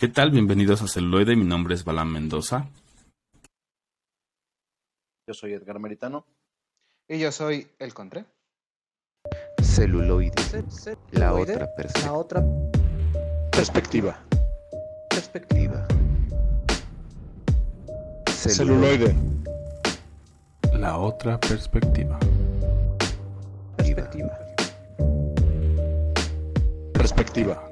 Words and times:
¿Qué 0.00 0.06
tal? 0.06 0.30
Bienvenidos 0.30 0.80
a 0.80 0.86
Celuloide. 0.86 1.34
Mi 1.34 1.44
nombre 1.44 1.74
es 1.74 1.84
Balán 1.84 2.12
Mendoza. 2.12 2.68
Yo 5.26 5.34
soy 5.34 5.54
Edgar 5.54 5.80
Meritano. 5.80 6.24
Y 7.08 7.18
yo 7.18 7.32
soy 7.32 7.66
El 7.80 7.94
Contre. 7.94 8.24
Celuloide. 9.60 10.34
La 11.10 11.34
otra 11.34 11.68
La 12.04 12.12
otra 12.12 12.44
Perspectiva. 13.50 14.20
perspectiva. 15.10 15.84
Celuloide. 18.28 19.16
La 20.74 20.98
otra 20.98 21.40
perspectiva. 21.40 22.20
Perspectiva. 23.76 24.38
Perspectiva. 26.92 27.67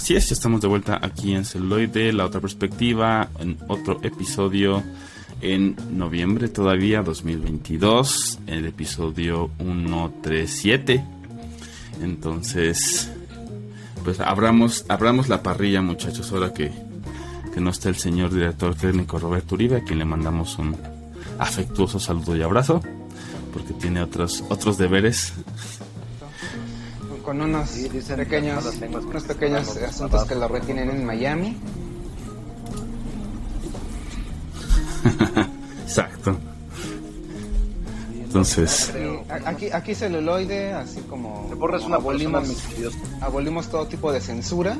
Así 0.00 0.16
es, 0.16 0.30
ya 0.30 0.32
estamos 0.32 0.62
de 0.62 0.66
vuelta 0.66 0.98
aquí 1.02 1.34
en 1.34 1.44
Celuloide, 1.44 2.14
la 2.14 2.24
otra 2.24 2.40
perspectiva, 2.40 3.28
en 3.38 3.58
otro 3.68 4.00
episodio 4.02 4.82
en 5.42 5.76
noviembre 5.90 6.48
todavía, 6.48 7.02
2022, 7.02 8.38
el 8.46 8.64
episodio 8.64 9.50
137. 9.58 11.04
Entonces, 12.00 13.12
pues 14.02 14.20
abramos, 14.20 14.86
abramos 14.88 15.28
la 15.28 15.42
parrilla, 15.42 15.82
muchachos, 15.82 16.32
ahora 16.32 16.54
que, 16.54 16.72
que 17.52 17.60
no 17.60 17.68
está 17.68 17.90
el 17.90 17.96
señor 17.96 18.32
director 18.32 18.74
técnico 18.74 19.18
Roberto 19.18 19.54
Uribe, 19.54 19.76
a 19.76 19.84
quien 19.84 19.98
le 19.98 20.06
mandamos 20.06 20.56
un 20.56 20.78
afectuoso 21.38 22.00
saludo 22.00 22.34
y 22.34 22.40
abrazo, 22.40 22.80
porque 23.52 23.74
tiene 23.74 24.00
otros, 24.00 24.44
otros 24.48 24.78
deberes. 24.78 25.34
Con 27.30 27.42
unos 27.42 27.70
Sí, 27.70 27.88
dicen 27.88 28.16
pequeños, 28.16 28.64
unos 29.08 29.22
pequeños 29.22 29.76
asuntos 29.76 30.24
que 30.24 30.34
lo 30.34 30.48
retienen 30.48 30.90
en 30.90 31.06
Miami. 31.06 31.56
Exacto. 35.84 36.36
Entonces, 38.20 38.92
aquí, 39.46 39.70
aquí 39.70 39.94
celuloide, 39.94 40.72
así 40.72 41.02
como, 41.02 41.46
Te 41.48 41.54
borras 41.54 41.82
como 41.82 41.94
una 41.98 42.04
persona, 42.04 42.36
abolimos, 42.36 42.48
mis 42.48 42.62
queridos. 42.62 42.94
abolimos 43.20 43.68
todo 43.68 43.86
tipo 43.86 44.10
de 44.10 44.20
censura. 44.20 44.76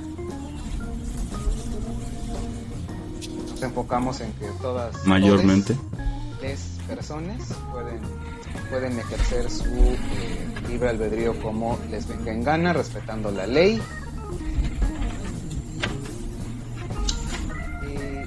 Nos 3.49 3.63
enfocamos 3.63 4.21
en 4.23 4.33
que 4.33 4.47
todas 4.61 5.07
mayormente. 5.07 5.77
las 6.43 6.59
personas 6.89 7.43
pueden, 7.71 8.01
pueden 8.71 8.99
ejercer 8.99 9.51
su 9.51 9.65
eh, 9.65 9.99
libre 10.69 10.91
albedrío 10.91 11.41
como 11.43 11.79
les 11.91 12.07
venga 12.09 12.33
en 12.33 12.45
gana, 12.45 12.73
respetando 12.73 13.31
la 13.31 13.47
ley. 13.47 13.81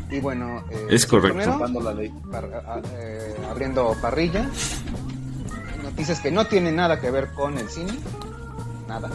Y, 0.09 0.15
y 0.15 0.19
bueno, 0.19 0.63
eh, 0.69 0.87
Es 0.89 1.05
correcto. 1.05 1.29
primero, 1.37 1.53
Salvando 1.53 1.81
la 1.81 1.93
ley. 1.93 2.13
par- 2.31 2.45
a- 2.67 2.81
eh, 2.95 3.35
abriendo 3.49 3.95
parrilla. 4.01 4.49
Noticias 5.83 6.19
que 6.19 6.31
no 6.31 6.45
tienen 6.47 6.75
nada 6.75 6.99
que 6.99 7.11
ver 7.11 7.29
con 7.33 7.57
el 7.57 7.69
cine. 7.69 7.93
Nada. 8.87 9.09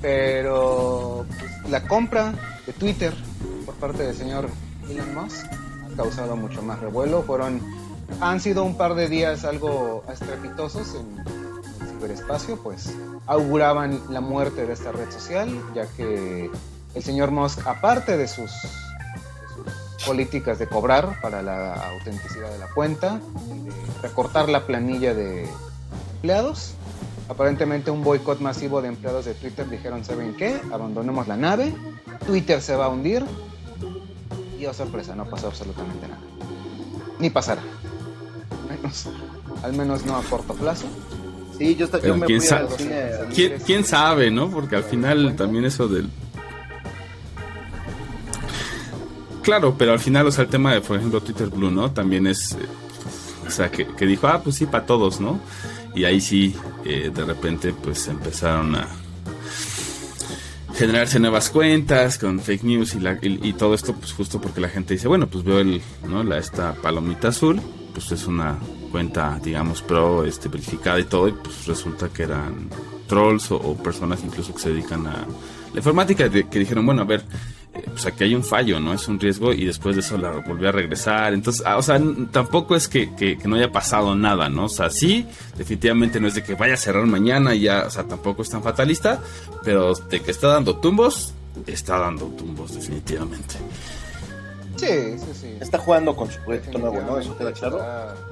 Pero 0.00 1.24
pues, 1.38 1.70
la 1.70 1.86
compra 1.86 2.32
de 2.66 2.72
Twitter 2.72 3.14
por 3.66 3.74
parte 3.76 4.02
del 4.04 4.14
señor 4.16 4.48
Elon 4.90 5.14
Musk 5.14 5.46
ha 5.46 5.96
causado 5.96 6.36
mucho 6.36 6.62
más 6.62 6.80
revuelo. 6.80 7.22
Fueron, 7.22 7.60
han 8.20 8.40
sido 8.40 8.64
un 8.64 8.76
par 8.76 8.94
de 8.94 9.08
días 9.08 9.44
algo 9.44 10.04
estrepitosos 10.10 10.94
en 10.94 11.18
el 11.18 11.88
ciberespacio, 11.88 12.56
pues 12.62 12.92
auguraban 13.26 14.00
la 14.10 14.20
muerte 14.20 14.66
de 14.66 14.72
esta 14.72 14.92
red 14.92 15.10
social, 15.10 15.48
ya 15.74 15.86
que 15.86 16.50
el 16.94 17.02
señor 17.02 17.30
Musk, 17.30 17.66
aparte 17.66 18.16
de 18.16 18.28
sus 18.28 18.50
políticas 20.06 20.58
de 20.58 20.66
cobrar 20.66 21.20
para 21.20 21.42
la 21.42 21.74
autenticidad 21.92 22.50
de 22.50 22.58
la 22.58 22.68
cuenta, 22.68 23.20
y 23.66 24.02
recortar 24.02 24.48
la 24.48 24.66
planilla 24.66 25.14
de 25.14 25.48
empleados. 26.14 26.74
Aparentemente 27.28 27.90
un 27.90 28.02
boicot 28.02 28.40
masivo 28.40 28.82
de 28.82 28.88
empleados 28.88 29.24
de 29.24 29.34
Twitter 29.34 29.68
dijeron, 29.70 30.04
¿saben 30.04 30.34
qué? 30.34 30.60
Abandonemos 30.72 31.28
la 31.28 31.36
nave, 31.36 31.72
Twitter 32.26 32.60
se 32.60 32.76
va 32.76 32.86
a 32.86 32.88
hundir. 32.88 33.24
Y 34.58 34.66
oh 34.66 34.74
sorpresa, 34.74 35.14
no 35.16 35.24
pasó 35.24 35.48
absolutamente 35.48 36.06
nada. 36.06 36.20
Ni 37.18 37.30
pasará. 37.30 37.62
Al 38.72 38.78
menos, 38.78 39.06
al 39.62 39.72
menos 39.74 40.06
no 40.06 40.16
a 40.16 40.22
corto 40.22 40.54
plazo. 40.54 40.86
Sí, 41.58 41.76
yo, 41.76 41.86
yo 42.00 42.16
me 42.16 42.26
quién 42.26 42.40
fui 42.40 42.58
cine. 42.78 43.10
¿Quién, 43.34 43.52
quién 43.64 43.84
sabe, 43.84 44.30
no? 44.30 44.50
Porque 44.50 44.76
al 44.76 44.84
final 44.84 45.36
también 45.36 45.64
eso 45.64 45.86
del... 45.88 46.08
Claro, 49.42 49.74
pero 49.76 49.92
al 49.92 49.98
final, 49.98 50.26
o 50.26 50.32
sea, 50.32 50.44
el 50.44 50.50
tema 50.50 50.72
de, 50.72 50.80
por 50.80 50.96
ejemplo, 50.96 51.20
Twitter 51.20 51.48
Blue, 51.48 51.70
¿no? 51.70 51.90
También 51.90 52.26
es... 52.26 52.52
eh, 52.52 52.56
o 53.46 53.50
sea, 53.50 53.70
que, 53.70 53.86
que 53.86 54.06
dijo, 54.06 54.28
ah, 54.28 54.40
pues 54.42 54.56
sí, 54.56 54.66
para 54.66 54.86
todos, 54.86 55.20
¿no? 55.20 55.40
Y 55.94 56.04
ahí 56.04 56.20
sí, 56.20 56.54
eh, 56.84 57.10
de 57.14 57.24
repente, 57.24 57.72
pues 57.74 58.06
empezaron 58.08 58.74
a 58.76 58.88
generarse 60.74 61.18
nuevas 61.18 61.50
cuentas 61.50 62.18
con 62.18 62.40
fake 62.40 62.62
news 62.64 62.94
y, 62.94 63.00
la- 63.00 63.18
y- 63.20 63.40
y 63.42 63.52
todo 63.52 63.74
esto, 63.74 63.92
pues 63.94 64.12
justo 64.12 64.40
porque 64.40 64.60
la 64.60 64.68
gente 64.68 64.94
dice, 64.94 65.06
bueno, 65.08 65.26
pues 65.26 65.44
veo 65.44 65.58
el, 65.58 65.82
¿no? 66.08 66.22
La, 66.24 66.38
esta 66.38 66.74
palomita 66.74 67.28
azul, 67.28 67.60
pues 67.92 68.10
es 68.12 68.26
una 68.26 68.56
cuenta, 68.90 69.38
digamos, 69.42 69.82
pro, 69.82 70.24
este, 70.24 70.48
verificada 70.48 70.98
y 71.00 71.04
todo, 71.04 71.28
y 71.28 71.32
pues 71.32 71.66
resulta 71.66 72.08
que 72.08 72.24
eran 72.24 72.68
trolls 73.06 73.50
o, 73.50 73.56
o 73.56 73.76
personas 73.76 74.20
incluso 74.24 74.54
que 74.54 74.60
se 74.60 74.70
dedican 74.70 75.06
a 75.06 75.26
la 75.72 75.78
informática, 75.78 76.28
de- 76.28 76.48
que 76.48 76.58
dijeron, 76.58 76.84
bueno, 76.84 77.02
a 77.02 77.04
ver, 77.06 77.24
eh, 77.74 77.82
pues 77.86 78.04
aquí 78.04 78.24
hay 78.24 78.34
un 78.34 78.44
fallo, 78.44 78.78
¿no? 78.80 78.92
Es 78.92 79.08
un 79.08 79.18
riesgo 79.18 79.54
y 79.54 79.64
después 79.64 79.96
de 79.96 80.00
eso 80.02 80.18
la 80.18 80.30
volvió 80.32 80.68
a 80.68 80.72
regresar. 80.72 81.32
Entonces, 81.32 81.62
ah, 81.66 81.78
o 81.78 81.82
sea, 81.82 81.98
tampoco 82.30 82.76
es 82.76 82.88
que, 82.88 83.14
que- 83.14 83.38
que 83.38 83.48
no 83.48 83.56
haya 83.56 83.72
pasado 83.72 84.14
nada, 84.14 84.50
¿no? 84.50 84.66
O 84.66 84.68
sea, 84.68 84.90
sí, 84.90 85.26
definitivamente 85.56 86.20
no 86.20 86.28
es 86.28 86.34
de 86.34 86.42
que 86.42 86.54
vaya 86.54 86.74
a 86.74 86.76
cerrar 86.76 87.06
mañana 87.06 87.54
y 87.54 87.60
ya, 87.62 87.84
o 87.86 87.90
sea, 87.90 88.04
tampoco 88.04 88.42
es 88.42 88.50
tan 88.50 88.62
fatalista, 88.62 89.20
pero 89.64 89.94
de 89.94 90.20
que 90.20 90.30
está 90.30 90.48
dando 90.48 90.76
tumbos, 90.76 91.32
está 91.66 91.98
dando 91.98 92.26
tumbos, 92.26 92.74
definitivamente. 92.74 93.54
Sí, 94.86 95.18
sí, 95.18 95.32
sí. 95.40 95.56
Está 95.60 95.78
jugando 95.78 96.14
con 96.16 96.30
su 96.30 96.40
proyecto 96.40 96.78
nuevo, 96.78 97.00
¿no? 97.02 97.18
Eso 97.18 97.36
queda 97.36 97.52
claro. 97.52 97.80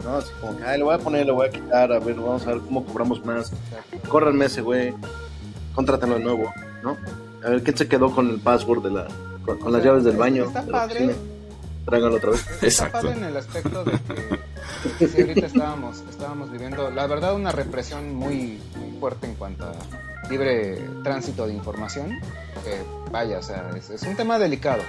No, 0.05 0.16
así 0.16 0.31
como 0.41 0.56
que, 0.56 0.65
ay, 0.65 0.78
le 0.78 0.84
voy 0.84 0.94
a 0.94 0.99
poner, 0.99 1.27
le 1.27 1.33
voy 1.33 1.47
a 1.47 1.50
quitar, 1.50 1.93
a 1.93 1.99
ver, 1.99 2.15
vamos 2.16 2.47
a 2.47 2.53
ver 2.53 2.61
cómo 2.61 2.84
cobramos 2.84 3.25
más. 3.25 3.53
Córranme 4.09 4.47
ese 4.47 4.61
güey, 4.62 4.93
contrátalo 5.75 6.15
de 6.15 6.21
nuevo, 6.25 6.53
¿no? 6.83 6.97
A 7.44 7.50
ver, 7.50 7.62
¿quién 7.62 7.77
se 7.77 7.88
quedó 7.88 8.11
con 8.15 8.28
el 8.28 8.41
password 8.41 8.83
de 8.83 8.91
la. 8.91 9.09
con, 9.44 9.59
con 9.59 9.72
las 9.72 9.83
llaves 9.84 10.05
del 10.05 10.16
baño? 10.16 10.44
Está 10.44 10.62
de 10.62 10.72
padre. 10.72 11.05
oficina? 11.06 11.25
Tráiganlo 11.87 12.16
otra 12.19 12.31
vez. 12.31 12.41
Está 12.50 12.67
Exacto. 12.67 12.93
padre 12.99 13.12
en 13.12 13.25
el 13.25 13.37
aspecto 13.37 13.84
de 13.84 13.93
que 14.99 15.09
sí, 15.09 15.21
ahorita 15.22 15.47
estábamos, 15.47 16.03
estábamos 16.11 16.50
viviendo, 16.50 16.91
la 16.91 17.06
verdad, 17.06 17.34
una 17.34 17.53
represión 17.53 18.15
muy, 18.15 18.61
muy 18.77 18.99
fuerte 19.00 19.27
en 19.27 19.34
cuanto 19.34 19.65
a 19.65 19.72
libre 20.28 20.78
tránsito 21.03 21.47
de 21.47 21.55
información. 21.55 22.11
Que 22.65 22.81
vaya, 23.11 23.38
o 23.38 23.43
sea, 23.43 23.71
es, 23.77 23.88
es 23.91 24.03
un 24.03 24.15
tema 24.17 24.38
delicado. 24.38 24.82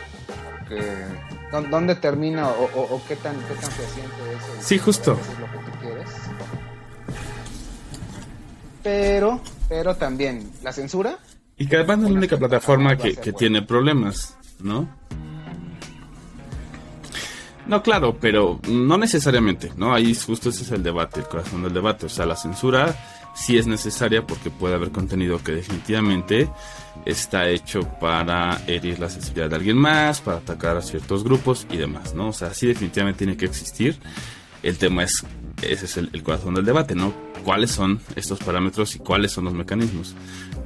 Porque 0.59 0.81
¿dó- 0.81 1.40
¿Dónde 1.51 1.95
termina 1.95 2.47
o, 2.49 2.63
o- 2.63 2.95
o 2.95 3.01
qué 3.07 3.15
tan 3.17 3.35
qué 3.35 3.53
tan 3.55 3.71
fehaciente 3.71 4.15
es 4.59 4.65
Sí, 4.65 4.77
justo. 4.77 5.17
lo 5.39 5.45
que 5.51 5.71
tú 5.71 5.77
quieres? 5.81 6.09
Pero, 8.83 9.41
pero 9.69 9.95
también 9.95 10.51
la 10.63 10.71
censura. 10.73 11.17
Y 11.57 11.67
que 11.67 11.75
además 11.75 11.99
no 11.99 12.05
es 12.07 12.11
la 12.13 12.17
única 12.17 12.37
plataforma 12.37 12.97
que, 12.97 13.15
que 13.15 13.33
tiene 13.33 13.61
problemas, 13.61 14.35
¿no? 14.59 14.87
No, 17.71 17.81
claro, 17.81 18.17
pero 18.19 18.59
no 18.67 18.97
necesariamente, 18.97 19.71
¿no? 19.77 19.93
Ahí 19.93 20.13
justo 20.13 20.49
ese 20.49 20.63
es 20.63 20.71
el 20.71 20.83
debate, 20.83 21.21
el 21.21 21.25
corazón 21.25 21.63
del 21.63 21.73
debate. 21.73 22.07
O 22.07 22.09
sea, 22.09 22.25
la 22.25 22.35
censura 22.35 22.93
sí 23.33 23.57
es 23.57 23.65
necesaria 23.65 24.27
porque 24.27 24.49
puede 24.49 24.75
haber 24.75 24.91
contenido 24.91 25.41
que 25.41 25.53
definitivamente 25.53 26.49
está 27.05 27.47
hecho 27.47 27.87
para 28.01 28.61
herir 28.67 28.99
la 28.99 29.09
sensibilidad 29.09 29.49
de 29.49 29.55
alguien 29.55 29.77
más, 29.77 30.19
para 30.19 30.39
atacar 30.39 30.75
a 30.75 30.81
ciertos 30.81 31.23
grupos 31.23 31.65
y 31.71 31.77
demás, 31.77 32.13
¿no? 32.13 32.27
O 32.27 32.33
sea, 32.33 32.53
sí 32.53 32.67
definitivamente 32.67 33.19
tiene 33.19 33.37
que 33.37 33.45
existir. 33.45 33.97
El 34.63 34.77
tema 34.77 35.03
es, 35.03 35.23
ese 35.61 35.85
es 35.85 35.95
el, 35.95 36.23
corazón 36.23 36.55
del 36.55 36.65
debate, 36.65 36.93
¿no? 36.93 37.13
¿Cuáles 37.45 37.71
son 37.71 38.01
estos 38.17 38.39
parámetros 38.39 38.97
y 38.97 38.99
cuáles 38.99 39.31
son 39.31 39.45
los 39.45 39.53
mecanismos? 39.53 40.13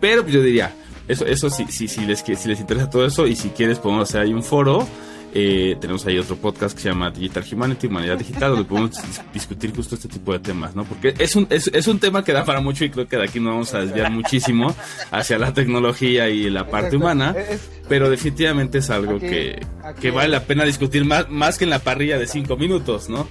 Pero 0.02 0.24
pues, 0.24 0.34
yo 0.34 0.42
diría, 0.42 0.76
eso, 1.08 1.24
eso 1.28 1.52
sí, 1.52 1.68
sí, 1.70 1.88
sí 1.88 2.04
les, 2.04 2.22
si 2.22 2.48
les 2.50 2.60
interesa 2.60 2.90
todo 2.90 3.06
eso 3.06 3.28
y 3.28 3.36
si 3.36 3.50
quieres 3.50 3.78
podemos 3.78 4.10
hacer 4.10 4.22
ahí 4.22 4.34
un 4.34 4.42
foro. 4.42 4.88
Eh, 5.38 5.76
tenemos 5.82 6.06
ahí 6.06 6.18
otro 6.18 6.38
podcast 6.38 6.74
que 6.78 6.82
se 6.84 6.88
llama 6.90 7.12
Digital 7.12 7.44
Humanity, 7.52 7.88
Humanidad 7.88 8.18
Digital, 8.18 8.52
donde 8.52 8.64
podemos 8.64 8.92
dis- 8.92 9.22
discutir 9.34 9.76
justo 9.76 9.96
este 9.96 10.08
tipo 10.08 10.32
de 10.32 10.40
temas, 10.40 10.74
¿no? 10.76 10.86
Porque 10.86 11.14
es 11.20 11.36
un, 11.36 11.46
es, 11.50 11.68
es 11.68 11.88
un 11.90 12.00
tema 12.00 12.24
que 12.24 12.32
da 12.32 12.46
para 12.46 12.62
mucho 12.62 12.86
y 12.86 12.90
creo 12.90 13.06
que 13.06 13.18
de 13.18 13.24
aquí 13.26 13.42
nos 13.42 13.52
vamos 13.52 13.74
a 13.74 13.80
desviar 13.80 14.10
muchísimo 14.12 14.74
hacia 15.12 15.38
la 15.38 15.54
tecnología 15.54 16.30
y 16.30 16.50
la 16.50 16.64
parte 16.68 16.96
Exacto. 16.96 16.98
humana, 16.98 17.36
Es- 17.38 17.50
es- 17.50 17.70
pero 17.90 18.10
definitivamente 18.10 18.78
es 18.78 18.90
algo 18.90 19.18
Aquí- 19.18 19.28
que, 19.28 19.66
aquí- 19.84 20.02
que 20.04 20.12
vale 20.12 20.30
la 20.30 20.44
pena 20.46 20.64
discutir 20.64 21.04
más, 21.04 21.30
más 21.30 21.58
que 21.58 21.66
en 21.66 21.70
la 21.72 21.80
parrilla 21.80 22.18
de 22.18 22.28
cinco 22.28 22.56
minutos, 22.56 23.10
¿no? 23.10 23.28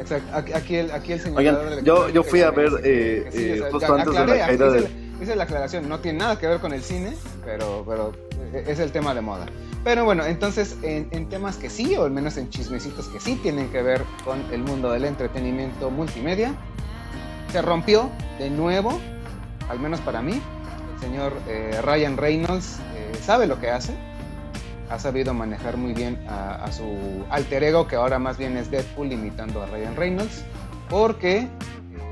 Exacto. 0.00 0.56
Aquí, 0.56 0.74
el, 0.76 0.90
aquí 0.90 1.12
el 1.12 1.20
señor. 1.20 1.38
Oigan, 1.38 1.84
yo, 1.84 2.08
yo 2.08 2.22
fui 2.22 2.40
a 2.40 2.50
ver 2.50 2.70
eh, 2.82 3.28
eh, 3.32 3.62
justo 3.70 3.94
antes 3.94 4.06
de 4.14 4.26
la 4.26 4.46
caída 4.46 4.70
del. 4.72 4.86
hice 5.20 5.36
la 5.36 5.44
aclaración, 5.44 5.88
no 5.88 5.98
tiene 6.00 6.18
nada 6.20 6.38
que 6.38 6.46
ver 6.46 6.58
con 6.60 6.72
el 6.72 6.82
cine, 6.82 7.12
pero, 7.44 7.84
pero 7.86 8.12
es 8.52 8.78
el 8.78 8.92
tema 8.92 9.14
de 9.14 9.20
moda. 9.20 9.46
Pero 9.84 10.04
bueno, 10.04 10.24
entonces 10.24 10.76
en, 10.82 11.08
en, 11.10 11.28
temas 11.28 11.56
que 11.56 11.68
sí, 11.68 11.96
o 11.96 12.04
al 12.04 12.12
menos 12.12 12.36
en 12.36 12.48
chismecitos 12.50 13.08
que 13.08 13.18
sí 13.18 13.34
tienen 13.36 13.68
que 13.70 13.82
ver 13.82 14.02
con 14.24 14.40
el 14.52 14.62
mundo 14.62 14.92
del 14.92 15.04
entretenimiento 15.04 15.90
multimedia, 15.90 16.54
se 17.50 17.60
rompió 17.60 18.10
de 18.38 18.48
nuevo, 18.48 18.98
al 19.68 19.78
menos 19.78 20.00
para 20.00 20.22
mí, 20.22 20.40
el 20.94 21.00
señor 21.00 21.34
eh, 21.48 21.80
Ryan 21.82 22.16
Reynolds 22.16 22.78
eh, 22.94 23.18
sabe 23.20 23.46
lo 23.46 23.60
que 23.60 23.70
hace, 23.70 23.94
ha 24.88 24.98
sabido 24.98 25.34
manejar 25.34 25.76
muy 25.76 25.92
bien 25.92 26.24
a, 26.28 26.64
a, 26.64 26.72
su 26.72 27.24
alter 27.30 27.64
ego, 27.64 27.86
que 27.86 27.96
ahora 27.96 28.18
más 28.18 28.38
bien 28.38 28.56
es 28.56 28.70
Deadpool 28.70 29.12
imitando 29.12 29.62
a 29.62 29.66
Ryan 29.66 29.96
Reynolds, 29.96 30.44
porque 30.88 31.38
eh, 31.38 31.48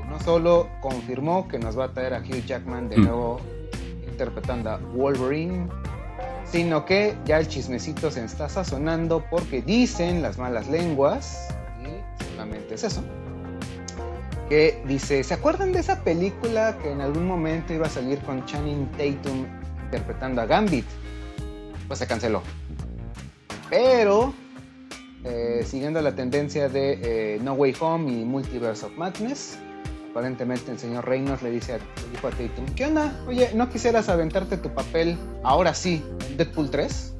no 0.09 0.19
solo 0.19 0.67
confirmó 0.81 1.47
que 1.47 1.57
nos 1.57 1.77
va 1.77 1.85
a 1.85 1.91
traer 1.93 2.13
a 2.13 2.19
Hugh 2.19 2.45
Jackman 2.45 2.89
de 2.89 2.97
nuevo 2.97 3.39
interpretando 4.07 4.69
a 4.69 4.77
Wolverine, 4.77 5.67
sino 6.51 6.85
que 6.85 7.15
ya 7.25 7.39
el 7.39 7.47
chismecito 7.47 8.11
se 8.11 8.25
está 8.25 8.49
sazonando 8.49 9.23
porque 9.29 9.61
dicen 9.61 10.21
las 10.21 10.37
malas 10.37 10.67
lenguas, 10.67 11.47
y 11.81 12.23
solamente 12.25 12.75
es 12.75 12.83
eso, 12.83 13.03
que 14.49 14.83
dice, 14.85 15.23
¿se 15.23 15.33
acuerdan 15.33 15.71
de 15.71 15.79
esa 15.79 16.03
película 16.03 16.77
que 16.81 16.91
en 16.91 16.99
algún 16.99 17.25
momento 17.25 17.73
iba 17.73 17.87
a 17.87 17.89
salir 17.89 18.19
con 18.19 18.45
Channing 18.45 18.91
Tatum 18.91 19.45
interpretando 19.85 20.41
a 20.41 20.45
Gambit? 20.45 20.85
Pues 21.87 21.99
se 21.99 22.07
canceló. 22.07 22.41
Pero, 23.69 24.33
eh, 25.23 25.63
siguiendo 25.65 26.01
la 26.01 26.13
tendencia 26.15 26.67
de 26.67 27.35
eh, 27.35 27.39
No 27.41 27.53
Way 27.53 27.75
Home 27.79 28.11
y 28.11 28.25
Multiverse 28.25 28.85
of 28.85 28.97
Madness, 28.97 29.57
aparentemente 30.11 30.71
el 30.71 30.77
señor 30.77 31.07
Reynolds 31.07 31.41
le 31.41 31.51
dice 31.51 31.73
a, 31.73 31.77
le 31.77 32.11
dijo 32.11 32.27
a 32.27 32.31
Tatum, 32.31 32.65
¿qué 32.75 32.85
onda? 32.85 33.23
Oye, 33.27 33.51
¿no 33.55 33.69
quisieras 33.69 34.09
aventarte 34.09 34.57
tu 34.57 34.69
papel 34.69 35.17
ahora 35.43 35.73
sí 35.73 36.03
en 36.29 36.37
Deadpool 36.37 36.69
3? 36.69 37.13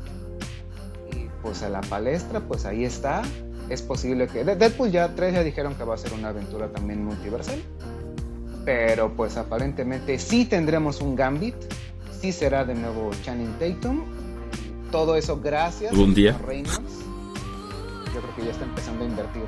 Y 1.14 1.30
pues 1.42 1.64
a 1.64 1.70
la 1.70 1.82
palestra, 1.82 2.42
pues 2.42 2.66
ahí 2.66 2.84
está. 2.84 3.22
Es 3.70 3.82
posible 3.82 4.28
que... 4.28 4.44
Deadpool 4.44 4.92
ya 4.92 5.16
3 5.16 5.34
ya 5.34 5.44
dijeron 5.44 5.76
que 5.76 5.86
va 5.86 5.96
a 5.96 5.98
ser 5.98 6.14
una 6.14 6.30
aventura 6.30 6.68
también 6.68 7.04
multiversal. 7.06 7.62
Pero 8.66 9.16
pues 9.16 9.38
aparentemente 9.38 10.20
sí 10.20 10.46
tendremos 10.46 11.00
un 11.00 11.16
Gambit. 11.16 11.56
Sí 12.20 12.34
será 12.34 12.66
de 12.66 12.76
nuevo 12.76 13.10
Channing 13.24 13.54
Tatum. 13.58 14.04
Todo 14.92 15.16
eso 15.16 15.40
gracias 15.40 15.94
¿Un 15.94 16.14
día? 16.14 16.36
a 16.36 16.38
Reynolds. 16.46 17.00
Yo 18.14 18.20
creo 18.20 18.36
que 18.36 18.44
ya 18.44 18.52
está 18.52 18.66
empezando 18.66 19.06
a 19.06 19.08
invertir 19.08 19.44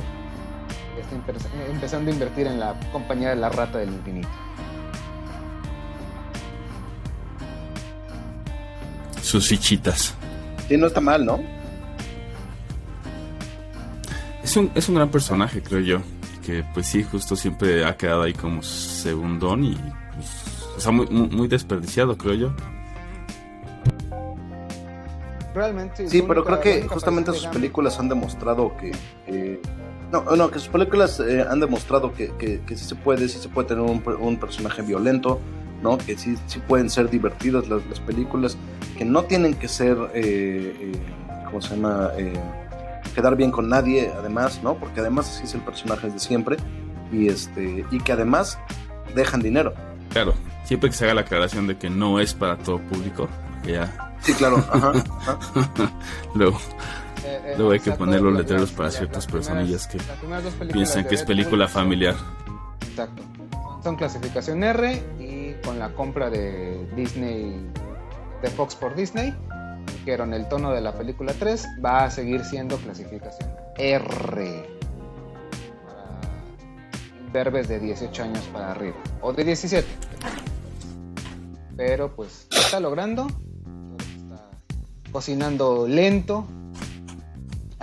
está 1.01 1.15
empezando 1.69 2.11
a 2.11 2.13
invertir 2.13 2.47
en 2.47 2.59
la 2.59 2.79
compañía 2.91 3.29
de 3.29 3.35
la 3.35 3.49
rata 3.49 3.79
del 3.79 3.89
infinito. 3.89 4.29
Sus 9.21 9.47
fichitas. 9.47 10.13
Sí, 10.67 10.77
no 10.77 10.87
está 10.87 11.01
mal, 11.01 11.25
¿no? 11.25 11.39
Es 14.43 14.57
un, 14.57 14.71
es 14.75 14.89
un 14.89 14.95
gran 14.95 15.09
personaje, 15.09 15.61
creo 15.61 15.79
yo. 15.79 16.01
Que 16.45 16.63
pues 16.73 16.87
sí, 16.87 17.03
justo 17.03 17.35
siempre 17.35 17.85
ha 17.85 17.95
quedado 17.95 18.23
ahí 18.23 18.33
como 18.33 18.61
segundón 18.61 19.63
y 19.63 19.75
pues, 19.75 20.29
o 20.75 20.79
sea, 20.79 20.91
muy, 20.91 21.07
muy 21.07 21.47
desperdiciado, 21.47 22.17
creo 22.17 22.33
yo. 22.33 22.53
Realmente. 25.53 26.09
Sí, 26.09 26.23
pero 26.27 26.43
creo 26.43 26.59
que 26.59 26.87
justamente 26.87 27.31
sus 27.31 27.47
películas 27.47 27.99
han 27.99 28.09
demostrado 28.09 28.75
que... 28.77 28.91
Eh, 29.27 29.61
no, 30.13 30.35
no, 30.35 30.51
que 30.51 30.59
sus 30.59 30.69
películas 30.69 31.19
eh, 31.19 31.43
han 31.49 31.59
demostrado 31.59 32.13
que, 32.13 32.29
que, 32.37 32.61
que, 32.61 32.77
sí 32.77 32.85
se 32.85 32.93
puede, 32.93 33.27
sí 33.27 33.39
se 33.39 33.49
puede 33.49 33.69
tener 33.69 33.83
un, 33.83 34.03
un 34.19 34.37
personaje 34.37 34.83
violento, 34.83 35.41
¿no? 35.81 35.97
Que 35.97 36.15
sí, 36.15 36.37
sí 36.45 36.59
pueden 36.59 36.91
ser 36.91 37.09
divertidas 37.09 37.67
las, 37.67 37.83
las 37.87 37.99
películas, 37.99 38.55
que 38.95 39.05
no 39.05 39.23
tienen 39.23 39.55
que 39.55 39.67
ser, 39.67 39.97
eh, 40.13 40.75
eh, 40.79 40.91
¿cómo 41.47 41.61
se 41.61 41.75
llama? 41.75 42.11
Eh, 42.15 42.39
quedar 43.15 43.35
bien 43.35 43.49
con 43.49 43.67
nadie, 43.67 44.11
además, 44.15 44.61
¿no? 44.61 44.75
Porque 44.75 44.99
además 44.99 45.29
así 45.31 45.45
es 45.45 45.55
el 45.55 45.61
personaje 45.61 46.07
de 46.11 46.19
siempre 46.19 46.57
y 47.11 47.27
este 47.27 47.83
y 47.89 47.99
que 47.99 48.11
además 48.11 48.59
dejan 49.15 49.41
dinero. 49.41 49.73
Claro, 50.11 50.35
siempre 50.63 50.91
que 50.91 50.95
se 50.95 51.05
haga 51.05 51.15
la 51.15 51.21
aclaración 51.21 51.65
de 51.65 51.75
que 51.75 51.89
no 51.89 52.19
es 52.19 52.35
para 52.35 52.57
todo 52.57 52.77
público, 52.77 53.27
que 53.63 53.73
ya. 53.73 54.13
Sí, 54.21 54.33
claro. 54.33 54.57
Ajá, 54.71 54.93
ajá. 54.93 55.39
Luego. 56.35 56.59
Eh, 57.25 57.53
Luego 57.57 57.71
hay 57.71 57.79
que 57.79 57.91
poner 57.91 58.21
los 58.21 58.33
letreros 58.33 58.71
para 58.71 58.91
ciertas 58.91 59.25
personillas 59.27 59.87
que 59.87 59.97
piensan 60.71 61.07
que 61.07 61.15
es 61.15 61.23
película 61.23 61.67
familiar. 61.67 62.15
Exacto. 62.89 63.23
Son 63.83 63.95
clasificación 63.95 64.63
R 64.63 65.03
y 65.19 65.53
con 65.65 65.79
la 65.79 65.93
compra 65.93 66.29
de 66.29 66.85
Disney, 66.95 67.69
de 68.41 68.49
Fox 68.49 68.75
por 68.75 68.95
Disney, 68.95 69.33
dijeron 69.99 70.33
el 70.33 70.47
tono 70.47 70.71
de 70.71 70.81
la 70.81 70.93
película 70.93 71.33
3 71.37 71.67
va 71.83 72.05
a 72.05 72.11
seguir 72.11 72.43
siendo 72.43 72.77
clasificación 72.77 73.49
R. 73.77 74.69
Para 75.85 76.21
verbes 77.31 77.67
de 77.67 77.79
18 77.79 78.23
años 78.23 78.43
para 78.51 78.71
arriba. 78.71 78.97
O 79.21 79.33
de 79.33 79.43
17. 79.43 79.87
Pero 81.75 82.15
pues 82.15 82.47
está 82.51 82.79
logrando. 82.79 83.27
Está 83.97 84.49
cocinando 85.11 85.87
lento 85.87 86.45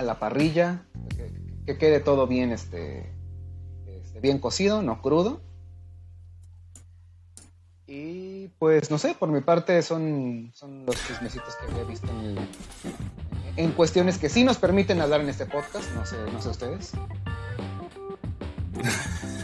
a 0.01 0.03
la 0.03 0.19
parrilla, 0.19 0.83
que, 1.11 1.31
que 1.67 1.79
quede 1.79 2.01
todo 2.01 2.27
bien, 2.27 2.53
este, 2.53 3.13
este, 3.87 4.21
bien 4.21 4.39
cocido, 4.39 4.83
no 4.83 5.03
crudo. 5.03 5.43
Y 7.87 8.49
pues 8.59 8.91
no 8.91 8.97
sé, 8.99 9.15
por 9.15 9.29
mi 9.29 9.43
parte 9.43 9.83
son, 9.83 10.53
son 10.55 10.87
los 10.87 10.97
chismecitos 11.07 11.55
que 11.57 11.71
había 11.71 11.85
visto 11.85 12.09
en, 12.11 12.21
el, 12.21 12.39
en, 13.57 13.73
cuestiones 13.73 14.17
que 14.17 14.31
sí 14.31 14.43
nos 14.43 14.57
permiten 14.57 15.01
hablar 15.03 15.21
en 15.21 15.29
este 15.29 15.45
podcast, 15.45 15.93
no 15.95 16.07
sé, 16.07 16.17
no 16.33 16.41
sé 16.41 16.49
ustedes. 16.49 16.93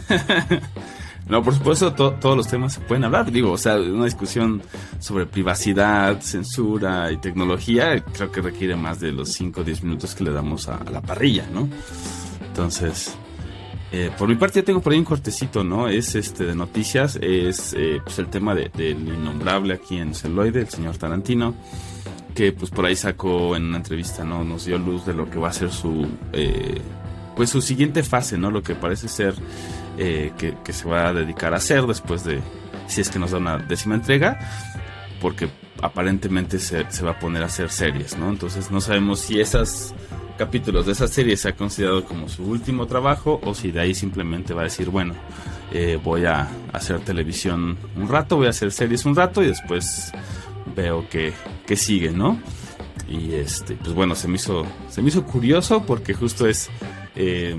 No, 1.29 1.43
por 1.43 1.55
supuesto, 1.55 1.93
to 1.93 2.13
todos 2.13 2.37
los 2.37 2.47
temas 2.47 2.75
se 2.75 2.81
pueden 2.81 3.05
hablar. 3.05 3.31
Digo, 3.31 3.53
o 3.53 3.59
sea, 3.59 3.77
una 3.79 4.05
discusión 4.05 4.63
sobre 5.01 5.27
privacidad, 5.27 6.21
censura 6.21 7.11
y 7.11 7.17
tecnología, 7.17 8.05
creo 8.05 8.31
que 8.31 8.41
requiere 8.41 8.77
más 8.77 9.01
de 9.01 9.13
los 9.13 9.33
5 9.33 9.61
o 9.61 9.65
10 9.65 9.83
minutos 9.83 10.15
que 10.15 10.25
le 10.25 10.31
damos 10.31 10.69
a, 10.69 10.77
a 10.77 10.91
la 10.91 11.03
parrilla, 11.03 11.49
¿no? 11.53 11.69
Entonces, 12.47 13.17
eh, 13.93 14.11
por 14.19 14.29
mi 14.29 14.35
parte, 14.35 14.61
ya 14.61 14.65
tengo 14.65 14.81
por 14.81 14.93
ahí 14.93 14.99
un 14.99 15.05
cortecito, 15.05 15.63
¿no? 15.63 15.89
Es 15.89 16.15
este 16.15 16.45
de 16.45 16.55
noticias, 16.55 17.19
es 17.23 17.75
eh, 17.77 18.01
pues 18.03 18.19
el 18.19 18.29
tema 18.29 18.55
del 18.55 18.71
de, 18.73 18.95
de 18.95 19.15
innombrable 19.15 19.75
aquí 19.75 19.99
en 19.99 20.15
Celoide, 20.15 20.61
el 20.61 20.69
señor 20.69 20.97
Tarantino, 20.97 21.55
que 22.35 22.53
pues 22.53 22.71
por 22.71 22.85
ahí 22.85 22.97
sacó 22.97 23.57
en 23.57 23.65
una 23.65 23.79
entrevista, 23.79 24.25
¿no? 24.25 24.45
Nos 24.45 24.65
dio 24.65 24.77
luz 24.79 25.07
de 25.07 25.15
lo 25.15 25.31
que 25.31 25.39
va 25.39 25.49
a 25.49 25.53
ser 25.53 25.73
su. 25.73 26.07
Eh, 26.33 26.81
pues 27.37 27.51
su 27.51 27.61
siguiente 27.61 28.03
fase, 28.03 28.39
¿no? 28.39 28.51
Lo 28.51 28.63
que 28.63 28.75
parece 28.75 29.09
ser 29.09 29.35
eh, 29.99 30.33
que, 30.39 30.55
que, 30.65 30.73
se 30.73 30.89
va 30.89 31.09
a 31.09 31.13
dedicar 31.15 31.55
a 31.55 31.57
hacer 31.57 31.87
después 31.87 32.25
de, 32.25 32.41
si 32.87 33.01
es 33.01 33.11
que 33.11 33.19
nos 33.19 33.31
da 33.31 33.39
una 33.39 33.59
décima 33.59 33.95
entrega, 33.95 34.39
porque 35.21 35.49
aparentemente 35.83 36.59
se, 36.59 36.91
se 36.91 37.05
va 37.05 37.13
a 37.13 37.19
poner 37.19 37.43
a 37.43 37.47
hacer 37.47 37.71
series, 37.71 38.17
¿no? 38.17 38.31
Entonces 38.31 38.71
no 38.71 38.81
sabemos 38.81 39.21
si 39.21 39.41
esos 39.41 39.95
capítulos 40.37 40.87
de 40.87 40.93
esa 40.93 41.09
serie 41.09 41.37
se 41.37 41.49
ha 41.49 41.57
considerado 41.57 42.05
como 42.05 42.29
su 42.29 42.45
último 42.45 42.87
trabajo 42.87 43.41
o 43.43 43.55
si 43.55 43.71
de 43.71 43.81
ahí 43.81 43.95
simplemente 43.95 44.55
va 44.55 44.63
a 44.63 44.65
decir, 44.65 44.91
bueno, 44.91 45.15
eh, 45.73 45.99
voy 46.03 46.27
a 46.27 46.49
hacer 46.73 47.01
televisión 47.01 47.77
un 47.97 48.09
rato, 48.09 48.37
voy 48.37 48.47
a 48.47 48.51
hacer 48.51 48.71
series 48.71 49.05
un 49.05 49.17
rato 49.17 49.43
y 49.43 49.47
después 49.47 50.13
veo 50.75 51.09
que, 51.09 51.33
que 51.67 51.77
sigue, 51.77 52.11
¿no? 52.11 52.39
Y 53.09 53.35
este, 53.35 53.75
pues 53.77 53.95
bueno, 53.95 54.15
se 54.15 54.29
me 54.29 54.37
hizo, 54.37 54.67
se 54.89 55.01
me 55.01 55.09
hizo 55.09 55.25
curioso 55.25 55.85
porque 55.87 56.13
justo 56.13 56.47
es 56.47 56.71
eh, 57.17 57.57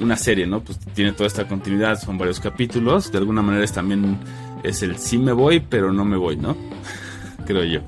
una 0.00 0.16
serie, 0.16 0.46
¿no? 0.46 0.60
Pues 0.62 0.78
tiene 0.94 1.12
toda 1.12 1.26
esta 1.26 1.46
continuidad, 1.46 1.98
son 2.00 2.18
varios 2.18 2.40
capítulos. 2.40 3.10
De 3.10 3.18
alguna 3.18 3.42
manera 3.42 3.64
es 3.64 3.72
también 3.72 4.18
es 4.62 4.82
el 4.82 4.98
sí 4.98 5.18
me 5.18 5.32
voy, 5.32 5.60
pero 5.60 5.92
no 5.92 6.04
me 6.04 6.16
voy, 6.16 6.36
¿no? 6.36 6.56
Creo 7.46 7.64
yo. 7.64 7.80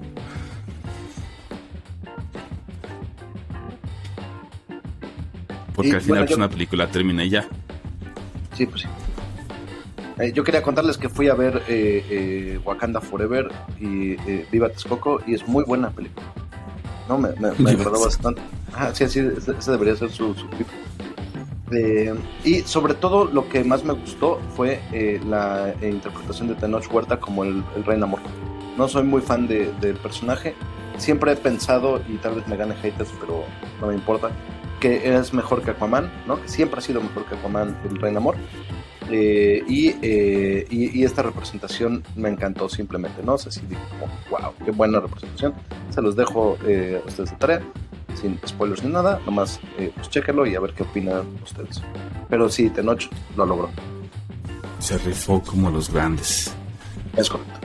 Porque 5.75 5.93
al 5.93 6.01
final 6.01 6.09
bueno, 6.09 6.23
yo... 6.23 6.27
pues, 6.27 6.37
una 6.37 6.49
película 6.49 6.91
termina 6.91 7.25
y 7.25 7.31
ya. 7.31 7.49
Sí, 8.57 8.67
pues 8.67 8.83
sí. 8.83 8.89
Eh, 10.19 10.33
yo 10.33 10.43
quería 10.43 10.63
contarles 10.63 10.99
que 10.99 11.09
fui 11.09 11.29
a 11.29 11.35
ver 11.35 11.63
eh, 11.69 12.05
eh, 12.11 12.61
Wakanda 12.65 13.01
Forever 13.01 13.49
y 13.79 14.17
Viva 14.51 14.69
Texcoco 14.69 15.21
y 15.27 15.35
es 15.35 15.47
muy 15.47 15.65
buena 15.65 15.91
película. 15.91 16.27
No, 17.09 17.19
me, 17.19 17.29
me, 17.39 17.53
me 17.59 17.71
agradó 17.71 18.05
bastante. 18.05 18.43
Ah, 18.75 18.91
sí, 18.93 19.09
sí, 19.09 19.21
ese 19.21 19.71
debería 19.71 19.95
ser 19.95 20.11
su, 20.11 20.35
su 20.35 20.49
clip. 20.49 20.67
Eh, 21.73 22.15
y 22.45 22.61
sobre 22.61 22.95
todo 22.95 23.25
lo 23.27 23.49
que 23.49 23.65
más 23.65 23.85
me 23.85 23.93
gustó 23.93 24.41
fue 24.57 24.81
eh, 24.93 25.21
la 25.27 25.71
eh, 25.81 25.91
interpretación 25.91 26.49
de 26.49 26.55
Tenoch 26.55 26.91
Huerta 26.93 27.21
como 27.21 27.45
el, 27.45 27.63
el 27.77 27.85
Rey 27.85 27.99
Namor. 27.99 28.21
No 28.77 28.89
soy 28.89 29.03
muy 29.03 29.21
fan 29.21 29.47
de, 29.49 29.73
del 29.81 29.97
personaje. 29.97 30.55
Siempre 30.97 31.33
he 31.33 31.37
pensado, 31.37 32.01
y 32.09 32.17
tal 32.17 32.37
vez 32.37 32.49
me 32.49 32.57
gane 32.57 32.75
haters, 32.77 33.13
pero 33.21 33.45
no 33.81 33.89
me 33.89 33.95
importa, 33.95 34.31
que 34.81 35.15
es 35.15 35.33
mejor 35.33 35.63
que 35.63 35.71
Aquaman, 35.71 36.11
¿no? 36.27 36.39
Siempre 36.47 36.79
ha 36.79 36.83
sido 36.83 37.01
mejor 37.01 37.25
que 37.27 37.35
Aquaman 37.35 37.77
el 37.89 37.97
Rey 38.01 38.13
Namor. 38.13 38.37
Eh, 39.11 39.63
y, 39.67 39.95
eh, 40.03 40.67
y, 40.69 41.01
y, 41.01 41.05
esta 41.05 41.23
representación 41.23 42.05
me 42.15 42.29
encantó 42.29 42.69
simplemente, 42.69 43.23
¿no? 43.23 43.35
O 43.35 43.39
sea, 43.39 43.51
sí 43.51 43.63
wow, 44.31 44.53
qué 44.65 44.71
buena 44.71 45.01
representación. 45.01 45.55
Se 45.89 46.03
los 46.03 46.15
dejo 46.15 46.59
eh, 46.67 47.01
a 47.03 47.09
ustedes 47.09 47.31
de 47.31 47.37
tarea, 47.37 47.63
sin 48.15 48.39
spoilers 48.47 48.83
ni 48.83 48.91
nada, 48.91 49.21
nomás 49.25 49.61
eh, 49.79 49.93
pues 49.95 50.09
chéquenlo 50.11 50.47
y 50.47 50.55
a 50.55 50.61
ver 50.61 50.75
qué 50.75 50.83
opinan 50.83 51.27
ustedes. 51.43 51.83
Pero 52.29 52.49
sí, 52.49 52.71
Tenoch 52.71 53.09
lo 53.37 53.47
logró. 53.47 53.71
Se 54.79 54.99
rifó 54.99 55.43
como 55.43 55.71
los 55.71 55.93
grandes. 55.93 56.53
Es 57.17 57.29
correcto. 57.29 57.59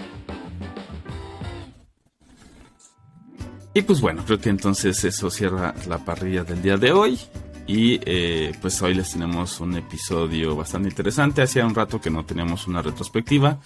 Y 3.75 3.81
pues 3.81 4.01
bueno, 4.01 4.23
creo 4.25 4.39
que 4.39 4.49
entonces 4.49 5.03
eso 5.03 5.29
cierra 5.31 5.73
la 5.87 5.97
parrilla 5.97 6.43
del 6.43 6.61
día 6.61 6.77
de 6.77 6.91
hoy. 6.91 7.19
Y 7.65 7.99
eh, 8.05 8.51
pues 8.61 8.81
hoy 8.81 8.93
les 8.93 9.11
tenemos 9.11 9.59
un 9.59 9.75
episodio 9.75 10.55
bastante 10.55 10.89
interesante. 10.89 11.41
Hacía 11.41 11.65
un 11.65 11.73
rato 11.73 11.99
que 11.99 12.11
no 12.11 12.23
teníamos 12.25 12.67
una 12.67 12.81
retrospectiva. 12.81 13.59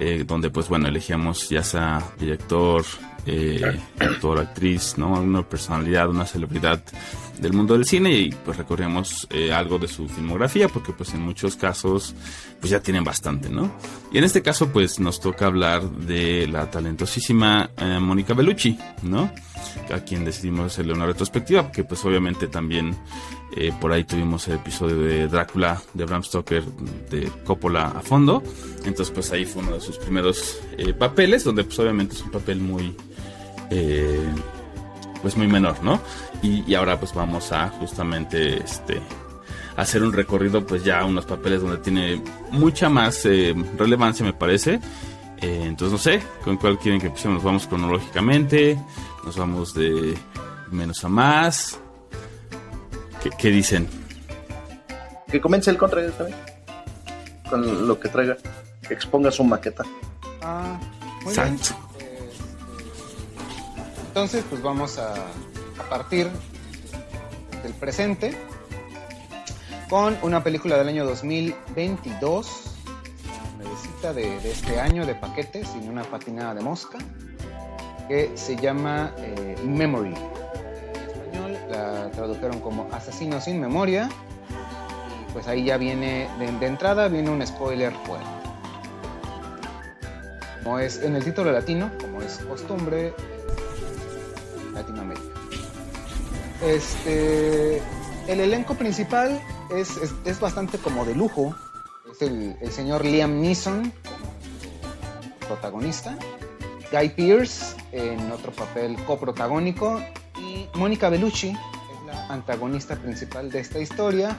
Eh, 0.00 0.24
donde 0.26 0.48
pues 0.48 0.68
bueno, 0.68 0.88
elegíamos 0.88 1.50
ya 1.50 1.62
sea 1.62 2.02
director, 2.18 2.82
eh, 3.26 3.78
actor, 3.98 4.38
actriz, 4.38 4.94
¿no? 4.96 5.12
Una 5.12 5.42
personalidad, 5.42 6.08
una 6.08 6.26
celebridad 6.26 6.82
del 7.40 7.52
mundo 7.54 7.74
del 7.74 7.86
cine 7.86 8.12
y 8.12 8.30
pues 8.30 8.58
recorríamos 8.58 9.26
eh, 9.30 9.52
algo 9.52 9.78
de 9.78 9.88
su 9.88 10.08
filmografía 10.08 10.68
porque 10.68 10.92
pues 10.92 11.14
en 11.14 11.22
muchos 11.22 11.56
casos 11.56 12.14
pues 12.60 12.70
ya 12.70 12.80
tienen 12.80 13.02
bastante, 13.02 13.48
¿no? 13.48 13.72
Y 14.12 14.18
en 14.18 14.24
este 14.24 14.42
caso 14.42 14.68
pues 14.68 15.00
nos 15.00 15.20
toca 15.20 15.46
hablar 15.46 15.82
de 15.82 16.46
la 16.46 16.70
talentosísima 16.70 17.70
eh, 17.78 17.98
Mónica 17.98 18.34
Bellucci, 18.34 18.78
¿no? 19.02 19.32
A 19.92 20.00
quien 20.00 20.24
decidimos 20.24 20.66
hacerle 20.66 20.92
una 20.92 21.06
retrospectiva 21.06 21.62
porque 21.62 21.84
pues 21.84 22.04
obviamente 22.04 22.46
también 22.46 22.96
eh, 23.56 23.72
por 23.80 23.92
ahí 23.92 24.04
tuvimos 24.04 24.46
el 24.46 24.54
episodio 24.54 24.96
de 24.96 25.26
Drácula 25.26 25.82
de 25.94 26.04
Bram 26.04 26.22
Stoker 26.22 26.62
de 27.10 27.32
Coppola 27.44 27.86
a 27.86 28.00
fondo, 28.00 28.42
entonces 28.84 29.10
pues 29.10 29.32
ahí 29.32 29.44
fue 29.44 29.62
uno 29.62 29.72
de 29.72 29.80
sus 29.80 29.98
primeros 29.98 30.60
eh, 30.78 30.92
papeles 30.92 31.42
donde 31.42 31.64
pues 31.64 31.78
obviamente 31.78 32.14
es 32.14 32.22
un 32.22 32.30
papel 32.30 32.60
muy... 32.60 32.94
Eh, 33.70 34.28
pues 35.22 35.36
muy 35.36 35.46
menor, 35.46 35.82
¿no? 35.82 36.00
Y, 36.42 36.64
y, 36.70 36.74
ahora 36.74 36.98
pues 36.98 37.12
vamos 37.14 37.52
a 37.52 37.68
justamente 37.68 38.62
este 38.62 39.00
hacer 39.76 40.02
un 40.02 40.12
recorrido 40.12 40.66
pues 40.66 40.84
ya 40.84 41.04
unos 41.04 41.26
papeles 41.26 41.60
donde 41.62 41.78
tiene 41.78 42.22
mucha 42.50 42.88
más 42.88 43.24
eh, 43.26 43.54
relevancia 43.76 44.24
me 44.24 44.32
parece. 44.32 44.80
Eh, 45.40 45.62
entonces 45.64 45.92
no 45.92 45.98
sé, 45.98 46.22
con 46.44 46.56
cuál 46.56 46.78
quieren 46.78 47.00
que 47.00 47.06
empecemos, 47.06 47.36
nos 47.36 47.44
vamos 47.44 47.66
cronológicamente, 47.66 48.78
nos 49.24 49.36
vamos 49.36 49.74
de 49.74 50.14
menos 50.70 51.04
a 51.04 51.08
más. 51.08 51.78
¿Qué, 53.22 53.30
qué 53.38 53.48
dicen? 53.50 53.88
Que 55.30 55.40
comience 55.40 55.70
el 55.70 55.78
contra 55.78 56.10
también. 56.12 56.38
Con 57.48 57.86
lo 57.88 57.98
que 57.98 58.08
traiga. 58.08 58.36
Que 58.86 58.94
exponga 58.94 59.30
su 59.30 59.44
maqueta. 59.44 59.84
Ah, 60.42 60.78
muy 61.22 61.34
Santo. 61.34 61.74
bien. 61.78 61.89
Entonces, 64.10 64.44
pues 64.50 64.60
vamos 64.60 64.98
a, 64.98 65.14
partir 65.88 66.28
del 67.62 67.72
presente 67.74 68.36
con 69.88 70.18
una 70.22 70.42
película 70.42 70.76
del 70.76 70.88
año 70.88 71.04
2022, 71.04 72.74
nuevecita 73.56 74.12
de, 74.12 74.40
de 74.40 74.50
este 74.50 74.80
año 74.80 75.06
de 75.06 75.14
paquete, 75.14 75.64
sin 75.64 75.88
una 75.88 76.02
patinada 76.02 76.54
de 76.54 76.60
mosca, 76.60 76.98
que 78.08 78.32
se 78.34 78.56
llama 78.56 79.14
eh, 79.18 79.56
Memory. 79.64 80.14
En 80.14 80.96
español 80.96 81.58
la 81.70 82.10
tradujeron 82.10 82.58
como 82.58 82.88
Asesino 82.92 83.40
sin 83.40 83.60
Memoria. 83.60 84.08
Y 85.20 85.32
pues 85.32 85.46
ahí 85.46 85.66
ya 85.66 85.76
viene, 85.76 86.28
de, 86.58 86.66
entrada, 86.66 87.06
viene 87.06 87.30
un 87.30 87.46
spoiler 87.46 87.92
fuera. 88.04 88.24
Como 90.64 90.80
es 90.80 91.00
en 91.00 91.14
el 91.14 91.22
título 91.22 91.52
latino, 91.52 91.92
como 92.00 92.20
es 92.22 92.38
costumbre, 92.38 93.14
Este, 96.62 97.80
el 98.26 98.40
elenco 98.40 98.74
principal 98.74 99.40
es, 99.70 99.96
es, 100.24 100.40
bastante 100.40 100.78
como 100.78 101.04
de 101.04 101.14
lujo. 101.14 101.54
Es 102.10 102.22
el, 102.22 102.56
el 102.60 102.70
señor 102.70 103.04
Liam 103.04 103.40
Neeson 103.40 103.92
como 104.04 104.30
protagonista, 105.48 106.16
Guy 106.92 107.08
Pearce 107.10 107.76
en 107.92 108.30
otro 108.30 108.52
papel 108.52 108.96
coprotagónico 109.04 110.00
y 110.38 110.68
Mónica 110.76 111.08
Bellucci 111.08 111.48
es 111.48 112.06
la 112.06 112.26
antagonista 112.28 112.96
principal 112.96 113.50
de 113.50 113.60
esta 113.60 113.78
historia. 113.78 114.36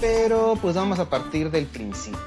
Pero 0.00 0.56
pues 0.60 0.76
vamos 0.76 0.98
a 1.00 1.10
partir 1.10 1.50
del 1.50 1.66
principio. 1.66 2.20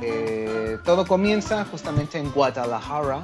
Eh, 0.00 0.78
todo 0.84 1.06
comienza 1.06 1.64
justamente 1.64 2.18
en 2.18 2.30
Guadalajara, 2.30 3.22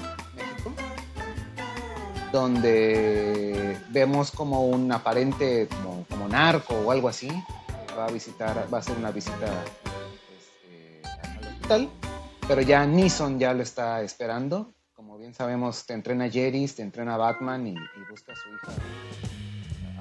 donde 2.33 3.79
vemos 3.91 4.31
como 4.31 4.67
un 4.67 4.91
aparente 4.93 5.69
como, 6.09 6.29
narco 6.29 6.75
o 6.75 6.91
algo 6.93 7.09
así 7.09 7.29
va 7.99 8.07
a 8.07 8.11
visitar 8.11 8.69
va 8.73 8.79
a 8.79 8.81
hacer 8.81 8.97
una 8.97 9.11
visita 9.11 9.47
este, 10.39 11.03
al 11.23 11.49
hospital 11.49 11.91
pero 12.51 12.63
ya 12.63 12.85
Neeson 12.85 13.39
ya 13.39 13.55
lo 13.55 13.63
está 13.63 14.03
esperando. 14.03 14.75
Como 14.95 15.17
bien 15.19 15.35
sabemos 15.35 15.87
te 15.87 15.95
entrena 15.95 16.29
Jerry 16.29 16.67
te 16.67 16.83
entrena 16.83 17.17
Batman 17.17 17.65
y, 17.65 17.75
y, 17.75 18.11
busca 18.11 18.33
a 18.33 18.35
su 18.35 18.49
hija 18.49 18.83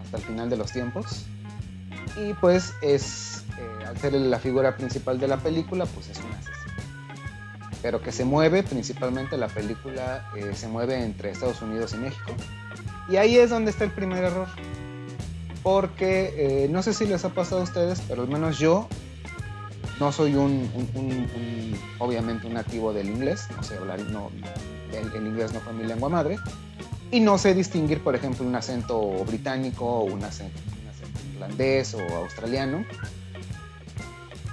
hasta 0.02 0.18
el 0.18 0.24
final 0.24 0.50
de 0.50 0.58
los 0.58 0.72
tiempos. 0.72 1.28
Y 2.18 2.34
pues 2.34 2.74
es 2.82 3.44
eh, 3.60 3.86
al 3.86 3.96
ser 4.00 4.14
la 4.14 4.40
figura 4.40 4.76
principal 4.76 5.20
de 5.20 5.28
la 5.28 5.38
película 5.38 5.86
pues 5.86 6.10
es 6.10 6.18
un 6.18 6.32
asesino 6.32 6.59
pero 7.82 8.02
que 8.02 8.12
se 8.12 8.26
mueve, 8.26 8.64
principalmente 8.64 9.38
la 9.38 9.48
película 9.48 10.30
eh, 10.36 10.52
se 10.54 10.68
mueve 10.68 11.04
entre 11.04 11.32
Estados 11.32 11.62
Unidos 11.62 11.94
y 11.94 11.98
México. 11.98 12.34
Y 13.10 13.18
ahí 13.18 13.38
es 13.38 13.50
donde 13.50 13.72
está 13.72 13.84
el 13.84 13.92
primer 13.92 14.24
error. 14.24 14.48
Porque 15.64 16.34
eh, 16.38 16.68
no 16.70 16.84
sé 16.84 16.94
si 16.94 17.06
les 17.06 17.26
ha 17.26 17.30
pasado 17.30 17.62
a 17.62 17.64
ustedes, 17.64 18.02
pero 18.08 18.22
al 18.22 18.28
menos 18.28 18.60
yo 18.60 18.88
no 20.00 20.12
soy 20.12 20.36
un, 20.36 20.70
un, 20.74 20.90
un, 20.94 21.12
un 21.12 21.80
obviamente 22.00 22.48
un 22.48 22.54
nativo 22.54 22.94
del 22.94 23.10
inglés, 23.10 23.48
no 23.56 23.64
sé 23.64 23.78
hablar, 23.78 24.00
no, 24.00 24.32
el, 24.94 25.12
el, 25.14 25.28
inglés 25.28 25.52
no 25.54 25.60
fue 25.60 25.74
mi 25.74 25.84
lengua 25.84 26.08
madre, 26.08 26.38
y 27.12 27.20
no 27.20 27.38
sé 27.38 27.54
distinguir, 27.54 28.02
por 28.02 28.16
ejemplo, 28.16 28.46
un 28.46 28.56
acento 28.56 29.00
británico 29.26 29.86
o 29.86 30.04
un 30.04 30.24
acento, 30.24 30.60
acento 30.90 31.20
irlandés 31.34 31.94
o 31.96 32.16
australiano. 32.18 32.86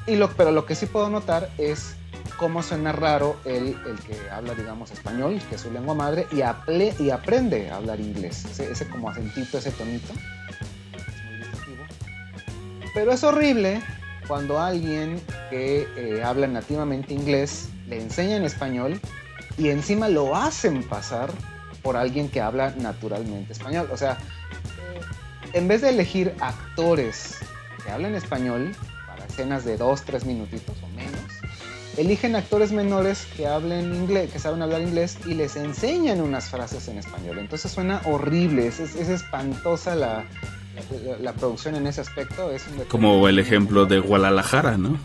Y 0.06 0.16
lo, 0.16 0.30
pero 0.30 0.52
lo 0.52 0.66
que 0.66 0.74
sí 0.74 0.86
puedo 0.86 1.10
notar 1.10 1.50
es 1.58 1.95
cómo 2.36 2.62
suena 2.62 2.92
raro 2.92 3.36
el, 3.44 3.76
el, 3.86 3.98
que 4.06 4.30
habla, 4.30 4.54
digamos, 4.54 4.90
español, 4.90 5.40
que 5.48 5.56
es 5.56 5.60
su 5.60 5.70
lengua 5.70 5.94
madre, 5.94 6.26
y, 6.32 6.42
aple, 6.42 6.94
y 6.98 7.10
aprende 7.10 7.70
a 7.70 7.76
hablar 7.76 8.00
inglés. 8.00 8.44
Ese, 8.44 8.70
ese, 8.70 8.88
como 8.88 9.10
acentito, 9.10 9.58
ese 9.58 9.70
tonito. 9.72 10.12
Es 10.12 11.24
muy 11.24 11.36
distintivo. 11.38 11.84
Pero 12.94 13.12
es 13.12 13.24
horrible 13.24 13.82
cuando 14.26 14.60
alguien 14.60 15.20
que 15.50 15.88
eh, 15.96 16.22
habla 16.22 16.46
nativamente 16.46 17.14
inglés 17.14 17.68
le 17.88 18.00
enseña 18.00 18.36
en 18.36 18.44
español 18.44 19.00
y 19.56 19.68
encima 19.68 20.08
lo 20.08 20.36
hacen 20.36 20.82
pasar 20.82 21.30
por 21.82 21.96
alguien 21.96 22.28
que 22.28 22.40
habla 22.40 22.74
naturalmente 22.76 23.52
español. 23.52 23.88
O 23.92 23.96
sea, 23.96 24.18
en 25.52 25.68
vez 25.68 25.82
de 25.82 25.90
elegir 25.90 26.34
actores 26.40 27.36
que 27.84 27.90
hablen 27.90 28.14
español 28.14 28.74
para 29.06 29.24
escenas 29.24 29.64
de 29.64 29.76
dos, 29.76 30.02
tres 30.02 30.24
minutitos 30.24 30.76
o 30.82 30.85
menos, 30.85 30.85
eligen 31.96 32.36
actores 32.36 32.72
menores 32.72 33.26
que 33.36 33.46
hablen 33.46 33.94
inglés, 33.94 34.30
que 34.32 34.38
saben 34.38 34.62
hablar 34.62 34.82
inglés 34.82 35.18
y 35.26 35.34
les 35.34 35.56
enseñan 35.56 36.20
unas 36.20 36.50
frases 36.50 36.88
en 36.88 36.98
español. 36.98 37.38
Entonces 37.38 37.72
suena 37.72 38.02
horrible, 38.04 38.66
es, 38.66 38.80
es, 38.80 38.94
es 38.96 39.08
espantosa 39.08 39.94
la, 39.94 40.24
la, 41.04 41.18
la, 41.18 41.32
producción 41.32 41.74
en 41.76 41.86
ese 41.86 42.00
aspecto. 42.02 42.50
Es 42.50 42.64
Como 42.88 43.28
el 43.28 43.38
ejemplo 43.38 43.86
de 43.86 43.98
Guadalajara, 43.98 44.76
¿no? 44.76 44.98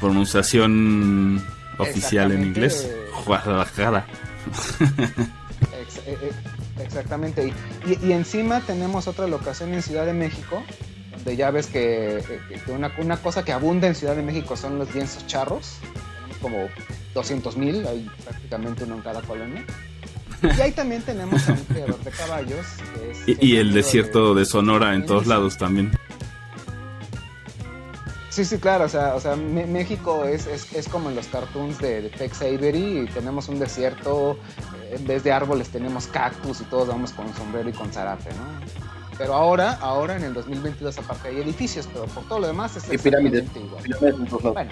Pronunciación 0.00 1.44
oficial 1.78 2.32
en 2.32 2.42
inglés. 2.44 2.90
Guadalajara. 3.24 4.06
Ex 5.80 5.98
e, 6.06 6.82
exactamente. 6.82 7.46
Y, 7.86 7.90
y, 7.90 8.08
y, 8.08 8.12
encima 8.12 8.60
tenemos 8.60 9.06
otra 9.06 9.26
locación 9.26 9.72
en 9.74 9.82
Ciudad 9.82 10.06
de 10.06 10.12
México, 10.12 10.62
donde 11.22 11.36
ya 11.36 11.52
ves 11.52 11.68
que, 11.68 12.20
que 12.48 12.72
una, 12.72 12.92
una, 12.98 13.16
cosa 13.16 13.44
que 13.44 13.52
abunda 13.52 13.86
en 13.86 13.94
Ciudad 13.94 14.16
de 14.16 14.22
México 14.22 14.56
son 14.56 14.78
los 14.78 14.92
lienzos 14.92 15.24
charros, 15.28 15.76
como 16.40 16.68
200 17.14 17.56
mil, 17.56 17.86
hay 17.86 18.10
prácticamente 18.24 18.84
uno 18.84 18.96
en 18.96 19.02
cada 19.02 19.22
colonia. 19.22 19.64
Y 20.42 20.60
ahí 20.60 20.72
también 20.72 21.02
tenemos 21.02 21.48
a 21.48 21.52
un 21.52 21.64
criador 21.64 22.02
de 22.02 22.10
caballos. 22.10 22.66
Que 22.94 23.10
es 23.12 23.38
y, 23.40 23.52
y, 23.52 23.56
el 23.58 23.72
desierto 23.72 24.34
de, 24.34 24.40
de 24.40 24.46
Sonora 24.46 24.96
en 24.96 25.06
todos 25.06 25.28
lados 25.28 25.56
también. 25.56 25.92
Sí, 28.30 28.44
sí, 28.44 28.58
claro, 28.58 28.86
o 28.86 28.88
sea, 28.88 29.14
o 29.14 29.20
sea 29.20 29.36
México 29.36 30.24
es, 30.24 30.48
es, 30.48 30.72
es, 30.72 30.88
como 30.88 31.10
en 31.10 31.14
los 31.14 31.28
cartoons 31.28 31.78
de, 31.78 32.02
de, 32.02 32.08
Tex 32.08 32.40
Avery, 32.40 33.00
y 33.00 33.06
tenemos 33.06 33.48
un 33.48 33.60
desierto, 33.60 34.38
eh, 34.82 34.96
en 34.98 35.06
vez 35.06 35.22
de 35.22 35.30
árboles 35.30 35.68
tenemos 35.68 36.06
cactus 36.06 36.62
y 36.62 36.64
todos 36.64 36.88
vamos 36.88 37.12
con 37.12 37.32
sombrero 37.34 37.68
y 37.68 37.72
con 37.74 37.92
zarape, 37.92 38.30
¿no? 38.30 38.91
Pero 39.22 39.34
ahora, 39.34 39.78
ahora 39.80 40.16
en 40.16 40.24
el 40.24 40.34
2022 40.34 40.98
aparte 40.98 41.28
hay 41.28 41.36
edificios, 41.40 41.88
pero 41.92 42.06
por 42.06 42.24
todo 42.24 42.40
lo 42.40 42.48
demás 42.48 42.74
es 42.74 42.92
Y 42.92 42.98
pirámides. 42.98 43.44
igual. 43.54 43.80
Pirámides. 43.84 44.32
Bueno. 44.42 44.70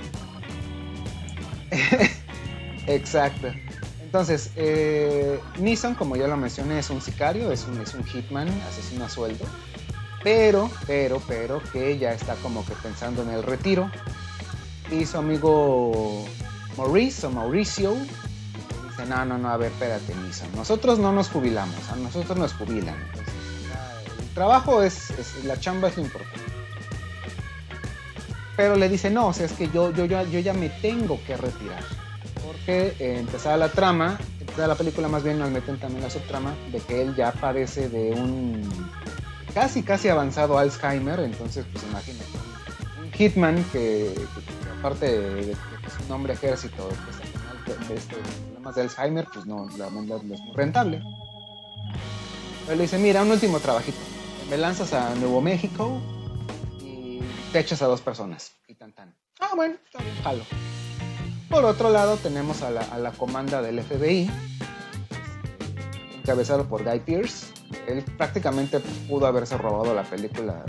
Exacto. 2.89 3.47
Entonces, 4.03 4.51
eh, 4.57 5.39
Nissan, 5.61 5.95
como 5.95 6.17
ya 6.17 6.27
lo 6.27 6.37
mencioné, 6.37 6.81
es 6.81 6.91
un 6.91 7.01
sicario, 7.01 7.53
es 7.53 7.65
un, 7.65 7.81
es 7.81 7.95
un 7.95 8.03
hitman, 8.03 8.49
asesino 8.69 9.05
a 9.05 9.09
sueldo. 9.09 9.45
Pero, 10.25 10.69
pero, 10.85 11.23
pero, 11.29 11.63
que 11.73 11.97
ya 11.97 12.13
está 12.13 12.35
como 12.35 12.67
que 12.67 12.73
pensando 12.75 13.23
en 13.23 13.31
el 13.31 13.45
retiro. 13.45 13.89
Y 14.91 15.07
su 15.07 15.17
amigo 15.17 16.25
Maurice 16.77 17.25
o 17.25 17.31
Mauricio 17.31 17.95
dice, 17.95 19.07
no, 19.09 19.25
no, 19.25 19.39
no, 19.39 19.49
a 19.49 19.57
ver, 19.57 19.71
espérate, 19.71 20.13
Nissan. 20.13 20.49
Nosotros 20.57 20.99
no 20.99 21.13
nos 21.13 21.29
jubilamos, 21.29 21.89
a 21.93 21.95
nosotros 21.95 22.37
nos 22.37 22.53
jubilan. 22.55 22.97
Entonces, 23.01 23.40
trabajo 24.35 24.83
es, 24.83 25.11
es- 25.11 25.45
la 25.45 25.59
chamba 25.59 25.89
es 25.89 25.97
lo 25.97 26.03
importante. 26.05 26.41
Pero 28.57 28.77
le 28.77 28.89
dice, 28.89 29.11
no, 29.11 29.29
o 29.29 29.33
sea, 29.33 29.47
es 29.47 29.53
que 29.53 29.69
yo, 29.71 29.91
yo, 29.93 30.05
yo, 30.05 30.23
yo 30.27 30.39
ya 30.41 30.53
me 30.53 30.69
tengo 30.69 31.19
que 31.27 31.37
retirar. 31.37 31.83
Porque 32.45 32.95
eh, 32.99 33.19
empezada 33.19 33.57
la 33.57 33.69
trama, 33.71 34.19
empezada 34.41 34.69
la 34.69 34.75
película 34.75 35.09
más 35.09 35.23
bien 35.23 35.39
nos 35.39 35.51
meten 35.51 35.79
también 35.79 36.03
la 36.03 36.11
subtrama 36.11 36.55
de 36.73 36.81
que 36.81 37.01
él 37.03 37.15
ya 37.17 37.33
padece 37.33 37.89
de 37.89 38.11
un 38.13 38.69
casi, 39.55 39.83
casi 39.83 40.09
avanzado 40.09 40.59
Alzheimer. 40.59 41.21
Entonces, 41.21 41.65
pues 41.73 41.85
imagínate, 41.85 42.27
un, 43.03 43.13
hitman 43.13 43.65
que, 43.73 44.15
aparte 44.79 45.07
de, 45.07 45.43
que 45.47 45.53
es 45.53 46.07
un 46.07 46.13
hombre 46.13 46.35
ejército, 46.35 46.89
de, 47.67 47.95
de 47.95 48.01
problemas 48.01 48.75
de 48.75 48.83
Alzheimer, 48.83 49.27
pues 49.33 49.47
no, 49.47 49.69
la 49.79 49.89
no 49.89 50.17
es 50.17 50.23
muy 50.25 50.39
rentable. 50.55 51.03
Pero 52.67 52.77
le 52.77 52.83
dice, 52.83 52.99
mira, 52.99 53.23
un 53.23 53.31
último 53.31 53.59
trabajito. 53.59 53.99
Me 54.51 54.59
lanzas 54.59 54.93
a 54.95 55.15
Nuevo 55.15 55.41
México 55.41 56.03
y 56.81 57.21
te 57.53 57.61
echas 57.61 57.83
a 57.83 57.87
dos 57.87 58.01
personas. 58.01 58.51
Y. 58.67 58.77
Ah, 59.39 59.53
bueno, 59.55 59.77
jalo. 60.25 60.43
Por 61.49 61.65
otro 61.65 61.89
lado, 61.91 62.17
tenemos 62.17 62.63
a 62.63 62.71
la, 62.71 63.13
comanda 63.13 63.63
del 63.63 63.81
FBI, 63.81 64.29
encabezado 66.17 66.69
por 66.69 66.83
Guy 66.83 66.99
Pearce. 66.99 67.47
Él 67.87 68.05
prácticamente 68.17 68.81
pudo 69.09 69.27
haberse 69.27 69.57
robado 69.57 69.95
la 69.95 70.03
película. 70.03 70.65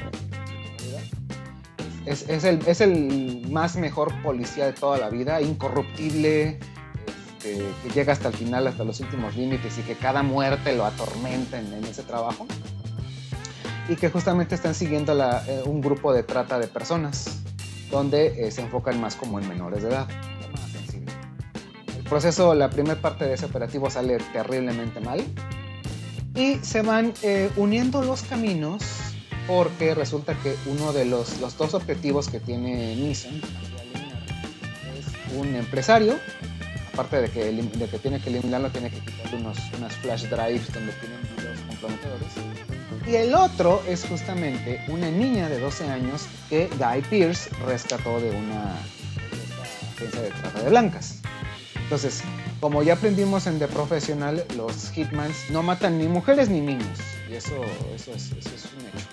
Es, 2.05 2.27
el, 2.43 2.59
es 2.67 2.81
el 2.81 3.47
más 3.49 3.77
mejor 3.77 4.13
policía 4.21 4.67
de 4.67 4.73
toda 4.73 4.99
la 4.99 5.09
vida, 5.09 5.41
incorruptible, 5.41 6.59
este, 7.41 7.73
que 7.81 7.89
llega 7.89 8.13
hasta 8.13 8.27
el 8.27 8.35
final, 8.35 8.67
hasta 8.67 8.83
los 8.83 8.99
últimos 8.99 9.35
límites 9.35 9.75
y 9.79 9.81
que 9.81 9.95
cada 9.95 10.21
muerte 10.21 10.75
lo 10.75 10.85
atormenta 10.85 11.59
en, 11.59 11.73
en 11.73 11.83
ese 11.85 12.03
trabajo. 12.03 12.45
Y 13.89 13.95
que 13.95 14.09
justamente 14.09 14.55
están 14.55 14.73
siguiendo 14.75 15.13
la- 15.13 15.43
eh, 15.47 15.61
un 15.65 15.81
grupo 15.81 16.13
de 16.13 16.23
trata 16.23 16.59
de 16.59 16.67
personas, 16.67 17.25
donde 17.89 18.47
eh, 18.47 18.51
se 18.51 18.61
enfocan 18.61 18.99
más 19.01 19.15
como 19.15 19.39
en 19.39 19.47
menores 19.49 19.83
de 19.83 19.89
edad. 19.89 20.07
El 21.97 22.03
proceso, 22.03 22.53
la 22.55 22.69
primera 22.69 22.99
parte 22.99 23.25
de 23.25 23.33
ese 23.35 23.45
operativo 23.45 23.89
sale 23.89 24.17
terriblemente 24.33 24.99
mal 24.99 25.23
y 26.35 26.55
se 26.61 26.81
van 26.81 27.13
eh, 27.23 27.49
uniendo 27.57 28.01
los 28.01 28.21
caminos 28.23 28.83
porque 29.47 29.95
resulta 29.95 30.33
que 30.35 30.55
uno 30.65 30.93
de 30.93 31.05
los, 31.05 31.39
los 31.39 31.57
dos 31.57 31.73
objetivos 31.73 32.29
que 32.29 32.39
tiene 32.39 32.95
Nissan 32.95 33.41
es 34.97 35.35
un 35.37 35.55
empresario 35.55 36.15
aparte 36.93 37.21
de 37.21 37.29
que, 37.29 37.45
de 37.45 37.87
que 37.87 37.97
tiene 37.99 38.19
que 38.21 38.29
eliminarlo, 38.29 38.69
tiene 38.69 38.89
que 38.89 38.99
quitarle 38.99 39.37
unos, 39.37 39.57
unas 39.77 39.93
flash 39.95 40.23
drives 40.25 40.71
donde 40.73 40.91
tienen 40.93 41.19
videos 41.37 41.59
comprometedores. 41.61 42.70
Y 43.07 43.15
el 43.15 43.33
otro 43.33 43.81
es 43.87 44.05
justamente 44.05 44.83
una 44.87 45.09
niña 45.09 45.49
de 45.49 45.59
12 45.59 45.89
años 45.89 46.27
que 46.49 46.69
Guy 46.77 47.01
Pearce 47.09 47.49
rescató 47.65 48.19
de 48.19 48.29
una 48.29 48.75
agencia 49.95 50.21
de 50.21 50.29
trata 50.29 50.61
de 50.61 50.69
blancas. 50.69 51.19
Entonces, 51.75 52.21
como 52.59 52.83
ya 52.83 52.93
aprendimos 52.93 53.47
en 53.47 53.59
The 53.59 53.67
Professional, 53.67 54.45
los 54.55 54.91
Hitmans 54.91 55.49
no 55.49 55.63
matan 55.63 55.97
ni 55.97 56.07
mujeres 56.07 56.47
ni 56.47 56.61
niños. 56.61 56.99
Y 57.29 57.33
eso, 57.33 57.55
eso, 57.95 58.13
es, 58.13 58.31
un 58.31 58.85
hecho. 58.85 59.07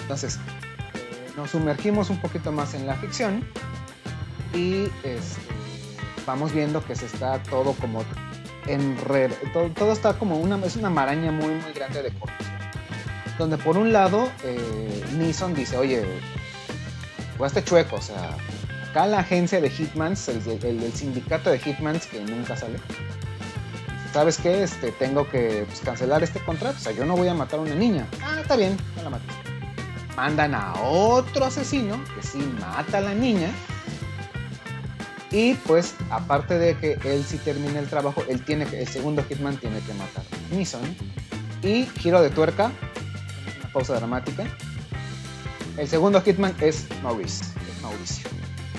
Entonces, 0.00 0.36
eh, 0.36 1.30
nos 1.36 1.50
sumergimos 1.50 2.10
un 2.10 2.20
poquito 2.20 2.50
más 2.52 2.74
en 2.74 2.86
la 2.86 2.94
ficción 2.96 3.46
y 4.54 4.84
este, 5.04 5.40
vamos 6.26 6.52
viendo 6.52 6.84
que 6.84 6.96
se 6.96 7.06
está 7.06 7.42
todo 7.44 7.74
como 7.74 8.02
enred... 8.66 9.30
todo, 9.52 9.68
todo 9.70 9.92
está 9.92 10.14
como 10.14 10.38
una, 10.38 10.56
es 10.64 10.76
una 10.76 10.90
maraña 10.90 11.30
muy, 11.30 11.54
muy 11.54 11.72
grande 11.74 12.02
de 12.02 12.10
corrupción. 12.12 12.47
Donde 13.38 13.56
por 13.56 13.76
un 13.76 13.92
lado, 13.92 14.30
eh, 14.42 15.04
Nissan 15.16 15.54
dice, 15.54 15.76
oye, 15.76 16.04
jugaste 17.36 17.62
chueco, 17.62 17.96
o 17.96 18.02
sea, 18.02 18.36
acá 18.90 19.06
la 19.06 19.20
agencia 19.20 19.60
de 19.60 19.68
Hitmans, 19.70 20.28
el, 20.28 20.42
el- 20.64 20.92
sindicato 20.92 21.50
de 21.50 21.58
Hitmans 21.58 22.06
que 22.06 22.20
nunca 22.20 22.56
sale, 22.56 22.78
¿sabes 24.12 24.38
qué? 24.38 24.64
Este, 24.64 24.90
tengo 24.90 25.28
que 25.30 25.64
pues, 25.68 25.80
cancelar 25.80 26.24
este 26.24 26.40
contrato, 26.40 26.76
o 26.78 26.80
sea, 26.80 26.92
yo 26.92 27.04
no 27.04 27.16
voy 27.16 27.28
a 27.28 27.34
matar 27.34 27.60
a 27.60 27.62
una 27.62 27.76
niña. 27.76 28.06
Ah, 28.24 28.38
está 28.40 28.56
bien, 28.56 28.76
no 28.96 29.04
la 29.04 29.10
mates. 29.10 29.28
Mandan 30.16 30.52
a 30.56 30.74
otro 30.80 31.44
asesino 31.44 32.02
que 32.16 32.26
sí 32.26 32.38
mata 32.60 32.98
a 32.98 33.02
la 33.02 33.14
niña. 33.14 33.50
Y 35.30 35.54
pues, 35.54 35.94
aparte 36.10 36.58
de 36.58 36.76
que 36.78 36.98
él 37.04 37.22
sí 37.24 37.36
termina 37.38 37.78
el 37.78 37.86
trabajo, 37.86 38.24
él 38.28 38.44
tiene 38.44 38.64
que, 38.66 38.80
el 38.80 38.88
segundo 38.88 39.22
Hitman 39.28 39.58
tiene 39.58 39.78
que 39.80 39.92
matar 39.94 40.24
a 40.50 40.54
Nissan. 40.56 40.80
Y 41.62 41.84
giro 42.00 42.20
de 42.22 42.30
tuerca, 42.30 42.72
pausa 43.78 43.94
dramática. 43.94 44.44
El 45.76 45.86
segundo 45.86 46.20
Hitman 46.20 46.52
es 46.60 46.88
Maurice, 47.00 47.44
es 47.44 47.80
Mauricio, 47.80 48.28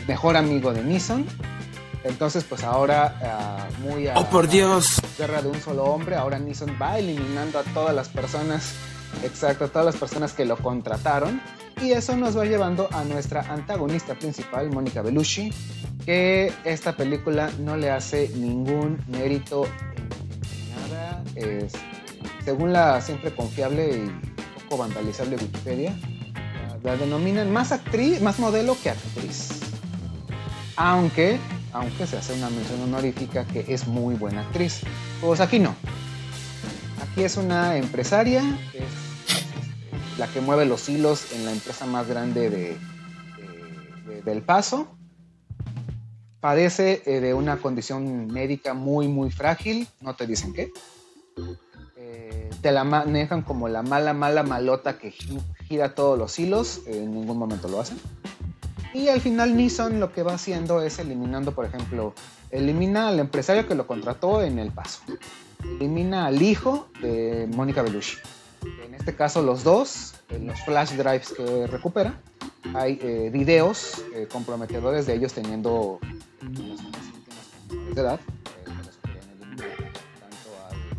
mejor 0.10 0.36
amigo 0.36 0.74
de 0.74 0.84
Nissan. 0.84 1.26
Entonces, 2.04 2.44
pues 2.44 2.66
ahora, 2.66 3.18
ah, 3.24 3.68
muy 3.80 4.10
a 4.10 4.20
¡Oh, 4.20 4.30
por 4.30 4.50
Dios! 4.50 5.02
guerra 5.18 5.42
de 5.42 5.48
un 5.48 5.62
solo 5.62 5.86
hombre, 5.86 6.18
ahora 6.18 6.38
Nissan 6.38 6.78
va 6.82 7.00
eliminando 7.00 7.60
a 7.60 7.64
todas 7.64 7.96
las 7.96 8.10
personas, 8.10 8.74
exacto, 9.24 9.66
a 9.66 9.68
todas 9.70 9.86
las 9.86 9.96
personas 9.96 10.34
que 10.34 10.44
lo 10.44 10.58
contrataron. 10.58 11.42
Y 11.82 11.92
eso 11.92 12.18
nos 12.18 12.38
va 12.38 12.44
llevando 12.44 12.90
a 12.92 13.06
nuestra 13.06 13.42
antagonista 13.54 14.16
principal, 14.16 14.70
Mónica 14.70 15.02
Bellucci, 15.02 15.54
que 16.06 16.52
esta 16.66 16.98
película 16.98 17.50
no 17.60 17.78
le 17.78 17.90
hace 17.90 18.28
ningún 18.36 19.02
mérito 19.08 19.64
en 19.64 20.90
nada. 20.92 21.24
Es, 21.36 21.72
según 22.44 22.74
la 22.74 23.00
siempre 23.00 23.34
confiable 23.34 23.92
y 23.96 24.29
poco 24.70 24.78
vandalizable 24.84 25.36
Wikipedia, 25.36 25.98
la, 26.84 26.96
denominan 26.96 27.52
más 27.52 27.72
actriz, 27.72 28.22
más 28.22 28.38
modelo 28.40 28.78
que 28.82 28.92
actriz. 28.92 29.50
Aunque, 30.76 31.40
aunque 31.74 32.06
se 32.08 32.18
hace 32.18 32.34
una 32.36 32.50
mención 32.52 32.82
honorífica 32.84 33.46
que 33.46 33.66
es 33.68 33.88
muy 33.88 34.16
buena 34.16 34.42
actriz. 34.42 34.82
Pues 35.22 35.40
aquí 35.42 35.60
no. 35.60 35.76
Aquí 37.02 37.24
es 37.24 37.36
una 37.38 37.78
empresaria, 37.78 38.42
es 38.74 40.20
la 40.20 40.28
que 40.28 40.40
mueve 40.42 40.66
los 40.66 40.88
hilos 40.88 41.32
en 41.34 41.46
la 41.46 41.52
empresa 41.52 41.86
más 41.86 42.08
grande 42.08 42.50
de, 42.50 42.58
de- 42.58 42.78
de- 44.16 44.22
del 44.22 44.42
Paso. 44.44 44.88
Padece 46.40 47.02
eh, 47.06 47.20
de 47.20 47.34
una 47.34 47.58
condición 47.58 48.28
médica 48.28 48.74
muy, 48.74 49.08
muy 49.08 49.32
frágil, 49.32 49.88
no 50.00 50.16
te 50.16 50.28
dicen 50.28 50.54
qué. 50.54 50.72
Te 52.62 52.72
la 52.72 52.84
manejan 52.84 53.42
como 53.42 53.70
la 53.70 53.82
mala, 53.84 54.14
mala 54.14 54.44
malota 54.44 54.98
que 54.98 55.12
gi- 55.12 55.40
gira 55.68 55.96
todos 55.96 56.18
los 56.20 56.38
hilos, 56.40 56.82
eh, 56.88 57.04
en 57.04 57.14
ningún 57.14 57.38
momento 57.38 57.68
lo 57.70 57.80
hacen. 57.80 57.98
Y 58.94 59.08
al 59.10 59.22
final 59.22 59.56
Nissan 59.56 60.00
lo 60.00 60.12
que 60.12 60.24
va 60.24 60.34
haciendo 60.34 60.82
es 60.82 61.00
eliminando, 61.00 61.54
por 61.54 61.66
ejemplo, 61.66 62.14
elimina 62.50 63.08
al 63.10 63.20
empresario 63.20 63.68
que 63.68 63.76
lo 63.76 63.86
contrató 63.88 64.42
en 64.42 64.58
El 64.60 64.72
Paso. 64.72 65.02
Elimina 65.80 66.26
al 66.26 66.42
hijo 66.42 66.88
de 67.02 67.48
Mónica 67.56 67.82
Bellucci. 67.82 68.18
En 68.84 68.94
este 68.96 69.16
caso 69.16 69.42
los 69.42 69.64
dos, 69.64 70.16
en 70.30 70.48
los 70.48 70.60
flash 70.62 70.92
drives 70.94 71.30
que 71.30 71.68
recupera, 71.68 72.20
hay 72.74 73.00
eh, 73.02 73.30
videos 73.32 74.04
eh, 74.14 74.28
comprometedores 74.30 75.06
de 75.06 75.14
ellos 75.16 75.34
teniendo 75.34 76.00
de 77.94 78.02
edad. 78.02 78.20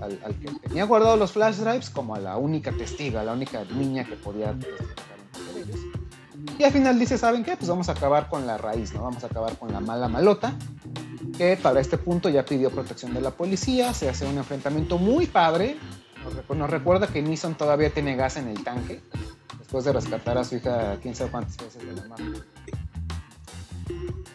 Al, 0.00 0.18
al- 0.24 0.34
que 0.34 0.50
tenía 0.68 0.84
guardado 0.84 1.16
los 1.16 1.32
flash 1.32 1.56
drives 1.56 1.90
como 1.90 2.14
a 2.14 2.18
la 2.18 2.36
única 2.36 2.72
testiga, 2.72 3.22
la 3.24 3.32
única 3.32 3.64
niña 3.64 4.04
que 4.04 4.16
podía. 4.16 4.54
Y 6.58 6.64
al 6.64 6.72
final 6.72 6.98
dice, 6.98 7.18
¿saben 7.18 7.44
qué? 7.44 7.56
Pues 7.56 7.68
vamos 7.68 7.88
a 7.88 7.92
acabar 7.92 8.28
con 8.28 8.46
la 8.46 8.56
raíz, 8.58 8.92
¿no? 8.94 9.02
Vamos 9.02 9.22
a 9.24 9.26
acabar 9.26 9.56
con 9.58 9.72
la 9.72 9.80
mala 9.80 10.08
malota, 10.08 10.54
que 11.36 11.56
para 11.56 11.80
este 11.80 11.98
punto 11.98 12.28
ya 12.28 12.44
pidió 12.44 12.70
protección 12.70 13.12
de 13.14 13.20
la 13.20 13.30
policía, 13.30 13.92
se 13.94 14.08
hace 14.08 14.26
un 14.26 14.38
enfrentamiento 14.38 14.98
muy 14.98 15.26
padre. 15.26 15.76
Nos, 16.24 16.34
recu- 16.34 16.56
nos 16.56 16.68
recuerda 16.70 17.06
que 17.06 17.22
Nissan 17.22 17.56
todavía 17.56 17.90
tiene 17.90 18.14
gas 18.16 18.36
en 18.36 18.48
el 18.48 18.62
tanque, 18.62 19.02
después 19.58 19.84
de 19.84 19.92
rescatar 19.92 20.36
a 20.38 20.44
su 20.44 20.56
hija 20.56 20.98
quién 21.02 21.14
sabe 21.14 21.30
cuántas 21.30 21.56
veces 21.56 21.86
de 21.86 21.92
la 21.94 22.08
mar. 22.08 22.18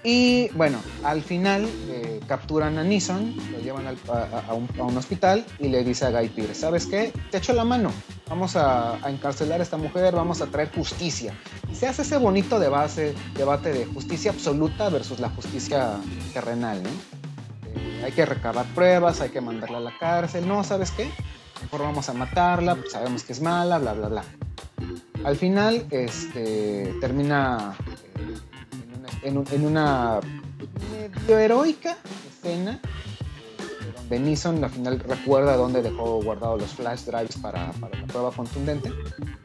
Y 0.08 0.50
bueno, 0.50 0.78
al 1.04 1.24
final 1.24 1.68
eh, 1.90 2.20
capturan 2.28 2.78
a 2.78 2.84
Nissan, 2.84 3.36
lo 3.52 3.58
llevan 3.58 3.88
a, 3.88 4.54
un, 4.54 4.98
hospital 4.98 5.44
y 5.58 5.70
le 5.70 5.84
dice 5.84 6.06
a 6.06 6.12
Guy 6.12 6.30
Pearce, 6.30 6.54
¿sabes 6.54 6.86
qué? 6.86 7.12
Te 7.32 7.40
echo 7.40 7.54
la 7.54 7.64
mano, 7.64 7.92
vamos 8.30 8.56
a, 8.56 9.00
encarcelar 9.10 9.62
a 9.62 9.64
esta 9.64 9.78
mujer, 9.78 10.14
vamos 10.14 10.42
a 10.42 10.46
traer 10.46 10.72
justicia. 10.72 11.34
Y 11.72 11.74
se 11.74 11.88
hace 11.88 12.04
ese 12.04 12.18
bonito 12.18 12.60
debate, 12.60 13.16
debate 13.36 13.74
de 13.74 13.88
justicia 13.88 14.30
absoluta 14.30 14.90
versus 14.90 15.20
la 15.20 15.30
justicia 15.30 15.96
terrenal, 16.34 16.84
¿no? 16.84 16.90
Eh, 17.74 18.04
hay 18.06 18.12
que 18.12 18.28
recabar 18.28 18.68
pruebas, 18.76 19.22
hay 19.22 19.30
que 19.30 19.42
mandarla 19.42 19.80
a 19.80 19.82
la 19.82 19.98
cárcel, 19.98 20.48
no, 20.48 20.64
¿sabes 20.64 20.92
qué? 20.92 21.10
Mejor 21.64 21.82
vamos 21.82 22.10
a 22.10 22.14
matarla, 22.14 22.76
pues 22.76 22.92
sabemos 22.92 23.24
que 23.24 23.34
es 23.34 23.42
mala, 23.42 23.80
bla, 23.80 23.94
bla, 23.94 24.08
bla. 24.10 24.24
Al 25.24 25.36
final, 25.36 25.88
este, 25.90 26.94
termina 27.02 27.76
eh, 27.88 28.36
en 29.26 29.66
una 29.66 30.20
medio 30.92 31.40
heroica 31.40 31.98
escena 32.28 32.80
Benison 34.10 34.64
al 34.64 34.70
final 34.70 35.00
recuerda 35.00 35.56
dónde 35.56 35.82
dejó 35.82 36.22
guardados 36.22 36.62
los 36.62 36.72
flash 36.74 37.06
drives 37.06 37.38
para, 37.38 37.72
para, 37.74 38.00
la 38.00 38.06
prueba 38.06 38.32
contundente. 38.32 38.92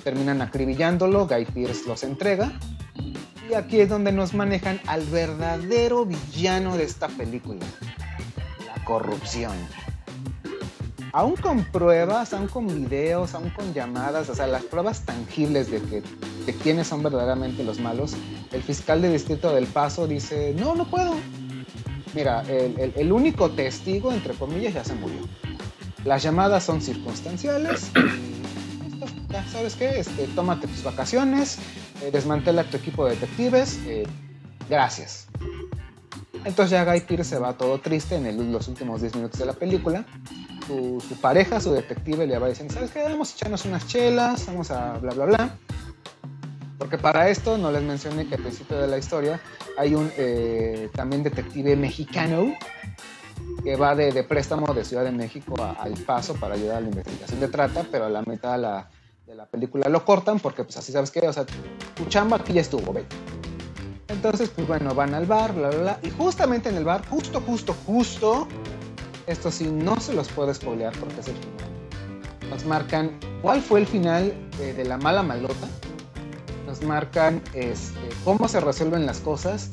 Terminan 0.04 0.42
acribillándolo, 0.42 1.26
Guy 1.26 1.46
Pierce 1.46 1.86
los 1.86 2.02
entrega. 2.02 2.52
Y 3.50 3.54
aquí 3.54 3.80
es 3.80 3.88
donde 3.88 4.12
nos 4.12 4.34
manejan 4.34 4.80
al 4.86 5.04
verdadero 5.06 6.04
villano 6.04 6.76
de 6.76 6.84
esta 6.84 7.08
película, 7.08 7.64
la 8.66 8.84
corrupción. 8.84 9.52
Aún 11.12 11.37
con 11.37 11.64
pruebas, 11.64 12.33
aún 12.33 12.49
con 12.49 12.66
videos, 12.66 13.35
aún 13.35 13.51
con 13.51 13.75
llamadas, 13.75 14.29
o 14.29 14.35
sea, 14.35 14.46
las 14.46 14.62
pruebas 14.64 15.05
tangibles 15.05 15.70
de 15.70 15.81
que 15.83 16.03
de 16.46 16.55
quiénes 16.55 16.87
son 16.87 17.03
verdaderamente 17.03 17.64
los 17.64 17.81
malos, 17.81 18.14
el 18.53 18.62
fiscal 18.62 19.03
de 19.03 19.12
distrito 19.12 19.53
del 19.53 19.66
Paso 19.66 20.07
dice, 20.07 20.55
no, 20.59 20.75
no 20.75 20.85
puedo, 20.88 21.14
Mira, 22.12 22.42
el, 22.42 23.12
único 23.12 23.51
testigo, 23.51 24.12
entre 24.12 24.35
comillas, 24.35 24.75
ya 24.75 24.85
se 24.85 24.94
murió. 24.96 25.20
Las 26.05 26.25
llamadas 26.25 26.64
son 26.64 26.81
circunstanciales 26.81 27.92
sabes 29.51 29.75
qué, 29.75 30.01
este, 30.01 30.27
tómate 30.29 30.66
tus 30.66 30.83
vacaciones, 30.83 31.59
eh, 32.03 32.11
desmantela 32.11 32.64
tu 32.64 32.77
equipo 32.77 33.05
de 33.05 33.12
detectives, 33.12 33.79
eh, 33.87 34.07
gracias. 34.68 35.27
Entonces 36.44 36.70
ya 36.70 36.85
Guy 36.85 37.00
Pearce 37.00 37.24
se 37.24 37.38
va 37.38 37.53
todo 37.53 37.79
triste 37.79 38.16
en 38.16 38.53
los 38.53 38.68
últimos 38.68 39.00
10 39.00 39.16
minutos 39.16 39.38
de 39.38 39.46
la 39.46 39.53
película. 39.53 40.05
Su, 40.66 41.03
su, 41.07 41.16
pareja, 41.16 41.61
su 41.61 41.72
detective, 41.72 42.26
le 42.26 42.38
va 42.38 42.48
diciendo, 42.48 42.72
¿sabes 42.72 42.90
qué? 42.90 43.03
Vamos 43.03 43.33
a 43.33 43.37
echarnos 43.37 43.64
unas 43.64 43.87
chelas, 43.87 44.46
vamos 44.46 44.70
a 44.70 44.98
bla, 44.98 45.12
bla, 45.12 45.24
bla. 45.26 45.59
Porque 46.79 46.96
para 46.96 47.29
esto, 47.29 47.59
no 47.59 47.70
les 47.70 47.83
mencioné 47.83 48.26
que 48.26 48.37
al 48.37 48.42
principio 48.42 48.79
de 48.79 48.87
la 48.87 48.96
historia 48.96 49.40
hay 49.76 49.94
un 49.94 50.11
eh, 50.16 50.88
también 50.94 51.22
detective 51.22 51.76
mexicano 51.76 52.55
que 53.62 53.76
va 53.76 53.94
de, 53.94 54.22
préstamo 54.24 54.72
de 54.72 54.85
Ciudad 54.85 55.05
de 55.05 55.12
México 55.12 55.55
al 55.79 55.92
Paso 55.92 56.35
para 56.35 56.55
ayudar 56.55 56.79
a 56.79 56.81
la 56.81 56.88
investigación 56.88 57.40
de 57.40 57.48
trata, 57.48 57.85
pero 57.90 58.07
a 58.07 58.09
la 58.09 58.22
mitad 58.22 58.53
de 58.53 58.59
la, 58.59 58.90
de 59.26 59.35
la 59.35 59.44
película 59.46 59.88
lo 59.88 60.05
cortan 60.05 60.40
porque 60.40 60.64
pues 60.64 60.76
así 60.79 60.90
sabes 60.92 61.11
que, 61.11 61.20
o 61.20 61.33
sea, 61.33 61.44
tu 61.44 62.07
chamba 62.07 62.38
aquí 62.38 62.55
ya 62.55 62.62
estuvo, 62.62 62.92
ve. 62.92 63.05
Entonces, 64.11 64.51
pues 64.51 64.66
bueno, 64.66 64.94
van 64.94 65.14
al 65.14 65.27
bar, 65.27 65.55
bla, 65.55 65.70
bla, 65.70 65.79
bla, 65.79 66.01
y 66.03 66.11
justamente 66.11 66.68
en 66.68 66.77
el 66.77 66.85
bar, 66.85 67.07
justo, 67.09 67.40
justo, 67.40 67.75
justo, 67.87 68.49
esto 69.27 69.51
sí, 69.51 69.66
no 69.66 70.01
se 70.01 70.12
los 70.12 70.29
puedo 70.29 70.53
spoilear 70.53 70.92
porque 70.99 71.20
es 71.20 71.29
el 71.29 71.37
final. 71.37 72.51
Nos 72.51 72.64
marcan 72.64 73.18
cuál 73.42 73.62
fue 73.62 73.81
el 73.81 73.87
final 73.87 74.35
de 74.59 74.85
la 74.85 74.99
mala 74.99 75.23
malota 75.23 75.68
nos 76.70 76.83
marcan 76.83 77.42
este, 77.53 77.99
cómo 78.25 78.46
se 78.46 78.61
resuelven 78.61 79.05
las 79.05 79.18
cosas. 79.18 79.70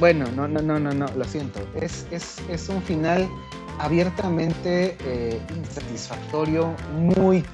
Bueno, 0.00 0.24
no, 0.34 0.48
no, 0.48 0.62
no, 0.62 0.80
no, 0.80 0.92
no, 0.92 1.06
lo 1.06 1.24
siento. 1.24 1.60
Es, 1.80 2.06
es, 2.10 2.38
es 2.48 2.68
un 2.70 2.82
final 2.82 3.28
abiertamente 3.78 4.96
eh, 5.04 5.40
insatisfactorio, 5.54 6.74
muy 6.94 7.44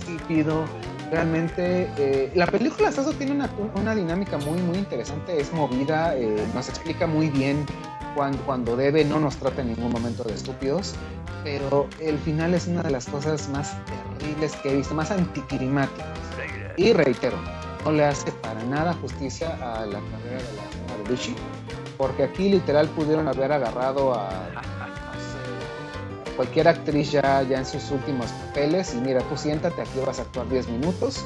insípido. 0.00 0.64
Realmente, 1.10 1.90
eh, 1.96 2.30
la 2.34 2.46
película 2.46 2.90
eso 2.90 3.12
tiene 3.12 3.32
una, 3.32 3.50
una, 3.74 3.94
dinámica 3.94 4.36
muy, 4.38 4.60
muy 4.60 4.78
interesante, 4.78 5.40
es 5.40 5.52
movida, 5.52 6.16
eh, 6.16 6.44
nos 6.54 6.68
explica 6.68 7.06
muy 7.06 7.30
bien 7.30 7.64
cuando, 8.14 8.38
cuando 8.42 8.76
debe, 8.76 9.04
no 9.04 9.18
nos 9.18 9.36
trata 9.36 9.62
en 9.62 9.68
ningún 9.68 9.90
momento 9.90 10.22
de 10.24 10.34
estúpidos, 10.34 10.94
pero 11.44 11.88
el 12.00 12.18
final 12.18 12.52
es 12.52 12.66
una 12.66 12.82
de 12.82 12.90
las 12.90 13.06
cosas 13.06 13.48
más 13.48 13.74
terribles 14.18 14.54
que 14.56 14.70
he 14.70 14.76
visto, 14.76 14.94
más 14.94 15.10
anticlimáticas. 15.10 16.06
Y 16.76 16.92
reitero, 16.92 17.38
no 17.84 17.92
le 17.92 18.04
hace 18.04 18.30
para 18.32 18.62
nada 18.64 18.92
justicia 18.94 19.48
a 19.62 19.86
la 19.86 20.00
carrera 20.00 20.42
de 20.42 20.56
la 20.56 20.70
señora 20.70 21.58
porque 21.98 22.22
aquí 22.22 22.48
literal 22.48 22.88
pudieron 22.88 23.28
haber 23.28 23.52
agarrado 23.52 24.14
a, 24.14 24.28
cualquier 26.38 26.68
actriz 26.68 27.10
ya, 27.10 27.42
ya 27.42 27.58
en 27.58 27.66
sus 27.66 27.90
últimos 27.90 28.28
papeles 28.30 28.94
y 28.94 28.98
mira, 28.98 29.20
tú 29.22 29.36
siéntate, 29.36 29.82
aquí 29.82 29.98
vas 30.06 30.20
a 30.20 30.22
actuar 30.22 30.48
10 30.48 30.68
minutos. 30.68 31.24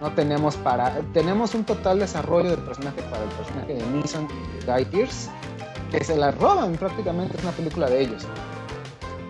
No 0.00 0.12
tenemos 0.14 0.56
para. 0.56 1.00
Tenemos 1.12 1.54
un 1.54 1.62
total 1.62 2.00
desarrollo 2.00 2.50
del 2.50 2.64
personaje 2.64 3.02
para 3.02 3.22
el 3.22 3.30
personaje 3.30 3.74
de 3.74 3.86
Neeson 3.86 4.26
y 4.26 4.66
Guy 4.66 4.84
Pierce, 4.86 5.30
que 5.92 6.02
se 6.02 6.16
la 6.16 6.32
roban 6.32 6.72
prácticamente, 6.72 7.36
es 7.36 7.42
una 7.44 7.52
película 7.52 7.88
de 7.88 8.00
ellos. 8.00 8.26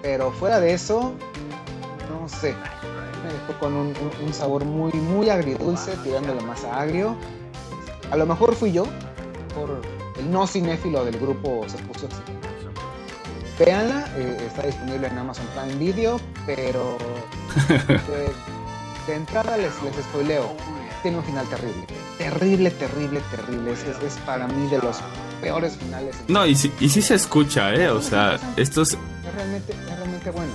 Pero 0.01 0.33
fuera 0.33 0.59
de 0.59 0.73
eso, 0.73 1.13
no 2.09 2.27
sé 2.27 2.55
me 3.23 3.31
dejó 3.35 3.61
con 3.61 3.75
un, 3.75 4.33
sabor 4.33 4.65
muy, 4.65 4.93
muy 4.93 5.29
agridulce, 5.29 5.95
tirándole 6.03 6.41
más 6.41 6.65
a 6.65 6.81
agrio. 6.81 7.15
A 8.11 8.17
lo 8.17 8.25
mejor 8.25 8.55
fui 8.55 8.73
yo, 8.73 8.85
por 9.55 9.83
el 10.19 10.31
no 10.31 10.47
cinéfilo 10.47 11.05
del 11.05 11.19
grupo 11.19 11.65
se 11.69 11.77
puso 11.79 12.09
Véanla, 13.61 14.07
eh, 14.17 14.39
está 14.47 14.63
disponible 14.63 15.07
en 15.07 15.19
Amazon 15.19 15.45
Prime 15.55 15.75
Video, 15.75 16.19
pero 16.47 16.97
de, 19.07 19.15
entrada 19.15 19.59
les, 19.59 19.75
les 19.83 19.95
spoileo, 20.07 20.57
tiene 21.03 21.19
un 21.19 21.25
final 21.25 21.47
terrible. 21.47 21.87
Terrible, 22.17 22.71
terrible, 22.71 23.21
terrible. 23.31 23.73
Es, 23.73 23.85
es, 23.85 24.15
para 24.25 24.49
mí 24.49 24.67
de 24.71 24.79
los 24.79 24.97
peores 25.43 25.77
finales. 25.77 26.17
No, 26.27 26.47
y 26.47 26.55
sí, 26.55 26.73
y 26.81 26.89
sí 26.89 27.03
se 27.03 27.17
escucha, 27.17 27.75
¿eh? 27.75 27.91
O 27.91 28.01
sea, 28.01 28.41
estos... 28.57 28.95
Es 28.95 29.35
realmente, 29.35 29.73
es 29.73 29.99
realmente 29.99 30.31
bueno. 30.31 30.53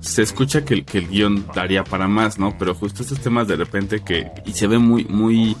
se 0.00 0.20
escucha 0.20 0.62
que, 0.62 0.84
que 0.84 0.98
el 0.98 1.08
guion 1.08 1.46
daría 1.54 1.84
para 1.84 2.06
más, 2.06 2.38
¿no? 2.38 2.58
Pero 2.58 2.74
justo 2.74 3.02
estos 3.02 3.20
temas 3.20 3.48
de 3.48 3.56
repente 3.56 4.00
que... 4.00 4.30
Y 4.44 4.52
se 4.52 4.66
ve 4.66 4.78
muy, 4.78 5.04
muy 5.04 5.56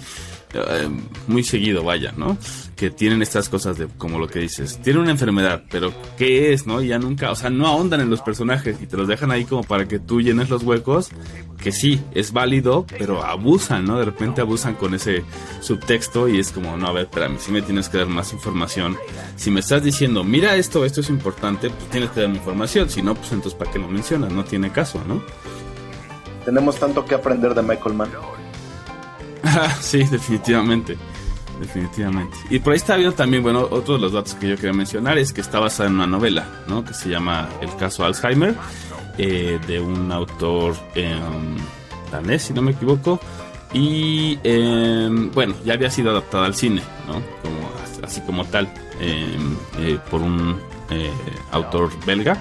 eh, 0.54 0.88
muy 1.26 1.42
seguido, 1.42 1.84
vaya, 1.84 2.12
¿no? 2.16 2.36
Que 2.76 2.90
tienen 2.90 3.22
estas 3.22 3.48
cosas 3.48 3.78
de, 3.78 3.86
como 3.98 4.18
lo 4.18 4.28
que 4.28 4.40
dices, 4.40 4.80
tiene 4.82 5.00
una 5.00 5.10
enfermedad, 5.10 5.64
pero 5.70 5.92
¿qué 6.18 6.52
es, 6.52 6.66
no? 6.66 6.82
Y 6.82 6.88
ya 6.88 6.98
nunca, 6.98 7.30
o 7.30 7.34
sea, 7.34 7.50
no 7.50 7.66
ahondan 7.66 8.00
en 8.00 8.10
los 8.10 8.20
personajes 8.20 8.76
y 8.80 8.86
te 8.86 8.96
los 8.96 9.08
dejan 9.08 9.30
ahí 9.30 9.44
como 9.44 9.62
para 9.62 9.86
que 9.86 9.98
tú 9.98 10.20
llenes 10.20 10.50
los 10.50 10.62
huecos, 10.62 11.10
que 11.62 11.72
sí, 11.72 12.02
es 12.14 12.32
válido, 12.32 12.86
pero 12.98 13.24
abusan, 13.24 13.84
¿no? 13.84 13.98
De 13.98 14.04
repente 14.04 14.40
abusan 14.40 14.74
con 14.74 14.94
ese 14.94 15.22
subtexto 15.60 16.28
y 16.28 16.38
es 16.38 16.50
como, 16.50 16.76
no, 16.76 16.88
a 16.88 16.92
ver, 16.92 17.04
espérame, 17.04 17.38
si 17.38 17.52
me 17.52 17.62
tienes 17.62 17.88
que 17.88 17.98
dar 17.98 18.08
más 18.08 18.32
información. 18.32 18.96
Si 19.36 19.50
me 19.50 19.60
estás 19.60 19.82
diciendo, 19.82 20.24
mira 20.24 20.56
esto, 20.56 20.84
esto 20.84 21.00
es 21.00 21.08
importante, 21.08 21.70
pues 21.70 21.88
tienes 21.90 22.10
que 22.10 22.20
darme 22.20 22.36
información, 22.36 22.90
si 22.90 23.02
no, 23.02 23.14
pues 23.14 23.32
entonces, 23.32 23.54
¿para 23.58 23.70
qué 23.70 23.78
lo 23.78 23.88
mencionas? 23.88 24.32
No 24.32 24.44
tiene 24.44 24.70
caso, 24.70 25.00
¿no? 25.06 25.22
Tenemos 26.44 26.76
tanto 26.78 27.04
que 27.04 27.14
aprender 27.14 27.54
de 27.54 27.62
Michael 27.62 27.94
Mann. 27.94 28.10
sí, 29.80 30.04
definitivamente. 30.04 30.96
Definitivamente. 31.60 32.36
Y 32.50 32.58
por 32.58 32.72
ahí 32.72 32.76
está 32.76 32.96
viendo 32.96 33.14
también, 33.14 33.42
bueno, 33.42 33.68
otro 33.70 33.94
de 33.94 34.00
los 34.00 34.12
datos 34.12 34.34
que 34.34 34.48
yo 34.48 34.56
quería 34.56 34.72
mencionar 34.72 35.16
es 35.18 35.32
que 35.32 35.40
está 35.40 35.60
basada 35.60 35.88
en 35.88 35.94
una 35.94 36.06
novela, 36.06 36.46
¿no? 36.66 36.84
Que 36.84 36.92
se 36.92 37.08
llama 37.08 37.48
El 37.60 37.74
caso 37.76 38.04
Alzheimer, 38.04 38.56
eh, 39.16 39.60
de 39.66 39.80
un 39.80 40.10
autor 40.10 40.74
em, 40.94 41.56
danés, 42.10 42.42
si 42.42 42.52
no 42.52 42.62
me 42.62 42.72
equivoco. 42.72 43.20
Y 43.72 44.38
em, 44.42 45.30
bueno, 45.30 45.54
ya 45.64 45.74
había 45.74 45.90
sido 45.90 46.10
adaptada 46.10 46.46
al 46.46 46.54
cine, 46.54 46.82
¿no? 47.06 47.14
Como, 47.42 47.70
así 48.02 48.20
como 48.22 48.44
tal, 48.46 48.68
em, 49.00 49.56
eh, 49.78 49.98
por 50.10 50.20
un 50.20 50.58
eh, 50.90 51.10
autor 51.52 51.90
belga 52.04 52.36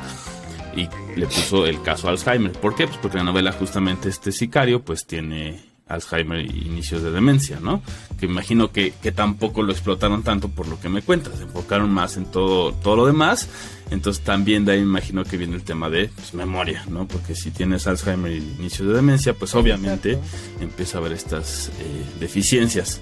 y 0.76 0.90
le 1.16 1.26
puso 1.28 1.66
el 1.66 1.82
caso 1.82 2.10
Alzheimer. 2.10 2.54
¿Por 2.54 2.76
qué? 2.76 2.88
Pues 2.88 2.98
porque 2.98 3.18
la 3.18 3.24
novela 3.24 3.52
justamente 3.52 4.10
este 4.10 4.32
sicario 4.32 4.82
pues 4.82 5.06
tiene 5.06 5.71
Alzheimer 5.94 6.40
e 6.40 6.44
inicios 6.44 7.02
de 7.02 7.12
demencia, 7.12 7.60
¿no? 7.60 7.82
Que 8.20 8.26
imagino 8.26 8.72
que, 8.72 8.94
tampoco 9.16 9.64
lo 9.64 9.72
explotaron 9.72 10.24
tanto 10.24 10.50
por 10.50 10.68
lo 10.68 10.80
que 10.80 10.90
me 10.90 11.02
cuentas, 11.02 11.38
se 11.38 11.44
enfocaron 11.44 11.90
más 11.90 12.18
en 12.18 12.26
todo, 12.26 12.74
todo 12.74 12.96
lo 12.96 13.06
demás, 13.06 13.50
entonces 13.90 14.24
también 14.24 14.66
de 14.66 14.74
ahí 14.74 14.80
me 14.80 14.86
imagino 14.86 15.24
que 15.24 15.38
viene 15.38 15.56
el 15.56 15.64
tema 15.64 15.90
de 15.90 16.10
pues, 16.10 16.34
memoria, 16.34 16.86
¿no? 16.90 17.08
Porque 17.08 17.36
si 17.36 17.52
tienes 17.52 17.88
Alzheimer 17.88 18.32
e 18.32 18.38
inicios 18.38 18.88
de 18.88 18.94
demencia, 18.94 19.34
pues 19.34 19.54
obviamente 19.56 20.18
empieza 20.60 20.98
a 20.98 21.02
haber 21.02 21.14
estas 21.14 21.70
eh, 21.70 21.72
deficiencias. 22.20 23.02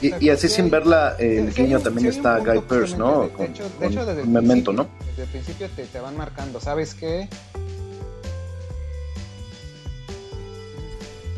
Y, 0.00 0.28
así 0.28 0.48
sin 0.48 0.70
verla, 0.70 1.16
el 1.18 1.52
guiño 1.52 1.80
también 1.80 2.06
está 2.06 2.38
Guy 2.38 2.60
Pearce, 2.68 2.96
¿no? 2.96 3.28
De 3.36 3.44
hecho, 3.46 3.68
de 3.80 3.86
hecho, 3.88 4.06
desde, 4.06 4.22
el 4.22 4.28
Memento, 4.28 4.72
¿no? 4.72 4.88
Desde 5.10 5.24
el 5.24 5.28
principio 5.28 5.68
te, 5.74 5.84
te 5.86 5.98
van 5.98 6.16
marcando, 6.16 6.60
¿sabes 6.60 6.94
qué? 6.94 7.28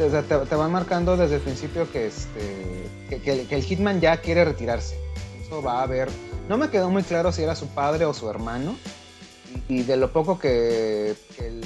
Te, 0.09 0.57
van 0.57 0.73
marcando 0.73 1.17
desde 1.17 1.37
el 1.37 1.41
principio 1.43 1.91
que, 1.91 2.07
este, 2.07 3.19
que, 3.23 3.47
el 3.51 3.63
Hitman 3.63 4.01
ya 4.01 4.17
quiere 4.19 4.45
retirarse. 4.45 4.99
Eso 5.43 5.63
va 5.63 5.81
a 5.81 5.83
haber. 5.83 6.09
No 6.49 6.57
me 6.57 6.71
quedó 6.71 6.91
muy 6.91 7.03
claro 7.03 7.33
si 7.33 7.43
era 7.43 7.55
su 7.55 7.69
padre 7.69 8.07
o 8.07 8.15
su 8.15 8.29
hermano, 8.31 8.77
y 9.69 9.83
de 9.83 9.97
lo 9.97 10.13
poco 10.13 10.39
que, 10.39 11.15
el, 11.39 11.65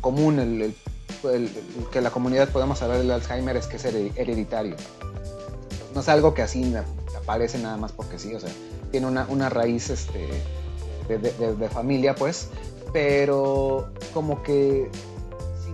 común, 0.00 0.74
que 1.92 2.00
la 2.00 2.10
comunidad 2.10 2.48
podemos 2.50 2.80
hablar 2.82 2.98
del 2.98 3.10
Alzheimer 3.10 3.56
es 3.56 3.66
que 3.66 3.76
es 3.76 3.84
hereditario. 3.84 4.76
No 5.94 6.00
es 6.00 6.08
algo 6.08 6.34
que 6.34 6.42
así 6.42 6.74
aparece 7.16 7.58
nada 7.58 7.76
más 7.76 7.92
porque 7.92 8.18
sí, 8.18 8.34
o 8.34 8.40
sea, 8.40 8.50
tiene 8.90 9.06
una, 9.06 9.48
raíz 9.48 9.90
este, 9.90 10.28
de, 11.08 11.68
familia, 11.68 12.14
pues, 12.14 12.48
pero 12.92 13.88
como 14.14 14.42
que, 14.42 14.90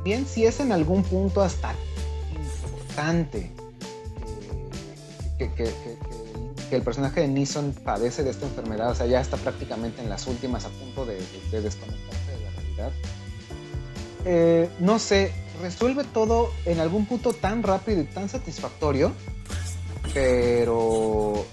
bien 0.06 0.24
si 0.24 0.46
es 0.46 0.60
en 0.60 0.70
algún 0.70 1.02
punto 1.02 1.42
hasta 1.42 1.74
importante 2.36 3.50
eh, 5.40 5.50
que, 5.56 6.76
el 6.76 6.82
personaje 6.82 7.22
de 7.22 7.28
Neeson 7.28 7.74
padece 7.84 8.22
de 8.22 8.30
esta 8.30 8.46
enfermedad, 8.46 8.90
o 8.90 8.94
sea, 8.94 9.06
ya 9.06 9.20
está 9.20 9.36
prácticamente 9.36 10.02
en 10.02 10.08
las 10.08 10.28
últimas 10.28 10.64
a 10.64 10.68
punto 10.68 11.06
de, 11.06 11.18
desconectarse 11.50 12.30
de 12.30 12.44
la 12.44 12.50
realidad. 12.50 12.92
Eh, 14.24 14.70
no 14.78 15.00
sé, 15.00 15.32
resuelve 15.60 16.04
todo 16.04 16.52
en 16.66 16.78
algún 16.78 17.06
punto 17.06 17.32
tan 17.32 17.64
rápido 17.64 18.00
y 18.00 18.04
tan 18.04 18.28
satisfactorio, 18.28 19.12
pero 20.14 21.44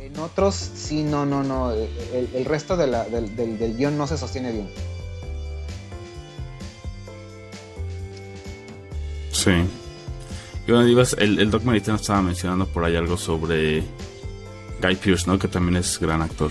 en 0.00 0.18
otros 0.18 0.54
sí, 0.56 1.04
no, 1.04 1.26
no, 1.26 1.44
no, 1.44 1.72
el, 1.72 2.44
resto 2.44 2.76
del, 2.76 2.90
del 3.36 3.76
guion 3.76 3.96
no 3.96 4.08
se 4.08 4.18
sostiene 4.18 4.50
bien. 4.50 4.93
Sí. 9.44 9.50
Y 10.66 10.72
bueno, 10.72 11.02
el, 11.18 11.38
el 11.38 11.50
Doc 11.50 11.62
Maritano 11.64 11.96
estaba 11.96 12.22
mencionando 12.22 12.66
por 12.66 12.84
ahí 12.84 12.96
algo 12.96 13.18
sobre 13.18 13.82
Guy 14.80 14.96
Pierce, 14.96 15.26
¿no? 15.26 15.38
Que 15.38 15.48
también 15.48 15.76
es 15.76 15.98
gran 16.00 16.22
actor. 16.22 16.50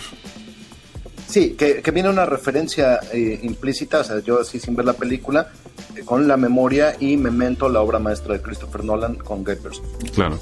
Sí, 1.27 1.55
que, 1.57 1.81
viene 1.91 2.09
una 2.09 2.27
referencia 2.27 2.99
eh, 3.11 3.39
implícita, 3.41 4.01
o 4.01 4.03
sea, 4.03 4.19
yo 4.19 4.39
así 4.39 4.59
sin 4.59 4.75
ver 4.75 4.85
la 4.85 4.93
película, 4.93 5.51
eh, 5.95 6.01
con 6.05 6.27
la 6.27 6.37
memoria 6.37 6.95
y 6.99 7.17
Memento, 7.17 7.67
la 7.69 7.81
obra 7.81 7.97
maestra 7.97 8.35
de 8.35 8.41
Christopher 8.43 8.83
Nolan 8.83 9.15
con 9.15 9.43
Guy 9.43 9.55
Pierce. 9.55 9.81
Claro. 10.13 10.39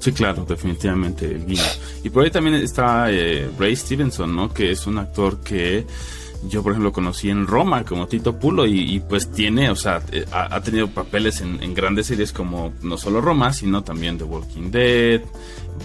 Sí, 0.00 0.12
claro, 0.12 0.44
definitivamente 0.46 1.24
el 1.26 1.46
guiño. 1.46 1.62
Y 2.02 2.10
por 2.10 2.24
ahí 2.24 2.30
también 2.30 2.56
está 2.56 3.10
eh, 3.10 3.48
Ray 3.58 3.74
Stevenson, 3.74 4.36
¿no? 4.36 4.52
Que 4.52 4.72
es 4.72 4.86
un 4.86 4.98
actor 4.98 5.40
que 5.40 5.86
yo, 6.48 6.62
por 6.62 6.72
ejemplo, 6.72 6.92
conocí 6.92 7.30
en 7.30 7.46
Roma 7.46 7.84
como 7.84 8.08
Tito 8.08 8.38
Pulo 8.38 8.66
y, 8.66 9.00
pues 9.08 9.30
tiene, 9.30 9.70
o 9.70 9.76
sea, 9.76 10.02
eh, 10.10 10.24
ha, 10.32 10.60
tenido 10.60 10.88
papeles 10.88 11.40
en, 11.40 11.74
grandes 11.74 12.06
series 12.06 12.32
como 12.32 12.72
no 12.82 12.98
solo 12.98 13.20
Roma, 13.20 13.52
sino 13.52 13.82
también 13.84 14.18
The 14.18 14.24
Walking 14.24 14.70
Dead, 14.70 15.22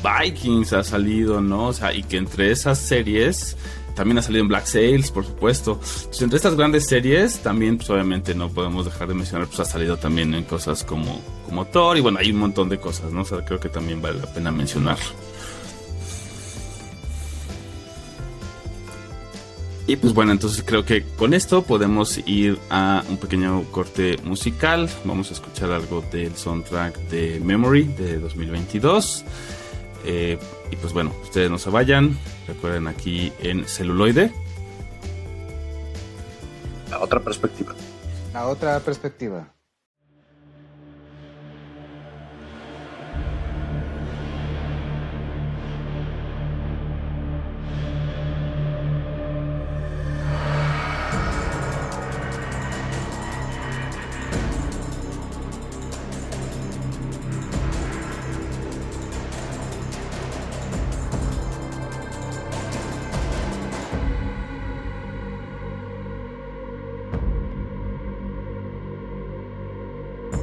Vikings 0.04 0.74
ha 0.74 0.84
salido, 0.84 1.41
¿no? 1.41 1.67
O 1.67 1.74
sea, 1.74 1.93
y 1.93 2.04
que 2.04 2.17
entre 2.17 2.52
esas 2.52 2.80
series 2.80 3.56
también 3.96 4.20
ha 4.20 4.22
salido 4.22 4.43
en 4.43 4.48
Black 4.48 4.65
Sails, 4.65 5.12
por 5.12 5.26
supuesto. 5.26 5.80
Entonces, 5.82 6.22
entre 6.22 6.38
estas 6.38 6.56
grandes 6.56 6.86
series, 6.86 7.39
también, 7.39 7.78
pues 7.78 7.89
obviamente 7.89 8.36
no 8.36 8.50
podemos 8.50 8.86
dejar 8.86 9.08
de 9.08 9.15
mencionar, 9.15 9.48
pues 9.48 9.60
ha 9.60 9.65
salido 9.65 9.98
también 9.98 10.34
en 10.34 10.43
cosas 10.43 10.84
como, 10.84 11.20
como 11.46 11.65
Thor 11.65 11.98
y 11.98 12.02
bueno, 12.02 12.20
hay 12.20 12.32
un 12.32 12.38
montón 12.38 12.70
de 12.70 12.80
cosas, 12.80 13.12
¿no? 13.12 13.22
O 13.22 13.26
sea, 13.26 13.43
creo 13.43 13.60
que 13.60 13.70
también 13.70 14.02
vale 14.02 14.20
la 14.20 14.32
pena 14.32 14.52
mencionar. 14.52 14.98
Y 19.88 19.95
pues 19.95 20.13
bueno, 20.13 20.34
entonces 20.34 20.63
creo 20.65 20.84
que 20.84 21.04
con 21.15 21.34
esto 21.34 21.63
podemos 21.63 22.19
ir 22.26 22.60
a 22.69 23.06
un 23.08 23.15
pequeño 23.15 23.63
corte 23.71 24.17
musical. 24.26 24.89
Vamos 25.06 25.30
a 25.30 25.34
escuchar 25.34 25.71
algo 25.71 26.04
del 26.12 26.36
soundtrack 26.36 26.97
de 27.10 27.39
Memory 27.39 27.84
de 27.84 28.19
2022. 28.19 29.23
Eh, 30.04 30.38
y 30.71 30.76
pues 30.76 30.91
bueno, 30.91 31.13
ustedes 31.23 31.50
no 31.50 31.58
se 31.58 31.69
vayan. 31.69 32.17
Recuerden 32.47 32.88
aquí 32.88 33.32
en 33.39 33.65
celuloide. 33.65 34.34
La 36.89 37.00
otra 37.00 37.21
perspectiva. 37.21 37.73
La 38.34 38.47
otra 38.47 38.82
perspectiva. 38.82 39.54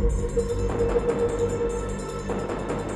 Thank 0.06 0.38
you. 2.88 2.93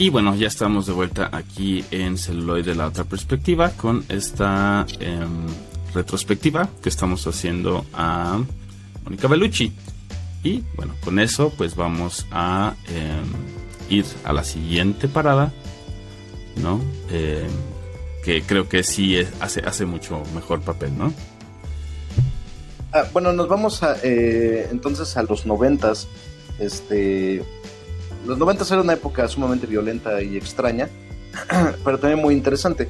Y 0.00 0.10
bueno, 0.10 0.36
ya 0.36 0.46
estamos 0.46 0.86
de 0.86 0.92
vuelta 0.92 1.28
aquí 1.32 1.84
en 1.90 2.18
Celuloid 2.18 2.64
de 2.64 2.76
la 2.76 2.86
otra 2.86 3.02
perspectiva 3.02 3.70
con 3.70 4.04
esta 4.08 4.86
em, 5.00 5.46
retrospectiva 5.92 6.68
que 6.80 6.88
estamos 6.88 7.26
haciendo 7.26 7.84
a 7.92 8.40
Mónica 9.02 9.26
Bellucci. 9.26 9.72
Y 10.44 10.62
bueno, 10.76 10.94
con 11.04 11.18
eso 11.18 11.52
pues 11.58 11.74
vamos 11.74 12.26
a 12.30 12.76
em, 12.86 13.26
ir 13.90 14.04
a 14.22 14.32
la 14.32 14.44
siguiente 14.44 15.08
parada, 15.08 15.52
¿no? 16.62 16.80
Em, 17.10 17.50
que 18.22 18.42
creo 18.42 18.68
que 18.68 18.84
sí 18.84 19.16
hace, 19.40 19.62
hace 19.62 19.84
mucho 19.84 20.22
mejor 20.32 20.60
papel, 20.60 20.96
¿no? 20.96 21.12
Ah, 22.92 23.04
bueno, 23.12 23.32
nos 23.32 23.48
vamos 23.48 23.82
a, 23.82 23.96
eh, 24.04 24.68
entonces 24.70 25.16
a 25.16 25.24
los 25.24 25.44
noventas. 25.44 26.06
Este, 26.60 27.44
los 28.28 28.36
noventas 28.36 28.70
era 28.70 28.82
una 28.82 28.92
época 28.92 29.26
sumamente 29.26 29.66
violenta 29.66 30.22
y 30.22 30.36
extraña, 30.36 30.90
pero 31.84 31.98
también 31.98 32.20
muy 32.20 32.34
interesante. 32.34 32.86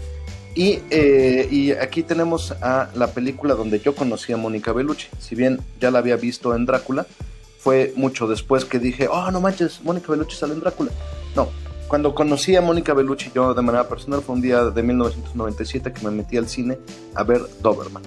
Y, 0.57 0.81
eh, 0.91 1.47
y, 1.49 1.71
aquí 1.71 2.03
tenemos 2.03 2.51
a 2.61 2.91
la 2.95 3.13
película 3.13 3.55
donde 3.55 3.79
yo 3.79 3.95
conocí 3.95 4.33
a 4.33 4.37
Mónica 4.37 4.73
Bellucci. 4.73 5.07
Si 5.21 5.37
bien 5.37 5.61
ya 5.81 5.93
la 5.93 6.01
había 6.01 6.17
visto 6.17 6.57
en 6.57 6.67
Drácula, 6.67 7.07
fue 7.61 7.93
mucho 7.95 8.27
después 8.27 8.65
que 8.65 8.81
dije, 8.81 9.07
oh, 9.07 9.31
no 9.31 9.41
manches, 9.41 9.81
Mónica 9.85 10.11
Bellucci 10.11 10.35
sale 10.35 10.55
en 10.55 10.61
Drácula. 10.61 10.91
No, 11.37 11.49
cuando 11.87 12.17
conocí 12.17 12.57
a 12.57 12.61
Mónica 12.61 12.93
Bellucci 12.93 13.31
yo 13.33 13.55
de 13.55 13.63
manera 13.63 13.89
personal 13.89 14.23
fue 14.23 14.35
un 14.35 14.43
día 14.43 14.65
de 14.65 14.83
1997 14.83 15.93
que 15.93 16.05
me 16.05 16.11
metí 16.11 16.37
al 16.37 16.49
cine 16.49 16.79
a 17.15 17.23
ver 17.23 17.43
Doberman. 17.63 18.03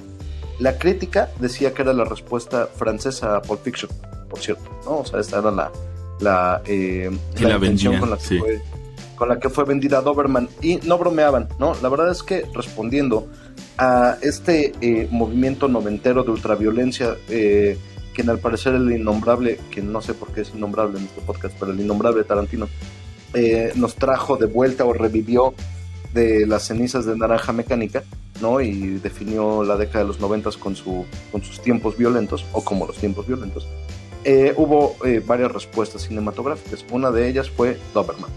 La 0.59 0.77
crítica 0.77 1.31
decía 1.39 1.73
que 1.73 1.83
era 1.83 1.93
la 1.93 2.03
respuesta 2.03 2.67
francesa 2.67 3.37
a 3.37 3.41
Pulp 3.41 3.63
Fiction, 3.63 3.89
por 4.29 4.39
cierto, 4.39 4.69
¿no? 4.83 4.97
O 4.97 5.05
sea, 5.05 5.21
esta 5.21 5.39
era 5.39 5.51
la, 5.51 5.71
la, 6.21 6.61
eh, 6.65 7.11
la, 7.39 7.55
intención 7.55 7.99
con 7.99 8.09
la 8.09 8.17
que 8.17 8.39
fue 8.39 8.61
con 9.21 9.29
la 9.29 9.39
que 9.39 9.49
fue 9.49 9.65
vendida 9.65 10.01
Doberman 10.01 10.49
y 10.63 10.77
no 10.77 10.97
bromeaban, 10.97 11.47
¿no? 11.59 11.75
La 11.83 11.89
verdad 11.89 12.09
es 12.09 12.23
que 12.23 12.43
respondiendo 12.55 13.27
a 13.77 14.17
este 14.23 14.73
eh, 14.81 15.07
movimiento 15.11 15.67
noventero 15.67 16.23
de 16.23 16.31
ultraviolencia, 16.31 17.15
eh, 17.29 17.77
que 18.15 18.23
al 18.23 18.39
parecer 18.39 18.73
el 18.73 18.91
innombrable, 18.91 19.59
que 19.69 19.83
no 19.83 20.01
sé 20.01 20.15
por 20.15 20.33
qué 20.33 20.41
es 20.41 20.51
innombrable 20.55 20.97
en 20.97 21.05
este 21.05 21.21
podcast, 21.21 21.55
pero 21.59 21.71
el 21.71 21.79
innombrable 21.79 22.23
Tarantino, 22.23 22.67
eh, 23.35 23.71
nos 23.75 23.93
trajo 23.93 24.37
de 24.37 24.47
vuelta 24.47 24.85
o 24.85 24.93
revivió 24.93 25.53
de 26.15 26.47
las 26.47 26.63
cenizas 26.63 27.05
de 27.05 27.15
naranja 27.15 27.53
mecánica, 27.53 28.03
¿no? 28.41 28.59
Y 28.59 28.97
definió 28.97 29.63
la 29.63 29.77
década 29.77 29.99
de 29.99 30.07
los 30.07 30.19
noventas 30.19 30.57
con, 30.57 30.75
su, 30.75 31.05
con 31.31 31.43
sus 31.43 31.61
tiempos 31.61 31.95
violentos, 31.95 32.43
o 32.53 32.63
como 32.63 32.87
los 32.87 32.97
tiempos 32.97 33.27
violentos. 33.27 33.67
Hubo 34.57 34.95
varias 35.25 35.51
respuestas 35.51 36.03
cinematográficas. 36.03 36.85
Una 36.91 37.11
de 37.11 37.27
ellas 37.27 37.49
fue 37.49 37.77
Doberman. 37.93 38.29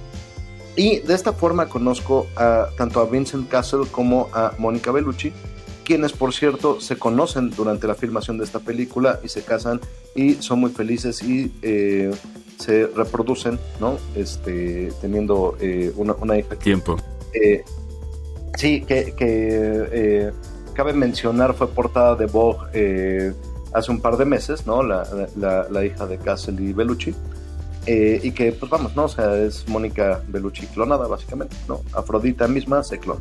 Y 0.77 1.01
de 1.01 1.15
esta 1.15 1.33
forma 1.33 1.69
conozco 1.69 2.27
a, 2.37 2.69
tanto 2.77 3.01
a 3.01 3.07
Vincent 3.07 3.49
Castle 3.49 3.87
como 3.91 4.29
a 4.33 4.55
Mónica 4.59 4.91
Bellucci, 4.91 5.33
quienes 5.85 6.13
por 6.13 6.35
cierto 6.35 6.81
se 6.81 6.97
conocen 6.97 7.51
durante 7.51 7.87
la 7.87 7.95
filmación 7.95 8.39
de 8.39 8.45
esta 8.45 8.59
película 8.59 9.21
y 9.23 9.29
se 9.29 9.43
casan 9.43 9.81
y 10.15 10.35
son 10.35 10.61
muy 10.61 10.71
felices 10.71 11.23
y 11.23 11.53
eh, 11.63 12.11
se 12.59 12.87
reproducen, 12.89 13.59
¿no? 13.81 13.99
Este, 14.17 14.93
teniendo 15.01 15.57
eh, 15.61 15.93
una, 15.97 16.15
una, 16.15 16.39
hija. 16.39 16.57
Tiempo. 16.57 16.97
Eh, 17.33 17.63
sí, 18.57 18.81
que, 18.81 19.15
que 19.17 20.33
cabe 20.73 20.93
mencionar, 20.93 21.55
fue 21.55 21.69
portada 21.69 22.17
de 22.17 22.27
Vogue 22.27 23.35
hace 23.75 23.91
un 23.91 24.01
par 24.01 24.17
de 24.17 24.25
meses, 24.25 24.67
¿no? 24.67 24.83
La, 24.83 25.05
la, 25.37 25.85
hija 25.85 26.07
de 26.07 26.17
Castle 26.17 26.63
y 26.63 26.73
Bellucci. 26.73 27.15
Eh, 27.87 28.21
y 28.23 28.31
que, 28.31 28.53
pues 28.53 28.71
vamos, 28.71 28.97
¿no? 28.97 29.05
O 29.05 29.09
sea, 29.09 29.37
es 29.37 29.69
Mónica 29.69 30.23
Bellucci 30.29 30.67
clonada, 30.69 31.07
básicamente, 31.07 31.57
¿no? 31.69 31.83
Afrodita 31.93 32.49
misma 32.49 32.83
se 32.83 32.99
clona. 32.99 33.21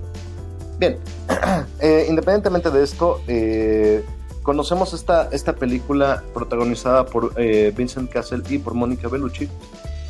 Bien, 0.80 0.98
eh, 1.82 2.06
independientemente 2.08 2.70
de 2.70 2.84
esto, 2.84 3.22
eh, 3.28 4.06
conocemos 4.44 4.94
esta, 4.94 5.28
esta 5.32 5.54
película 5.56 6.24
protagonizada 6.34 7.06
por 7.06 7.34
Vincent 7.36 8.12
Castle 8.12 8.44
y 8.48 8.60
por 8.60 8.76
Mónica 8.76 9.08
Bellucci, 9.08 9.50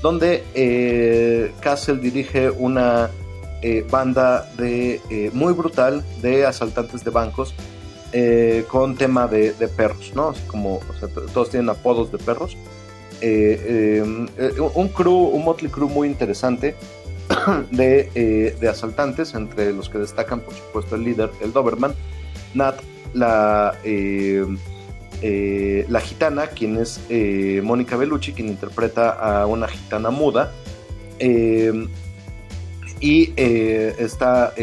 donde 0.01 1.53
Castle 1.61 1.97
dirige 1.97 2.51
una 2.51 3.09
banda 3.89 4.49
de, 4.57 5.31
muy 5.33 5.53
brutal 5.53 6.03
de 6.21 6.45
asaltantes 6.45 7.03
de 7.03 7.11
bancos 7.11 7.55
con 8.69 8.95
tema 8.95 9.27
de, 9.27 9.53
perros, 9.75 10.11
¿no? 10.15 10.33
Como, 10.47 10.79
todos 11.33 11.49
tienen 11.49 11.69
apodos 11.69 12.11
de 12.11 12.17
perros. 12.19 12.57
Eh, 13.25 14.01
em, 14.03 14.27
eh, 14.37 14.51
un 14.59 14.89
crew, 14.89 15.13
un 15.13 15.45
motley 15.45 15.71
crew 15.71 15.87
muy 15.87 16.09
interesante 16.09 16.75
de, 17.71 18.11
eh, 18.15 18.57
de, 18.59 18.67
asaltantes, 18.67 19.33
entre 19.33 19.71
los 19.71 19.87
que 19.87 19.97
destacan, 19.97 20.41
por 20.41 20.53
supuesto, 20.53 20.95
el 20.95 21.05
líder, 21.05 21.29
el 21.41 21.53
Doberman, 21.53 21.95
Nat, 22.53 22.75
la, 23.13 23.79
em, 23.85 24.57
la 25.87 26.01
gitana, 26.01 26.47
quien 26.47 26.77
es 26.77 26.99
Mónica 27.63 27.95
Bellucci, 27.95 28.33
quien 28.33 28.49
interpreta 28.49 29.11
a 29.11 29.47
una 29.47 29.69
gitana 29.69 30.09
muda. 30.09 30.51
Em, 31.19 31.87
y 32.99 33.33
está 33.37 34.53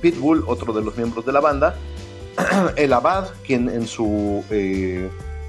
Pitbull, 0.00 0.44
otro 0.46 0.72
de 0.72 0.82
los 0.82 0.96
miembros 0.96 1.26
de 1.26 1.32
la 1.32 1.40
banda. 1.40 1.76
el 2.76 2.92
Abad, 2.92 3.28
quien 3.46 3.68
en 3.68 3.86
su 3.86 4.44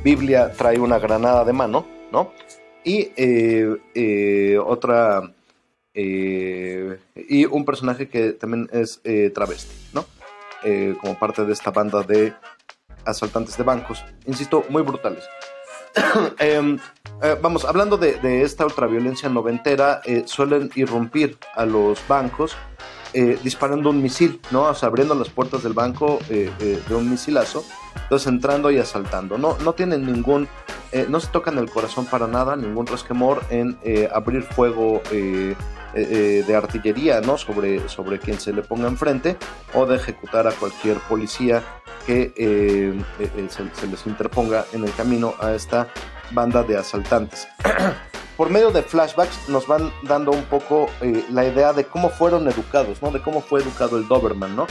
Biblia 0.04 0.52
trae 0.54 0.80
una 0.80 1.00
granada 1.00 1.44
de 1.44 1.54
mano, 1.54 1.86
¿no? 2.12 2.32
Y 2.84 3.12
eh, 3.16 3.78
eh, 3.94 4.58
otra. 4.58 5.34
Eh, 5.94 6.98
y 7.16 7.46
un 7.46 7.66
personaje 7.66 8.08
que 8.08 8.34
también 8.34 8.70
es 8.72 9.02
travesti, 9.34 9.76
¿no? 9.94 10.06
como 11.02 11.18
parte 11.18 11.46
de 11.46 11.54
esta 11.54 11.72
banda 11.72 12.04
de 12.04 12.34
asaltantes 13.06 13.58
de 13.58 13.64
bancos. 13.64 14.04
Insisto, 14.26 14.66
muy 14.70 14.84
brutales. 14.84 15.24
Em, 16.40 16.78
vamos, 17.42 17.66
hablando 17.66 17.98
de, 17.98 18.42
esta 18.44 18.66
ultraviolencia 18.66 19.30
noventera, 19.30 20.02
suelen 20.26 20.70
irrumpir 20.76 21.38
a 21.56 21.66
los 21.66 22.06
bancos 22.08 22.56
disparando 23.14 23.90
un 23.90 24.02
misil, 24.02 24.40
¿no? 24.52 24.64
O 24.64 24.76
sea, 24.76 24.88
abriendo 24.88 25.16
las 25.16 25.30
puertas 25.30 25.64
del 25.64 25.74
banco 25.74 26.20
de 26.30 26.96
un 26.96 27.10
misilazo, 27.10 27.64
entonces 28.04 28.28
entrando 28.28 28.72
y 28.72 28.78
asaltando. 28.78 29.38
No, 29.38 29.58
no 29.60 29.74
tienen 29.74 30.06
ningún 30.06 30.48
eh, 30.92 31.06
no 31.08 31.20
se 31.20 31.28
tocan 31.28 31.58
el 31.60 31.70
corazón 31.70 32.06
para 32.06 32.28
nada, 32.28 32.56
ningún 32.56 32.88
resquemor 32.88 33.44
en 33.52 33.78
eh, 33.84 34.10
abrir 34.12 34.42
fuego 34.44 35.02
eh, 35.12 35.56
de 35.94 36.56
artillería 36.56 37.22
¿no? 37.22 37.38
sobre, 37.38 37.88
sobre 37.90 38.20
quien 38.20 38.40
se 38.40 38.54
le 38.54 38.62
ponga 38.62 38.88
enfrente 38.88 39.38
o 39.74 39.86
de 39.86 39.96
ejecutar 39.96 40.48
a 40.48 40.52
cualquier 40.52 40.98
policía 40.98 41.64
que 42.06 42.32
se, 43.50 43.88
les 43.88 44.06
interponga 44.08 44.66
en 44.74 44.84
el 44.84 44.94
camino 44.94 45.34
a 45.40 45.54
esta 45.54 45.88
banda 46.32 46.64
de 46.64 46.78
asaltantes. 46.78 47.48
Por 48.40 48.50
medio 48.50 48.72
de 48.72 48.84
flashbacks 48.84 49.50
nos 49.50 49.68
van 49.68 49.92
dando 50.04 50.32
un 50.32 50.46
poco 50.46 50.90
la 51.30 51.46
idea 51.46 51.74
de 51.74 51.84
cómo 51.84 52.10
fueron 52.10 52.48
educados, 52.48 53.02
¿no? 53.02 53.12
de 53.12 53.22
cómo 53.22 53.42
fue 53.42 53.60
educado 53.60 53.98
el 53.98 54.08
Doberman, 54.08 54.56
¿no? 54.56 54.66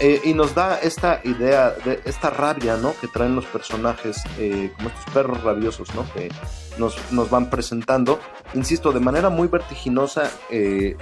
Eh, 0.00 0.22
y 0.24 0.32
nos 0.32 0.54
da 0.54 0.78
esta 0.78 1.20
idea, 1.22 1.72
de 1.84 2.00
esta 2.06 2.30
rabia, 2.30 2.78
¿no? 2.78 2.94
Que 2.98 3.06
traen 3.06 3.36
los 3.36 3.44
personajes, 3.44 4.22
eh, 4.38 4.72
como 4.74 4.88
estos 4.88 5.04
perros 5.12 5.42
rabiosos, 5.42 5.94
¿no? 5.94 6.10
Que 6.14 6.30
nos, 6.78 6.96
nos, 7.12 7.28
van 7.28 7.50
presentando, 7.50 8.18
insisto, 8.54 8.90
de 8.90 9.00
manera 9.00 9.28
muy 9.28 9.48
vertiginosa 9.48 10.30
eh, 10.48 10.96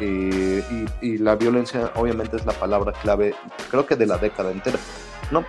y, 1.00 1.06
y, 1.06 1.18
la 1.18 1.36
violencia 1.36 1.92
obviamente 1.94 2.34
es 2.36 2.44
la 2.44 2.52
palabra 2.52 2.94
clave, 3.00 3.32
creo 3.70 3.86
que 3.86 3.94
de 3.94 4.06
la 4.06 4.18
década 4.18 4.50
entera, 4.50 4.80
¿no? 5.30 5.44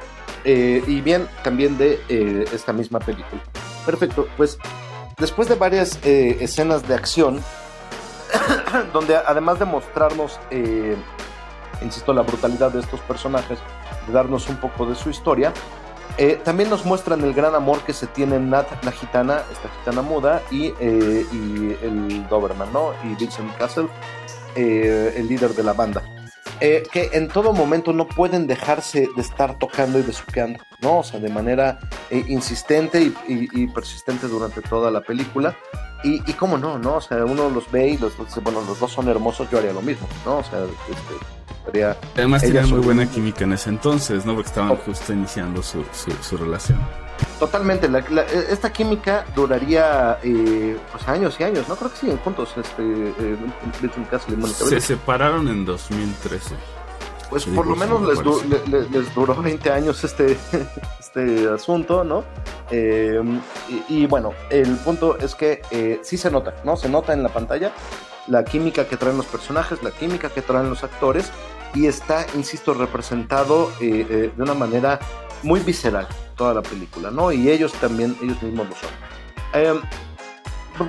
y 0.46 1.00
bien, 1.00 1.30
también 1.42 1.78
de 1.78 2.46
esta 2.52 2.74
misma 2.74 3.00
película. 3.00 3.42
Perfecto, 3.86 4.28
pues 4.36 4.60
después 5.18 5.48
de 5.48 5.56
varias 5.56 6.00
escenas 6.04 6.88
de 6.88 6.96
acción, 6.96 7.42
donde 8.94 9.16
además 9.16 9.60
de 9.60 9.66
mostrarnos 9.66 10.40
insisto, 11.84 12.14
la 12.14 12.22
brutalidad 12.22 12.72
de 12.72 12.80
estos 12.80 13.00
personajes, 13.02 13.60
de 14.08 14.14
darnos 14.14 14.50
un 14.50 14.58
poco 14.58 14.86
de 14.86 14.96
su 14.96 15.10
historia. 15.10 15.54
Eh, 16.18 16.40
también 16.44 16.70
nos 16.70 16.86
muestran 16.86 17.22
el 17.24 17.34
gran 17.34 17.56
amor 17.56 17.80
que 17.82 17.94
se 17.94 18.08
tiene 18.08 18.40
Nat, 18.40 18.84
la 18.84 18.92
gitana, 18.92 19.42
esta 19.52 19.70
gitana 19.80 20.02
muda, 20.02 20.44
y, 20.52 20.68
eh, 20.80 21.26
el 21.82 22.28
Doberman, 22.30 22.72
¿no? 22.72 22.94
Y 23.04 23.16
Vincent 23.16 23.56
Castle, 23.58 23.88
eh, 24.56 25.14
el 25.18 25.28
líder 25.28 25.54
de 25.56 25.64
la 25.64 25.74
banda. 25.74 26.04
Que 26.92 27.10
en 27.12 27.28
todo 27.28 27.52
momento 27.52 27.92
no 27.92 28.08
pueden 28.08 28.48
dejarse 28.48 29.10
de 29.16 29.22
estar 29.22 29.60
tocando 29.60 30.00
y 30.00 30.02
besuqueando, 30.02 30.64
¿no? 30.82 31.00
O 31.00 31.04
sea, 31.04 31.20
de 31.20 31.30
manera 31.30 31.80
insistente 32.10 33.12
y, 33.28 33.68
persistente 33.68 34.28
durante 34.28 34.62
toda 34.62 34.90
la 34.90 35.02
película. 35.02 35.56
Y, 36.06 36.16
y, 36.30 36.34
cómo 36.34 36.58
no, 36.58 36.78
¿no? 36.80 36.96
O 36.96 37.02
sea, 37.02 37.24
uno 37.26 37.50
los 37.50 37.70
ve 37.72 37.90
y 37.90 37.98
los, 37.98 38.14
bueno, 38.44 38.62
los 38.62 38.80
dos 38.80 38.92
son 38.92 39.08
hermosos, 39.08 39.50
yo 39.50 39.58
haría 39.58 39.72
lo 39.72 39.82
mismo, 39.82 40.08
¿no? 40.26 40.38
O 40.38 40.44
sea, 40.44 40.60
este, 40.90 41.26
Además 42.16 42.42
tenían 42.42 42.70
muy 42.70 42.80
buena 42.80 43.10
química 43.10 43.46
en 43.46 43.54
ese 43.54 43.70
entonces, 43.70 44.26
¿no? 44.26 44.36
Porque 44.36 44.50
estaban 44.50 44.72
oh. 44.72 44.78
justo 44.78 45.14
iniciando 45.14 45.64
su, 45.64 45.84
su, 46.22 46.38
relación. 46.38 46.80
Totalmente, 47.40 47.90
esta 48.50 48.72
química 48.72 49.26
duraría 49.36 50.18
eh, 50.24 50.78
pues 50.92 51.08
años 51.08 51.36
y 51.40 51.44
años, 51.44 51.68
¿no? 51.68 51.76
Creo 51.76 51.92
que 51.92 51.98
siguen 51.98 52.18
juntos, 52.20 52.54
este, 52.56 52.84
eh, 52.84 53.38
Se 54.54 54.80
separaron 54.80 55.48
en 55.48 55.66
2013. 55.66 56.56
Pues 57.30 57.46
por 57.46 57.66
lo 57.66 57.76
menos 57.76 58.02
les, 58.48 58.92
les, 58.92 59.16
duró 59.16 59.36
20 59.36 59.72
años 59.72 60.04
este, 60.04 60.38
este 61.00 61.50
asunto, 61.50 62.04
¿no? 62.04 62.24
Eh, 62.70 63.22
y, 63.90 64.06
bueno, 64.06 64.34
el 64.50 64.76
punto 64.78 65.18
es 65.18 65.34
que 65.34 65.64
eh, 65.72 66.00
sí 66.04 66.16
se 66.16 66.30
nota, 66.30 66.54
¿no? 66.64 66.78
Se 66.78 66.90
nota 66.90 67.12
en 67.14 67.24
la 67.24 67.30
pantalla 67.30 67.72
la 68.28 68.46
química 68.46 68.88
que 68.88 68.98
traen 68.98 69.18
los 69.18 69.26
personajes, 69.26 69.82
la 69.84 69.92
química 69.92 70.30
que 70.30 70.42
traen 70.42 70.70
los 70.70 70.84
actores, 70.84 71.32
y 71.76 71.88
está, 71.88 72.26
insisto, 72.36 72.74
representado 72.74 73.72
eh, 73.82 74.32
de 74.36 74.44
una 74.44 74.54
manera 74.54 75.00
muy 75.44 75.60
visceral 75.60 76.08
toda 76.36 76.54
la 76.54 76.62
película, 76.62 77.12
¿no? 77.12 77.32
Y 77.32 77.50
ellos 77.50 77.72
también, 77.74 78.16
ellos 78.22 78.42
mismos 78.42 78.70
lo 78.70 78.76
son. 78.76 78.90
Em, 79.54 79.82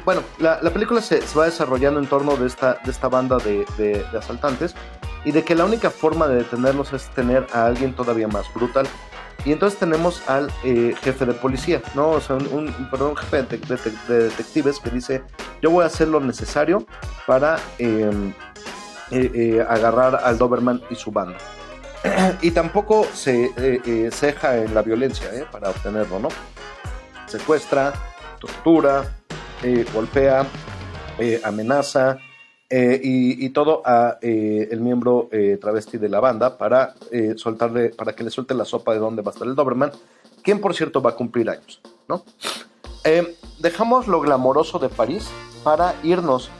bueno, 0.04 0.22
la, 0.38 0.58
película 0.70 1.00
se, 1.00 1.20
va 1.36 1.44
desarrollando 1.44 2.00
en 2.00 2.06
torno 2.06 2.36
de 2.36 2.46
esta, 2.46 2.80
de 2.84 2.90
esta 2.90 3.08
banda 3.08 3.36
de, 3.38 4.04
asaltantes 4.18 4.74
y 5.24 5.32
de 5.32 5.42
que 5.42 5.54
la 5.54 5.64
única 5.64 5.90
forma 5.90 6.26
de 6.26 6.36
detenerlos 6.36 6.92
es 6.92 7.08
tener 7.10 7.46
a 7.52 7.66
alguien 7.66 7.94
todavía 7.94 8.28
más 8.28 8.52
brutal. 8.54 8.86
Y 9.44 9.52
entonces 9.52 9.78
tenemos 9.78 10.26
al 10.26 10.50
eh, 10.64 10.94
jefe 11.02 11.26
de 11.26 11.34
policía, 11.34 11.82
¿no? 11.94 12.10
O 12.10 12.20
sea, 12.20 12.36
un, 12.36 12.72
perdón, 12.90 13.14
jefe 13.14 13.42
de, 13.42 14.24
detectives 14.24 14.80
que 14.80 14.88
dice, 14.88 15.22
yo 15.60 15.70
voy 15.70 15.82
a 15.82 15.86
hacer 15.88 16.08
lo 16.08 16.18
necesario 16.18 16.86
para 17.26 17.58
em, 17.78 18.32
eh, 19.10 19.30
eh, 19.34 19.66
agarrar 19.68 20.16
al 20.24 20.38
Doberman 20.38 20.80
y 20.88 20.94
su 20.94 21.10
banda. 21.10 21.36
y 22.42 22.50
tampoco 22.50 23.04
se 23.12 24.10
ceja 24.12 24.58
en 24.58 24.74
la 24.74 24.82
violencia, 24.82 25.28
Para 25.50 25.70
obtenerlo, 25.70 26.18
¿no? 26.18 26.28
Secuestra, 27.26 27.92
tortura, 28.38 29.04
eh, 29.62 29.86
golpea, 29.94 30.46
eh, 31.18 31.40
amenaza 31.42 32.18
eh, 32.68 33.00
y, 33.02 33.48
todo 33.50 33.82
a 33.84 34.18
el 34.20 34.80
miembro 34.80 35.30
travesti 35.60 35.96
de 35.96 36.08
la 36.08 36.20
banda 36.20 36.58
para 36.58 36.94
soltarle, 37.36 37.90
para 37.90 38.14
que 38.14 38.24
le 38.24 38.30
suelte 38.30 38.52
la 38.52 38.64
sopa 38.64 38.92
de 38.92 38.98
dónde 38.98 39.22
va 39.22 39.30
a 39.30 39.32
estar 39.32 39.46
el 39.46 39.54
Doberman, 39.54 39.92
quien 40.42 40.60
por 40.60 40.74
cierto 40.74 41.00
va 41.00 41.10
a 41.10 41.14
cumplir 41.14 41.48
años, 41.48 41.80
¿no? 42.08 42.24
dejamos 43.58 44.08
lo 44.08 44.20
glamoroso 44.20 44.78
de 44.78 44.88
París 44.88 45.28
para 45.62 45.94
irnos 46.02 46.50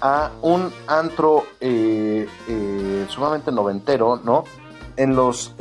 a 0.00 0.30
un 0.42 0.70
antro 0.86 1.44
sumamente 3.08 3.50
noventero, 3.50 4.20
¿no? 4.22 4.44
En 4.96 5.14
los 5.14 5.54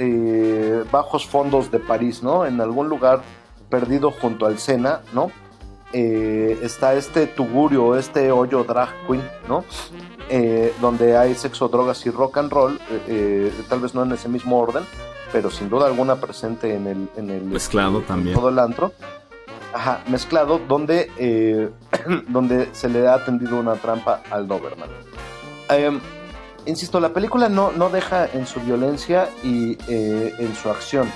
bajos 0.91 1.25
fondos 1.25 1.71
de 1.71 1.79
París, 1.79 2.23
¿no? 2.23 2.45
En 2.45 2.61
algún 2.61 2.89
lugar 2.89 3.21
perdido 3.69 4.11
junto 4.11 4.45
al 4.45 4.57
Sena, 4.59 5.01
¿no? 5.13 5.31
Eh, 5.97 6.59
está 6.61 6.93
este 6.95 7.25
tugurio, 7.25 7.95
este 7.95 8.31
hoyo 8.31 8.65
drag 8.65 8.89
queen, 9.07 9.23
¿no? 9.47 9.63
Eh, 10.29 10.73
donde 10.81 11.15
hay 11.15 11.35
sexo, 11.35 11.69
drogas 11.69 12.05
y 12.05 12.09
rock 12.09 12.37
and 12.37 12.51
roll, 12.51 12.79
eh, 13.07 13.49
tal 13.69 13.79
vez 13.79 13.95
no 13.95 14.03
en 14.03 14.11
ese 14.11 14.27
mismo 14.27 14.59
orden, 14.59 14.83
pero 15.31 15.49
sin 15.49 15.69
duda 15.69 15.87
alguna 15.87 16.17
presente 16.17 16.75
en 16.75 16.87
el... 16.87 17.09
En 17.15 17.29
el 17.29 17.45
mezclado 17.45 18.01
también. 18.01 18.35
Todo 18.35 18.49
el 18.49 18.59
antro. 18.59 18.91
Ajá, 19.73 20.01
mezclado, 20.07 20.59
donde, 20.67 21.71
donde 22.27 22.69
se 22.73 22.89
le 22.89 23.07
ha 23.07 23.13
atendido 23.13 23.57
una 23.57 23.75
trampa 23.75 24.21
al 24.29 24.49
Doberman. 24.49 24.89
Em, 25.69 26.01
insisto, 26.65 26.99
la 26.99 27.13
película 27.13 27.49
no, 27.49 27.71
no 27.71 27.89
deja 27.89 28.27
en 28.33 28.47
su 28.47 28.59
violencia 28.61 29.29
y 29.43 29.77
en 29.87 30.55
su 30.55 30.69
acción. 30.69 31.11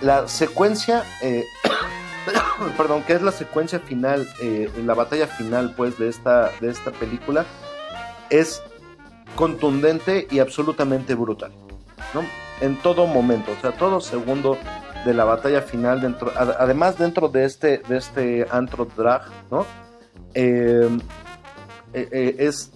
La 0.00 0.28
secuencia 0.28 1.04
perdón, 2.76 3.02
que 3.02 3.14
es 3.14 3.22
la 3.22 3.32
secuencia 3.32 3.80
final, 3.80 4.28
eh, 4.40 4.70
la 4.84 4.94
batalla 4.94 5.26
final, 5.26 5.74
pues, 5.76 5.98
de 5.98 6.08
esta, 6.08 6.50
de 6.60 6.70
esta 6.70 6.90
película, 6.92 7.44
es 8.30 8.62
contundente 9.34 10.26
y 10.30 10.38
absolutamente 10.38 11.14
brutal, 11.14 11.52
¿no? 12.14 12.22
En 12.60 12.76
todo 12.80 13.06
momento, 13.06 13.52
o 13.52 13.60
sea, 13.60 13.72
todo 13.72 14.00
segundo 14.00 14.58
de 15.04 15.14
la 15.14 15.24
batalla 15.24 15.60
final, 15.62 16.00
dentro, 16.00 16.32
además 16.36 16.98
dentro 16.98 17.28
de 17.28 17.44
este, 17.44 17.78
de 17.78 17.98
este 17.98 18.46
antro 18.50 18.88
drag, 18.96 19.22
¿no? 19.50 19.66
Eh, 20.34 20.88
eh, 21.92 22.36
es 22.38 22.72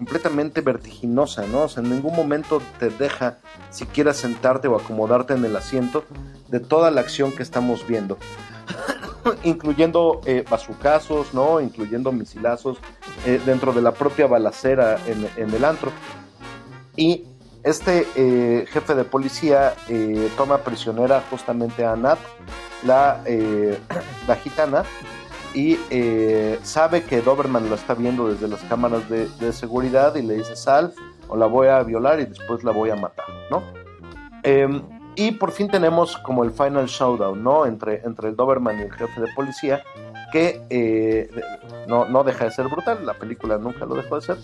completamente 0.00 0.62
vertiginosa, 0.62 1.44
¿no? 1.46 1.64
O 1.64 1.68
sea, 1.68 1.82
en 1.82 1.90
ningún 1.90 2.16
momento 2.16 2.62
te 2.78 2.88
deja 2.88 3.36
siquiera 3.68 4.14
sentarte 4.14 4.66
o 4.66 4.74
acomodarte 4.74 5.34
en 5.34 5.44
el 5.44 5.54
asiento 5.54 6.04
de 6.48 6.58
toda 6.58 6.90
la 6.90 7.02
acción 7.02 7.32
que 7.32 7.42
estamos 7.42 7.86
viendo. 7.86 8.16
incluyendo 9.44 10.22
eh, 10.24 10.42
bazucazos, 10.48 11.34
¿no? 11.34 11.60
Incluyendo 11.60 12.12
misilazos 12.12 12.78
eh, 13.26 13.42
dentro 13.44 13.74
de 13.74 13.82
la 13.82 13.92
propia 13.92 14.26
balacera 14.26 14.98
en, 15.06 15.54
el 15.54 15.64
antro. 15.66 15.92
Y 16.96 17.26
este 17.62 18.06
eh, 18.16 18.64
jefe 18.70 18.94
de 18.94 19.04
policía 19.04 19.74
eh, 19.86 20.30
toma 20.34 20.64
prisionera 20.64 21.22
justamente 21.28 21.84
a 21.84 21.94
Nat, 21.94 22.18
la, 22.84 23.22
la 24.26 24.36
gitana, 24.36 24.82
y 25.54 25.76
sabe 26.62 27.02
que 27.04 27.20
Doberman 27.20 27.68
lo 27.68 27.74
está 27.74 27.94
viendo 27.94 28.28
desde 28.28 28.48
las 28.48 28.60
cámaras 28.62 29.08
de, 29.08 29.52
seguridad 29.52 30.14
y 30.14 30.22
le 30.22 30.34
dice 30.34 30.56
sal 30.56 30.92
o 31.28 31.36
la 31.36 31.46
voy 31.46 31.68
a 31.68 31.82
violar 31.82 32.20
y 32.20 32.26
después 32.26 32.64
la 32.64 32.72
voy 32.72 32.90
a 32.90 32.96
matar, 32.96 33.26
¿no? 33.50 33.62
Em, 34.42 34.82
y 35.16 35.32
por 35.32 35.52
fin 35.52 35.68
tenemos 35.68 36.16
como 36.18 36.44
el 36.44 36.50
final 36.50 36.86
showdown, 36.86 37.42
¿no? 37.42 37.66
Entre, 37.66 38.02
entre 38.04 38.28
el 38.28 38.36
Doberman 38.36 38.78
y 38.78 38.82
el 38.82 38.92
jefe 38.92 39.20
de 39.20 39.26
policía, 39.34 39.82
que 40.32 40.62
eh, 40.70 41.30
no, 41.88 42.06
no 42.06 42.24
deja 42.24 42.44
de 42.44 42.50
ser 42.50 42.68
brutal, 42.68 43.04
la 43.04 43.14
película 43.14 43.58
nunca 43.58 43.84
lo 43.84 43.96
dejó 43.96 44.16
de 44.16 44.22
ser. 44.22 44.38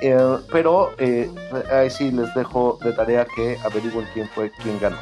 Eh, 0.00 0.38
pero 0.52 0.90
eh, 0.98 1.30
ahí 1.72 1.90
sí 1.90 2.10
les 2.10 2.32
dejo 2.34 2.78
de 2.82 2.92
tarea 2.92 3.26
que 3.34 3.58
averigüen 3.64 4.06
quién 4.14 4.28
fue 4.28 4.50
quien 4.62 4.78
ganó. 4.80 4.96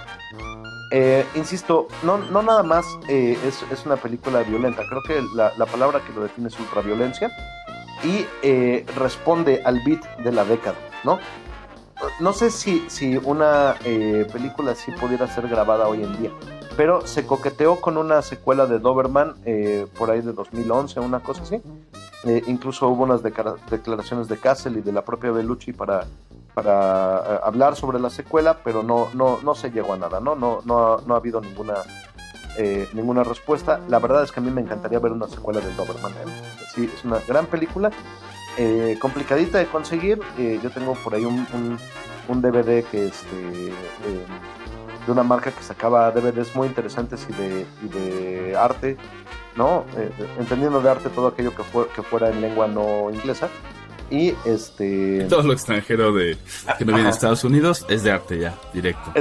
Insisto, 1.34 1.89
no, 2.03 2.18
no 2.18 2.43
nada 2.43 2.62
más 2.62 2.84
es, 3.09 3.64
es, 3.70 3.87
una 3.87 3.97
película 3.97 4.43
violenta, 4.43 4.82
creo 4.89 5.03
que 5.03 5.22
la, 5.34 5.53
la 5.57 5.66
palabra 5.66 6.01
que 6.07 6.12
lo 6.12 6.22
define 6.22 6.49
es 6.49 6.59
ultraviolencia 6.59 7.30
y 8.05 8.24
responde 8.97 9.62
al 9.64 9.82
beat 9.84 10.05
de 10.18 10.32
la 10.32 10.45
década, 10.45 10.76
¿no? 11.05 11.18
no 12.20 12.32
sé 12.32 12.51
si, 12.51 12.89
si 12.89 13.16
una 13.16 13.76
eh, 13.84 14.26
película 14.32 14.72
así 14.72 14.93
pudiera 14.93 15.26
ser 15.26 15.49
grabada 15.49 15.89
hoy 15.89 16.03
en 16.03 16.16
día, 16.18 16.30
pero 16.76 17.07
se 17.07 17.26
coqueteó 17.26 17.80
con 17.80 17.97
una 17.97 18.22
secuela 18.22 18.66
de 18.66 18.78
Doberman 18.78 19.34
eh, 19.45 19.87
por 19.97 20.11
ahí 20.11 20.20
de 20.20 20.32
2011, 20.32 21.01
una 21.01 21.20
cosa 21.20 21.43
así. 21.43 21.61
Eh, 22.24 22.43
incluso 22.47 22.89
hubo 22.89 23.05
unas 23.05 23.22
declaraciones 23.22 24.28
de 24.28 24.37
Castle 24.37 24.78
y 24.78 24.82
de 24.82 24.93
la 24.93 25.03
propia 25.03 25.30
Bellucci 25.30 25.72
para, 25.72 26.07
para 26.57 27.36
hablar 27.36 27.76
sobre 27.76 28.00
la 28.00 28.09
secuela, 28.09 28.61
pero 28.64 28.82
no, 28.82 29.11
no, 29.12 29.40
no 29.42 29.54
se 29.54 29.70
llegó 29.70 29.92
a 29.92 29.98
nada, 29.98 30.20
¿no? 30.20 30.34
No, 30.34 30.62
no, 30.64 30.96
no 31.04 31.14
ha 31.14 31.18
habido 31.18 31.38
ninguna, 31.42 31.74
ninguna 32.94 33.22
respuesta. 33.24 33.78
La 33.88 33.98
verdad 33.98 34.22
es 34.22 34.32
que 34.32 34.40
a 34.40 34.42
mí 34.42 34.50
me 34.50 34.62
encantaría 34.62 34.98
ver 34.98 35.12
una 35.12 35.28
secuela 35.28 35.61
de 35.61 35.70
Doberman. 35.74 36.14
Sí, 36.74 36.90
es 36.94 37.04
una 37.04 37.18
gran 37.28 37.44
película 37.44 37.90
eh, 38.57 38.96
complicadita 38.98 39.59
de 39.59 39.66
conseguir. 39.66 40.18
Eh, 40.38 40.59
yo 40.62 40.70
tengo 40.70 40.94
por 40.94 41.14
ahí 41.14 41.26
un, 41.26 41.46
un, 42.28 42.40
DVD 42.40 42.82
que 42.84 43.09
este, 43.09 43.68
eh, 43.68 44.24
de 45.04 45.12
una 45.12 45.22
marca 45.22 45.52
que 45.52 45.62
sacaba 45.62 46.11
DVDs 46.11 46.57
muy 46.57 46.68
interesantes 46.68 47.26
y 47.28 47.34
de, 47.34 47.66
y 47.82 47.88
de 47.88 48.57
arte, 48.57 48.96
¿no? 49.57 49.84
entendiendo 50.38 50.80
de 50.80 50.90
arte 50.90 51.11
todo 51.11 51.28
aquello 51.28 51.54
que, 51.54 51.64
fue, 51.64 51.86
que 51.88 52.02
fuera 52.02 52.30
en 52.30 52.40
lengua 52.40 52.66
no 52.66 53.11
inglesa. 53.11 53.50
Y 54.11 54.34
este. 54.44 55.26
Todo 55.28 55.42
lo 55.42 55.52
extranjero 55.52 56.12
de 56.12 56.36
que 56.78 56.84
no 56.84 56.92
viene 56.92 57.04
de 57.04 57.11
Estados 57.11 57.44
Unidos 57.44 57.84
es 57.88 58.02
de 58.02 58.12
arte 58.12 58.38
ya, 58.38 58.54
directo. 58.72 59.12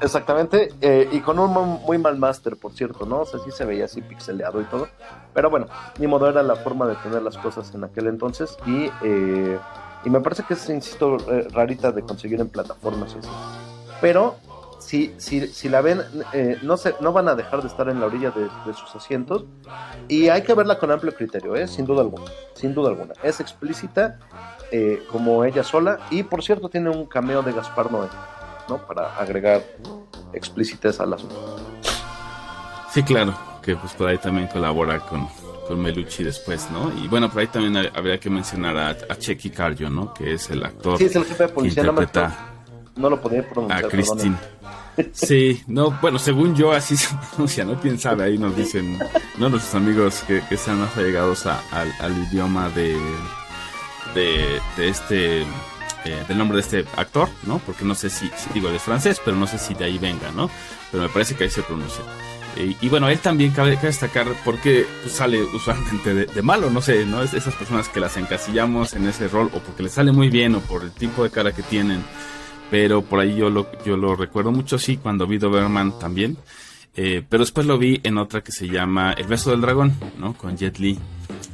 exactamente. 0.00 0.72
y 1.10 1.20
con 1.20 1.38
un 1.38 1.52
muy 1.52 1.98
mal 1.98 2.16
máster, 2.18 2.56
por 2.56 2.72
cierto, 2.72 3.04
¿no? 3.06 3.20
O 3.20 3.26
sea, 3.26 3.40
sí 3.40 3.50
se 3.50 3.64
veía 3.64 3.86
así 3.86 4.00
pixeleado 4.00 4.60
y 4.60 4.64
todo. 4.64 4.88
Pero 5.34 5.50
bueno, 5.50 5.66
ni 5.98 6.06
modo 6.06 6.28
era 6.28 6.42
la 6.42 6.56
forma 6.56 6.86
de 6.86 6.94
tener 6.96 7.22
las 7.22 7.36
cosas 7.38 7.72
en 7.74 7.84
aquel 7.84 8.06
entonces 8.08 8.56
y, 8.66 8.90
eh, 9.02 9.58
y 10.04 10.10
me 10.10 10.20
parece 10.20 10.42
que 10.42 10.54
es, 10.54 10.68
insisto, 10.68 11.16
eh, 11.30 11.46
rarita 11.52 11.92
de 11.92 12.02
conseguir 12.02 12.40
en 12.40 12.48
plataformas. 12.48 13.16
Pero 14.00 14.36
si, 14.88 15.12
si, 15.18 15.48
si 15.48 15.68
la 15.68 15.82
ven, 15.82 16.00
eh, 16.32 16.56
no, 16.62 16.78
se, 16.78 16.94
no 17.00 17.12
van 17.12 17.28
a 17.28 17.34
dejar 17.34 17.60
de 17.60 17.68
estar 17.68 17.90
en 17.90 18.00
la 18.00 18.06
orilla 18.06 18.30
de, 18.30 18.72
sus 18.72 18.96
asientos 18.96 19.44
y 20.08 20.30
hay 20.30 20.42
que 20.42 20.54
verla 20.54 20.78
con 20.78 20.90
amplio 20.90 21.14
criterio, 21.14 21.54
¿eh? 21.56 21.68
sin 21.68 21.84
duda 21.84 22.00
alguna. 22.00 22.24
Sin 22.54 22.72
duda 22.72 22.88
alguna. 22.88 23.12
Es 23.22 23.38
explícita 23.38 24.18
como 25.12 25.44
ella 25.44 25.62
sola 25.62 25.98
y 26.10 26.22
por 26.22 26.42
cierto 26.42 26.70
tiene 26.70 26.88
un 26.88 27.04
cameo 27.04 27.42
de 27.42 27.52
Gaspar 27.52 27.92
Noé, 27.92 28.08
¿no? 28.68 28.78
Para 28.86 29.14
agregar 29.16 29.62
explícites 30.32 31.00
al 31.00 31.12
asunto. 31.12 31.56
Sí, 32.90 33.02
claro 33.02 33.34
que 33.62 33.76
pues 33.76 33.92
por 33.92 34.08
ahí 34.08 34.16
también 34.16 34.46
colabora 34.48 35.00
con, 35.00 35.28
con 35.66 35.82
Melucci 35.82 36.24
después, 36.24 36.70
¿no? 36.70 36.90
Y 37.02 37.08
bueno, 37.08 37.28
por 37.28 37.40
ahí 37.40 37.48
también 37.48 37.90
habría 37.94 38.18
que 38.18 38.30
mencionar 38.30 38.78
a, 38.78 38.88
a 38.90 39.16
Checky 39.16 39.50
Cardio, 39.50 39.90
¿no? 39.90 40.14
Que 40.14 40.32
es 40.32 40.48
el 40.48 40.64
actor 40.64 40.96
sí, 40.96 41.04
es 41.04 41.16
el 41.16 41.26
jefe 41.26 41.42
de 41.42 41.48
policía, 41.50 41.82
que 41.82 41.88
interpreta 41.90 42.57
no, 42.98 43.10
lo 43.10 43.20
podía 43.20 43.48
pronunciar. 43.48 43.84
A 43.84 43.88
Christine. 43.88 44.36
Sí, 45.12 45.62
no, 45.68 45.96
bueno, 46.02 46.18
según 46.18 46.56
yo 46.56 46.72
así 46.72 46.96
se 46.96 47.14
pronuncia, 47.30 47.64
¿no? 47.64 47.80
Quién 47.80 48.00
sabe, 48.00 48.24
ahí 48.24 48.36
nos 48.36 48.56
dicen, 48.56 48.98
¿no? 49.38 49.48
Nuestros 49.48 49.76
amigos 49.76 50.24
que, 50.26 50.42
que 50.48 50.56
están 50.56 50.80
más 50.80 50.96
allegados 50.96 51.46
al, 51.46 51.92
al, 52.00 52.18
idioma 52.24 52.68
de, 52.70 52.96
de, 54.16 54.60
de 54.76 54.88
este 54.88 55.46
eh, 56.04 56.24
del 56.26 56.38
nombre 56.38 56.56
de 56.56 56.62
este 56.62 56.84
actor, 56.96 57.28
¿no? 57.44 57.58
Porque 57.58 57.84
no 57.84 57.94
sé 57.94 58.08
si, 58.08 58.28
si 58.36 58.50
digo, 58.54 58.70
es 58.70 58.82
francés, 58.82 59.20
pero 59.24 59.36
no 59.36 59.46
sé 59.46 59.58
si 59.58 59.74
de 59.74 59.84
ahí 59.84 59.98
venga, 59.98 60.30
¿no? 60.30 60.50
Pero 60.90 61.02
me 61.02 61.08
parece 61.08 61.34
que 61.34 61.44
ahí 61.44 61.50
se 61.50 61.62
pronuncia. 61.62 62.02
Eh, 62.56 62.74
y 62.80 62.88
bueno, 62.88 63.08
él 63.08 63.18
también 63.18 63.50
cabe, 63.52 63.76
destacar 63.76 64.26
porque 64.44 64.86
pues, 65.02 65.14
sale 65.14 65.42
usualmente 65.42 66.14
de, 66.14 66.42
malo, 66.42 66.70
no 66.70 66.80
sé, 66.80 67.04
¿no? 67.04 67.22
Es 67.22 67.34
esas 67.34 67.54
personas 67.54 67.88
que 67.88 68.00
las 68.00 68.16
encasillamos 68.16 68.94
en 68.94 69.06
ese 69.06 69.28
rol 69.28 69.50
o 69.52 69.58
porque 69.60 69.82
les 69.82 69.92
sale 69.92 70.12
muy 70.12 70.28
bien 70.28 70.54
o 70.54 70.60
por 70.60 70.82
el 70.82 70.90
tipo 70.92 71.22
de 71.24 71.30
cara 71.30 71.52
que 71.52 71.62
tienen. 71.62 72.02
Pero 72.70 73.02
por 73.02 73.20
ahí 73.20 73.36
yo 73.36 73.50
lo, 73.50 73.66
yo 73.84 73.96
lo 73.96 74.14
recuerdo 74.14 74.52
mucho, 74.52 74.78
sí, 74.78 74.96
cuando 74.96 75.26
vi 75.26 75.38
Doberman 75.38 75.98
también. 75.98 76.36
Eh, 76.96 77.22
pero 77.28 77.44
después 77.44 77.64
lo 77.64 77.78
vi 77.78 78.00
en 78.02 78.18
otra 78.18 78.42
que 78.42 78.50
se 78.50 78.66
llama 78.66 79.12
El 79.12 79.26
beso 79.28 79.52
del 79.52 79.60
dragón, 79.60 79.94
¿no? 80.18 80.34
Con 80.34 80.56
Jet 80.56 80.78
Li 80.78 80.98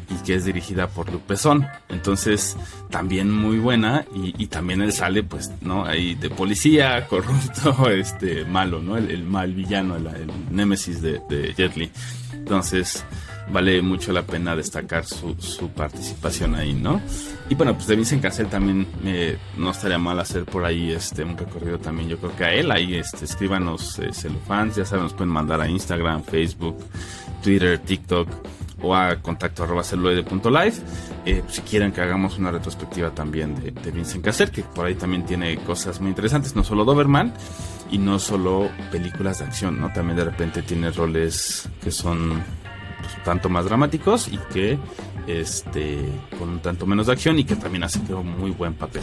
y 0.08 0.24
que 0.24 0.34
es 0.34 0.44
dirigida 0.44 0.88
por 0.88 1.12
Lupe 1.12 1.36
Son. 1.36 1.66
Entonces, 1.88 2.56
también 2.90 3.30
muy 3.30 3.58
buena 3.58 4.06
y, 4.14 4.46
también 4.46 4.80
él 4.80 4.92
sale, 4.92 5.22
pues, 5.22 5.50
¿no? 5.60 5.84
Ahí 5.84 6.14
de 6.14 6.30
policía, 6.30 7.06
corrupto, 7.08 7.90
este, 7.90 8.44
malo, 8.44 8.80
¿no? 8.80 8.96
El, 8.96 9.24
mal 9.24 9.52
villano, 9.52 9.96
el, 9.96 10.08
némesis 10.50 11.02
de, 11.02 11.20
de, 11.28 11.52
Jet 11.54 11.76
Li. 11.76 11.90
Entonces, 12.32 13.04
vale 13.50 13.82
mucho 13.82 14.12
la 14.12 14.22
pena 14.22 14.56
destacar 14.56 15.04
su, 15.04 15.34
su 15.38 15.68
participación 15.70 16.54
ahí, 16.54 16.74
¿no? 16.74 17.00
Y 17.48 17.54
bueno, 17.54 17.74
pues 17.74 17.86
de 17.86 17.96
Vincent 17.96 18.22
Cassel 18.22 18.46
también 18.46 18.86
no 19.56 19.70
estaría 19.70 19.98
mal 19.98 20.18
hacer 20.18 20.44
por 20.44 20.64
ahí 20.64 20.92
este 20.92 21.24
un 21.24 21.36
recorrido 21.36 21.78
también. 21.78 22.08
Yo 22.08 22.18
creo 22.18 22.34
que 22.34 22.44
a 22.44 22.54
él 22.54 22.70
ahí 22.70 22.94
este, 22.94 23.24
escríbanos 23.24 23.98
eh, 23.98 24.12
celufans, 24.12 24.76
ya 24.76 24.84
saben, 24.84 25.04
nos 25.04 25.12
pueden 25.12 25.32
mandar 25.32 25.60
a 25.60 25.68
Instagram, 25.68 26.22
Facebook, 26.24 26.78
Twitter, 27.42 27.78
TikTok 27.78 28.28
o 28.80 28.94
a 28.94 29.16
contacto 29.16 29.62
arroba 29.62 29.82
celuloide.live 29.82 30.74
eh, 31.24 31.42
si 31.48 31.62
quieren 31.62 31.90
que 31.92 32.02
hagamos 32.02 32.38
una 32.38 32.50
retrospectiva 32.50 33.10
también 33.10 33.54
de, 33.54 33.70
de, 33.70 33.90
Vincent 33.90 34.22
Cassel, 34.22 34.50
que 34.50 34.62
por 34.62 34.84
ahí 34.84 34.94
también 34.94 35.24
tiene 35.24 35.56
cosas 35.58 36.00
muy 36.00 36.10
interesantes, 36.10 36.54
no 36.54 36.64
solo 36.64 36.84
Doberman 36.84 37.32
y 37.90 37.98
no 37.98 38.18
solo 38.18 38.70
películas 38.90 39.38
de 39.38 39.46
acción, 39.46 39.80
¿no? 39.80 39.92
También 39.92 40.16
de 40.16 40.24
repente 40.24 40.62
tiene 40.62 40.90
roles 40.90 41.68
que 41.82 41.90
son 41.90 42.42
pues, 43.04 43.24
tanto 43.24 43.48
más 43.48 43.64
dramáticos 43.64 44.28
y 44.28 44.38
que 44.52 44.78
este 45.26 46.04
con 46.38 46.48
un 46.48 46.60
tanto 46.60 46.86
menos 46.86 47.06
de 47.06 47.12
acción 47.12 47.38
y 47.38 47.44
que 47.44 47.56
también 47.56 47.84
hace 47.84 48.00
un 48.12 48.38
muy 48.38 48.50
buen 48.50 48.74
papel. 48.74 49.02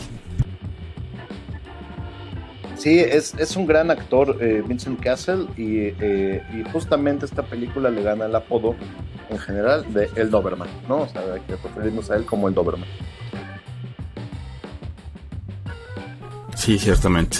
Sí, 2.82 3.00
es, 3.00 3.36
es 3.36 3.56
un 3.56 3.68
gran 3.68 3.92
actor 3.92 4.38
eh, 4.42 4.64
Vincent 4.66 5.00
Castle 5.00 5.46
eh, 5.56 6.42
y, 6.52 6.72
justamente 6.72 7.28
esta 7.28 7.44
película 7.44 7.92
le 7.92 8.02
gana 8.02 8.26
el 8.26 8.36
apodo 8.36 8.76
en 9.30 9.38
general 9.38 9.94
de 9.94 10.10
El 10.16 10.32
Doberman, 10.32 10.68
¿no? 10.88 11.02
O 11.02 11.08
sea, 11.08 11.22
hay 11.32 11.42
que 11.42 11.58
referirnos 11.58 12.10
a 12.10 12.16
él 12.16 12.26
como 12.26 12.48
El 12.48 12.56
Doberman. 12.56 12.88
Sí, 16.56 16.80
ciertamente. 16.80 17.38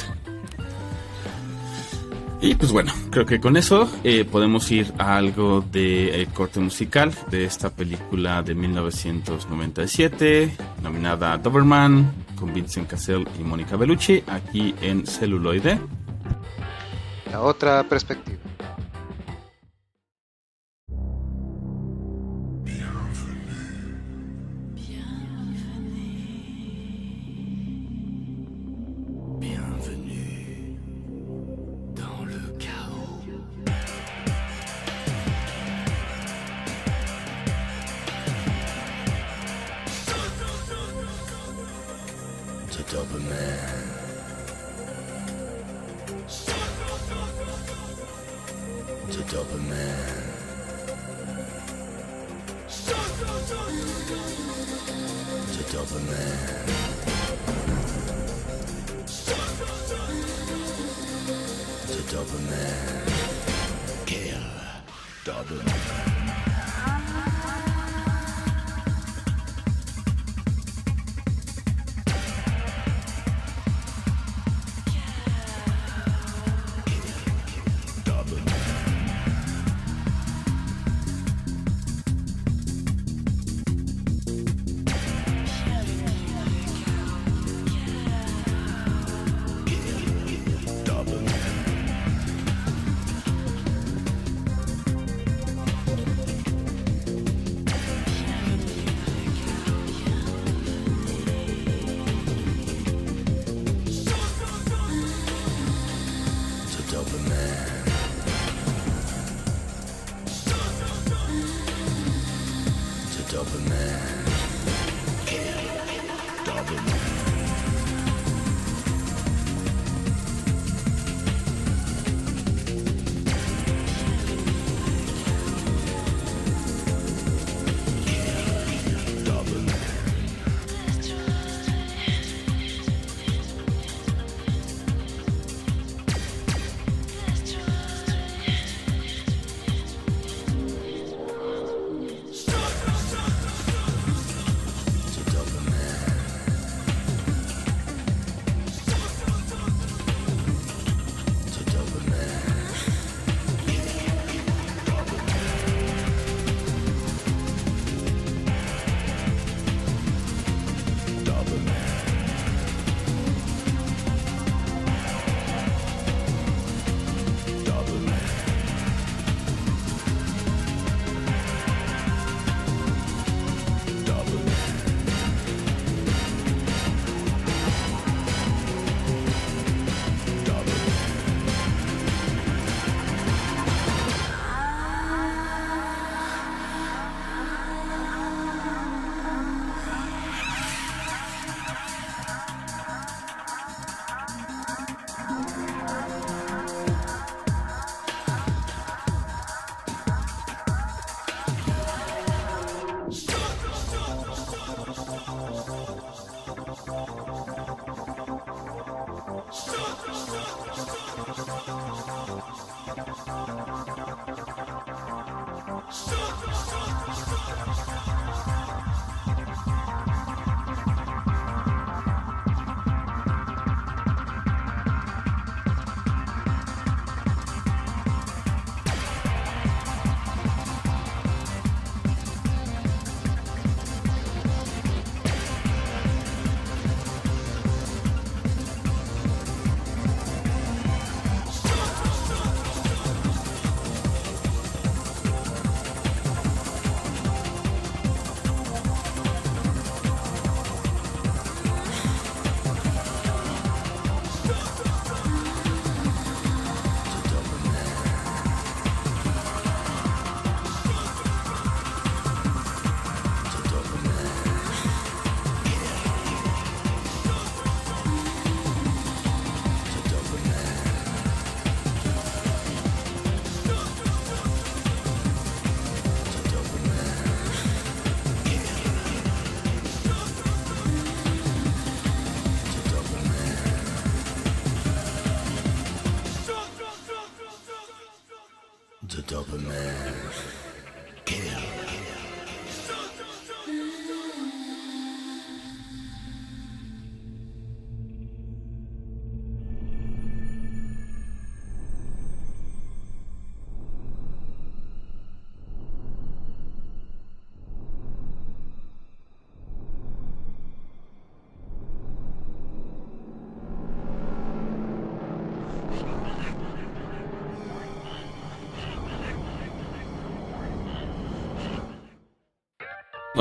Y 2.44 2.56
pues 2.56 2.72
bueno, 2.72 2.92
creo 3.12 3.26
que 3.26 3.40
con 3.40 3.56
eso 3.56 3.88
eh, 4.04 4.26
podemos 4.26 4.72
ir 4.72 4.92
a 4.98 5.16
algo 5.16 5.62
de 5.62 6.28
corte 6.34 6.60
musical 6.60 7.14
de 7.30 7.46
esta 7.46 7.70
película 7.70 8.42
de 8.42 8.56
1997, 8.56 10.52
nominada 10.82 11.38
Doberman, 11.38 12.12
con 12.36 12.52
Vincent 12.52 12.90
Cassell 12.90 13.28
y 13.40 13.44
Mónica 13.44 13.78
Bellucci, 13.78 14.24
aquí 14.26 14.74
en 14.82 15.06
Celuloide. 15.06 15.80
La 17.32 17.42
otra 17.42 17.84
perspectiva. 17.84 18.40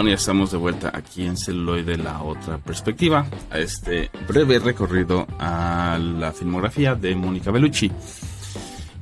Bueno, 0.01 0.13
ya 0.13 0.17
estamos 0.17 0.51
de 0.51 0.57
vuelta 0.57 0.91
aquí 0.95 1.27
en 1.27 1.37
Celuloide, 1.37 1.99
la 1.99 2.23
otra 2.23 2.57
perspectiva, 2.57 3.27
a 3.51 3.59
este 3.59 4.11
breve 4.27 4.59
recorrido 4.59 5.27
a 5.39 5.99
la 6.01 6.33
filmografía 6.33 6.95
de 6.95 7.15
Mónica 7.15 7.51
Bellucci. 7.51 7.93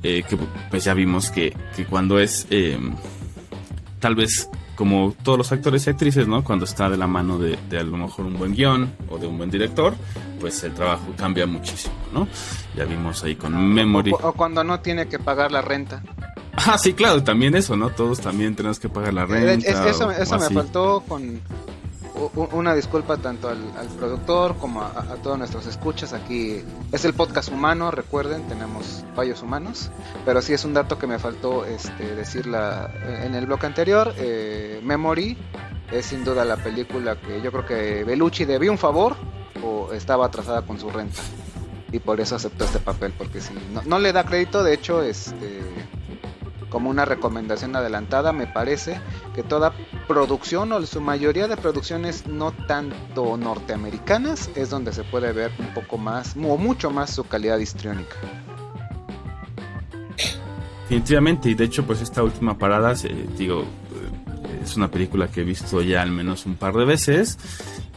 Eh, 0.03 0.23
que 0.27 0.37
pues 0.69 0.83
ya 0.83 0.93
vimos 0.93 1.31
que, 1.31 1.55
que 1.73 1.85
cuando 1.85 2.19
es 2.19 2.47
eh, 2.49 2.77
tal 4.01 4.15
vez 4.15 4.49
como 4.75 5.15
todos 5.23 5.37
los 5.37 5.49
actores 5.53 5.87
y 5.87 5.89
actrices, 5.89 6.27
¿no? 6.27 6.43
Cuando 6.43 6.65
está 6.65 6.89
de 6.89 6.97
la 6.97 7.07
mano 7.07 7.37
de, 7.37 7.57
de, 7.69 7.79
a 7.79 7.83
lo 7.83 7.95
mejor 7.95 8.25
un 8.25 8.37
buen 8.37 8.53
guion 8.53 8.93
o 9.09 9.17
de 9.17 9.25
un 9.25 9.37
buen 9.37 9.49
director, 9.49 9.95
pues 10.41 10.61
el 10.65 10.73
trabajo 10.73 11.13
cambia 11.15 11.45
muchísimo, 11.45 11.95
¿no? 12.13 12.27
Ya 12.75 12.83
vimos 12.83 13.23
ahí 13.23 13.37
con 13.37 13.55
Memory. 13.73 14.11
O, 14.11 14.17
o 14.17 14.33
cuando 14.33 14.65
no 14.65 14.81
tiene 14.81 15.07
que 15.07 15.17
pagar 15.17 15.53
la 15.53 15.61
renta. 15.61 16.03
Ah, 16.65 16.77
sí, 16.77 16.93
claro, 16.93 17.23
también 17.23 17.55
eso, 17.55 17.75
¿no? 17.77 17.89
Todos 17.89 18.19
también 18.19 18.55
tenemos 18.55 18.79
que 18.79 18.89
pagar 18.89 19.13
la 19.13 19.25
renta. 19.25 19.69
Es, 19.69 19.95
eso 19.95 20.07
o, 20.07 20.11
eso 20.11 20.35
o 20.35 20.39
me 20.39 20.45
así. 20.45 20.53
faltó 20.53 21.03
con 21.07 21.41
una 22.51 22.75
disculpa 22.75 23.15
tanto 23.15 23.47
al, 23.47 23.59
al 23.77 23.87
productor 23.87 24.57
como 24.57 24.81
a, 24.81 24.89
a 24.89 25.15
todos 25.23 25.37
nuestros 25.37 25.65
escuchas. 25.67 26.11
Aquí 26.11 26.61
es 26.91 27.05
el 27.05 27.13
podcast 27.13 27.49
humano, 27.49 27.91
recuerden, 27.91 28.45
tenemos 28.49 29.05
fallos 29.15 29.41
humanos, 29.41 29.89
pero 30.25 30.41
sí 30.41 30.51
es 30.51 30.65
un 30.65 30.73
dato 30.73 30.97
que 30.97 31.07
me 31.07 31.17
faltó 31.17 31.63
este, 31.63 32.15
decirla 32.15 32.91
en 33.23 33.35
el 33.35 33.45
bloque 33.45 33.65
anterior. 33.67 34.13
Eh, 34.17 34.81
Memory 34.83 35.37
es 35.91 36.07
sin 36.07 36.25
duda 36.25 36.43
la 36.43 36.57
película 36.57 37.15
que 37.21 37.41
yo 37.41 37.51
creo 37.51 37.65
que 37.65 38.03
Bellucci 38.03 38.43
debió 38.43 38.69
un 38.71 38.77
favor 38.77 39.15
o 39.63 39.93
estaba 39.93 40.25
atrasada 40.25 40.63
con 40.63 40.77
su 40.77 40.89
renta. 40.89 41.21
Y 41.91 41.99
por 41.99 42.19
eso 42.19 42.35
aceptó 42.35 42.65
este 42.65 42.79
papel, 42.79 43.13
porque 43.17 43.39
si 43.41 43.53
no, 43.73 43.81
no 43.85 43.97
le 43.97 44.11
da 44.13 44.23
crédito, 44.25 44.61
de 44.61 44.73
hecho, 44.75 45.01
este, 45.01 45.61
como 46.69 46.89
una 46.89 47.05
recomendación 47.05 47.75
adelantada, 47.75 48.31
me 48.31 48.47
parece 48.47 48.99
que 49.35 49.43
toda 49.43 49.73
producción 50.07 50.71
o 50.71 50.85
su 50.85 51.01
mayoría 51.01 51.47
de 51.47 51.57
producciones 51.57 52.27
no 52.27 52.51
tanto 52.51 53.37
norteamericanas 53.37 54.49
es 54.55 54.69
donde 54.69 54.93
se 54.93 55.03
puede 55.03 55.31
ver 55.31 55.51
un 55.59 55.73
poco 55.73 55.97
más 55.97 56.35
o 56.35 56.57
mucho 56.57 56.91
más 56.91 57.11
su 57.11 57.23
calidad 57.25 57.57
histriónica. 57.57 58.15
Definitivamente, 60.83 61.49
y 61.49 61.53
de 61.53 61.65
hecho, 61.65 61.85
pues 61.85 62.01
esta 62.01 62.23
última 62.23 62.57
parada, 62.57 62.93
eh, 63.03 63.27
digo, 63.37 63.63
es 64.63 64.75
una 64.75 64.89
película 64.89 65.27
que 65.27 65.41
he 65.41 65.43
visto 65.43 65.81
ya 65.81 66.01
al 66.01 66.11
menos 66.11 66.45
un 66.45 66.55
par 66.55 66.73
de 66.73 66.85
veces 66.85 67.37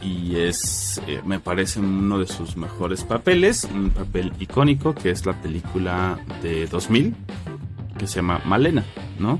y 0.01 0.35
es, 0.37 1.01
eh, 1.07 1.21
me 1.25 1.39
parece 1.39 1.79
uno 1.79 2.19
de 2.19 2.27
sus 2.27 2.57
mejores 2.57 3.03
papeles, 3.03 3.63
un 3.63 3.89
papel 3.89 4.33
icónico 4.39 4.93
que 4.93 5.09
es 5.09 5.25
la 5.25 5.41
película 5.41 6.19
de 6.41 6.67
2000 6.67 7.15
que 7.97 8.07
se 8.07 8.17
llama 8.17 8.41
Malena, 8.45 8.83
¿no? 9.19 9.39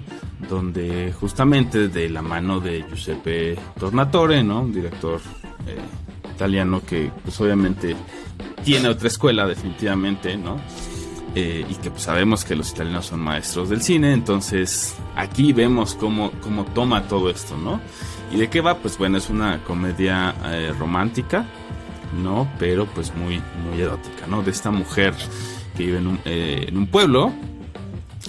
Donde 0.50 1.14
justamente 1.14 1.88
de 1.88 2.10
la 2.10 2.22
mano 2.22 2.60
de 2.60 2.84
Giuseppe 2.88 3.58
Tornatore, 3.80 4.44
¿no? 4.44 4.62
Un 4.62 4.74
director 4.74 5.20
eh, 5.68 5.78
italiano 6.34 6.82
que 6.86 7.12
pues 7.24 7.40
obviamente 7.42 7.96
tiene 8.64 8.90
otra 8.90 9.08
escuela 9.08 9.48
definitivamente, 9.48 10.38
¿no? 10.38 10.58
Eh, 11.36 11.66
y 11.68 11.76
que 11.76 11.90
pues, 11.90 12.04
sabemos 12.04 12.46
que 12.46 12.56
los 12.56 12.72
italianos 12.72 13.08
son 13.08 13.20
maestros 13.20 13.70
del 13.70 13.82
cine, 13.82 14.14
entonces 14.14 14.96
aquí 15.16 15.52
vemos 15.52 15.96
cómo, 15.96 16.32
cómo 16.42 16.64
toma 16.66 17.08
todo 17.08 17.30
esto, 17.30 17.58
¿no? 17.58 17.82
¿Y 18.32 18.38
de 18.38 18.50
qué 18.50 18.62
va? 18.62 18.78
Pues 18.78 18.98
bueno, 18.98 19.18
es 19.18 19.30
una 19.30 19.64
comedia 19.64 20.36
eh, 20.46 20.74
romántica, 20.78 21.46
¿no? 22.22 22.48
Pero 22.60 22.86
pues 22.86 23.16
muy, 23.16 23.42
muy 23.68 23.82
erótica, 23.82 24.28
¿no? 24.28 24.44
De 24.44 24.52
esta 24.52 24.70
mujer 24.70 25.16
que 25.76 25.86
vive 25.86 25.98
en 25.98 26.08
un, 26.08 26.20
en 26.26 26.78
un 26.78 26.86
pueblo 26.86 27.34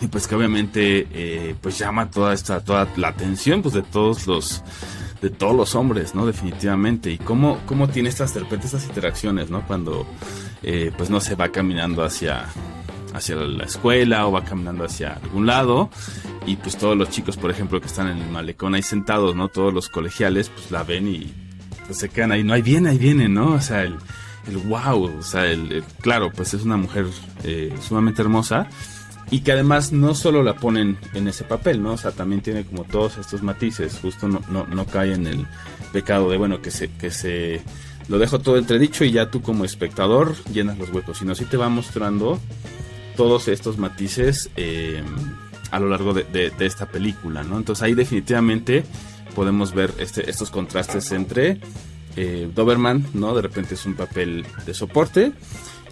y 0.05 0.09
pues 0.09 0.27
que 0.29 0.35
obviamente 0.35 1.07
eh, 1.13 1.55
pues 1.61 1.79
llama 1.79 2.11
toda 2.11 2.33
esta, 2.35 2.61
toda 2.63 2.89
la 2.97 3.09
atención 3.09 3.63
pues 3.63 3.75
de 3.75 3.83
todos 3.83 4.27
los 4.27 4.63
de 5.23 5.31
todos 5.31 5.57
los 5.57 5.75
hombres, 5.75 6.15
¿no? 6.15 6.27
Definitivamente. 6.27 7.11
Y 7.11 7.17
cómo, 7.17 7.59
cómo 7.65 7.89
tiene 7.89 8.11
estas 8.11 8.35
de 8.35 8.41
repente 8.41 8.67
estas 8.67 8.85
interacciones, 8.85 9.49
¿no? 9.49 9.67
Cuando 9.67 10.07
eh, 10.63 10.93
pues 10.99 11.09
no 11.09 11.21
se 11.21 11.35
va 11.35 11.49
caminando 11.49 12.05
hacia 12.05 12.45
hacia 13.15 13.37
la 13.37 13.65
escuela 13.65 14.27
o 14.27 14.33
va 14.33 14.45
caminando 14.45 14.85
hacia 14.85 15.15
algún 15.15 15.47
lado 15.47 15.89
y 16.47 16.57
pues 16.57 16.77
todos 16.77 16.97
los 16.97 17.11
chicos 17.11 17.37
por 17.37 17.49
ejemplo 17.51 17.81
que 17.81 17.87
están 17.87 18.09
en 18.09 18.19
el 18.19 18.29
malecón 18.29 18.75
ahí 18.75 18.83
sentados 18.83 19.37
no 19.37 19.47
todos 19.49 19.73
los 19.73 19.89
colegiales 19.89 20.49
pues 20.49 20.73
la 20.73 20.83
ven 20.83 21.07
y 21.07 21.33
pues 21.87 22.01
se 22.01 22.09
quedan 22.09 22.33
ahí 22.33 22.43
no 22.43 22.53
ahí 22.55 22.63
viene 22.63 22.91
ahí 22.91 22.99
viene 22.99 23.29
no 23.29 23.53
o 23.53 23.61
sea 23.61 23.83
el, 23.85 23.95
el 24.49 24.57
wow 24.57 25.05
o 25.17 25.23
sea 25.23 25.47
el, 25.47 25.71
el- 25.71 25.85
claro 26.01 26.33
pues 26.35 26.55
es 26.55 26.65
una 26.65 26.77
mujer 26.77 27.07
eh, 27.45 27.73
sumamente 27.81 28.21
hermosa 28.21 28.67
y 29.35 29.41
que 29.41 29.51
además 29.51 29.91
no 29.91 30.15
solo 30.15 30.45
la 30.45 30.55
ponen 30.55 30.97
en 31.13 31.27
ese 31.27 31.43
papel, 31.43 31.83
¿no? 31.83 31.95
O 31.95 31.97
sea, 31.99 32.13
también 32.13 32.41
tiene 32.41 32.65
como 32.65 32.85
todos 32.85 33.19
estos 33.19 33.43
matices, 33.43 33.99
justo 34.01 34.29
no, 34.29 34.41
no, 34.49 34.65
no 34.67 34.87
cae 34.87 35.13
en 35.15 35.27
el 35.27 35.45
pecado 35.93 36.31
de, 36.31 36.37
bueno, 36.37 36.63
que 36.63 36.71
se, 36.71 36.89
que 36.89 37.11
se 37.11 37.61
lo 38.07 38.19
dejo 38.19 38.39
todo 38.39 38.59
entredicho 38.59 39.05
y 39.05 39.11
ya 39.11 39.31
tú 39.33 39.43
como 39.43 39.65
espectador 39.65 40.37
llenas 40.53 40.79
los 40.79 40.91
huecos, 40.91 41.19
sino 41.19 41.35
sí 41.35 41.47
te 41.47 41.57
va 41.57 41.69
mostrando 41.69 42.39
todos 43.17 43.49
estos 43.49 43.77
matices 43.77 44.51
eh, 44.57 45.03
a 45.73 45.81
lo 45.81 45.89
largo 45.89 46.13
de, 46.15 46.23
de- 46.23 46.67
esta 46.67 46.87
película, 46.87 47.43
¿no? 47.43 47.57
Entonces 47.59 47.83
ahí 47.83 47.95
definitivamente 47.95 48.85
podemos 49.35 49.75
ver 49.75 49.93
este, 49.99 50.31
estos 50.31 50.51
contrastes 50.53 51.11
entre 51.11 51.59
eh, 52.15 52.49
Doberman, 52.55 53.05
¿no? 53.15 53.35
De 53.35 53.43
repente 53.43 53.75
es 53.75 53.85
un 53.85 53.95
papel 53.95 54.47
de 54.65 54.75
soporte, 54.75 55.33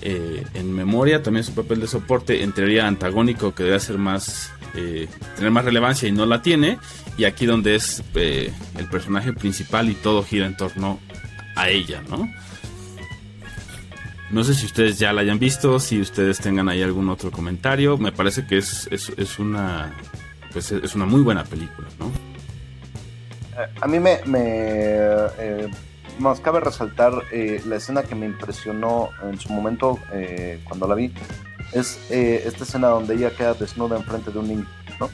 eh, 0.03 0.45
en 0.55 0.73
memoria 0.73 1.23
también 1.23 1.43
es 1.43 1.49
un 1.49 1.55
papel 1.55 1.81
de 1.81 1.87
soporte 1.87 2.43
en 2.43 2.53
teoría 2.53 2.87
antagónico 2.87 3.55
que 3.55 3.63
debe 3.63 3.79
ser 3.81 3.99
más 3.99 4.51
eh, 4.75 5.09
tener 5.37 5.51
más 5.51 5.65
relevancia 5.65 6.09
y 6.09 6.13
no 6.13 6.27
la 6.27 6.43
tiene. 6.43 6.79
Y 7.17 7.25
aquí 7.25 7.47
donde 7.47 7.75
es 7.75 8.03
eh, 8.15 8.53
el 8.79 8.89
personaje 8.89 9.33
principal 9.33 9.89
y 9.89 9.95
todo 9.95 10.25
gira 10.25 10.47
en 10.47 10.57
torno 10.57 10.99
a 11.55 11.69
ella 11.69 12.03
no 12.09 12.27
no 14.31 14.43
sé 14.43 14.55
si 14.55 14.65
ustedes 14.65 14.99
ya 14.99 15.13
la 15.13 15.21
hayan 15.21 15.39
visto 15.39 15.79
si 15.79 16.01
ustedes 16.01 16.39
tengan 16.39 16.67
ahí 16.71 16.83
algún 16.83 17.11
otro 17.11 17.31
comentario. 17.31 17.99
Me 17.99 18.13
parece 18.13 18.47
que 18.47 18.57
es, 18.57 18.89
es, 18.91 19.13
es 19.19 19.39
una 19.39 19.93
pues 20.53 20.73
es 20.73 20.95
una 20.95 21.05
muy 21.05 21.21
buena 21.21 21.45
película 21.45 21.87
no 21.99 22.11
A 23.81 23.87
mí 23.87 24.01
me, 24.01 24.21
me 24.25 25.69
nos 26.19 26.41
cabe 26.41 26.61
resaltar 26.61 27.13
eh, 27.33 27.63
la 27.67 27.77
escena 27.77 28.03
que 28.03 28.15
me 28.15 28.27
impresionó 28.27 29.11
en 29.23 29.39
su 29.39 29.53
momento 29.53 29.99
eh, 30.13 30.61
cuando 30.65 30.87
la 30.87 30.95
vi. 30.95 31.13
Es 31.73 31.99
eh, 32.11 32.43
esta 32.47 32.65
escena 32.65 32.89
donde 32.89 33.15
ella 33.15 33.31
queda 33.31 33.55
desnuda 33.55 33.97
enfrente 33.97 34.31
de 34.31 34.39
un 34.39 34.49
niño, 34.49 34.67
¿no? 35.01 35.07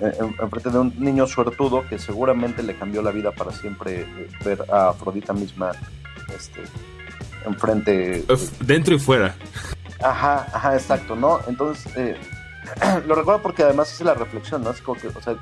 Eh, 0.00 0.12
en- 0.18 0.34
enfrente 0.40 0.70
de 0.70 0.78
un 0.78 0.92
niño 0.98 1.26
suertudo 1.26 1.86
que 1.88 1.98
seguramente 1.98 2.62
le 2.62 2.76
cambió 2.76 3.02
la 3.02 3.12
vida 3.12 3.30
para 3.30 3.52
siempre 3.52 4.06
ver 4.44 4.64
a 4.72 4.88
Afrodita 4.88 5.32
misma 5.32 5.70
este, 6.36 6.62
enfrente. 7.46 8.24
Dentro 8.60 8.94
y 8.94 8.98
fuera 8.98 9.36
Ajá, 10.02 10.46
ajá, 10.52 10.74
exacto, 10.74 11.14
¿no? 11.14 11.38
Entonces, 11.46 11.86
eh, 11.96 12.16
lo 13.06 13.14
recuerdo 13.14 13.40
porque 13.40 13.62
además 13.62 13.92
hice 13.92 14.04
la 14.04 14.14
reflexión, 14.14 14.64
¿no? 14.64 14.70
Es 14.70 14.80
como 14.82 15.00
que, 15.00 15.08
o 15.08 15.22
sea, 15.22 15.36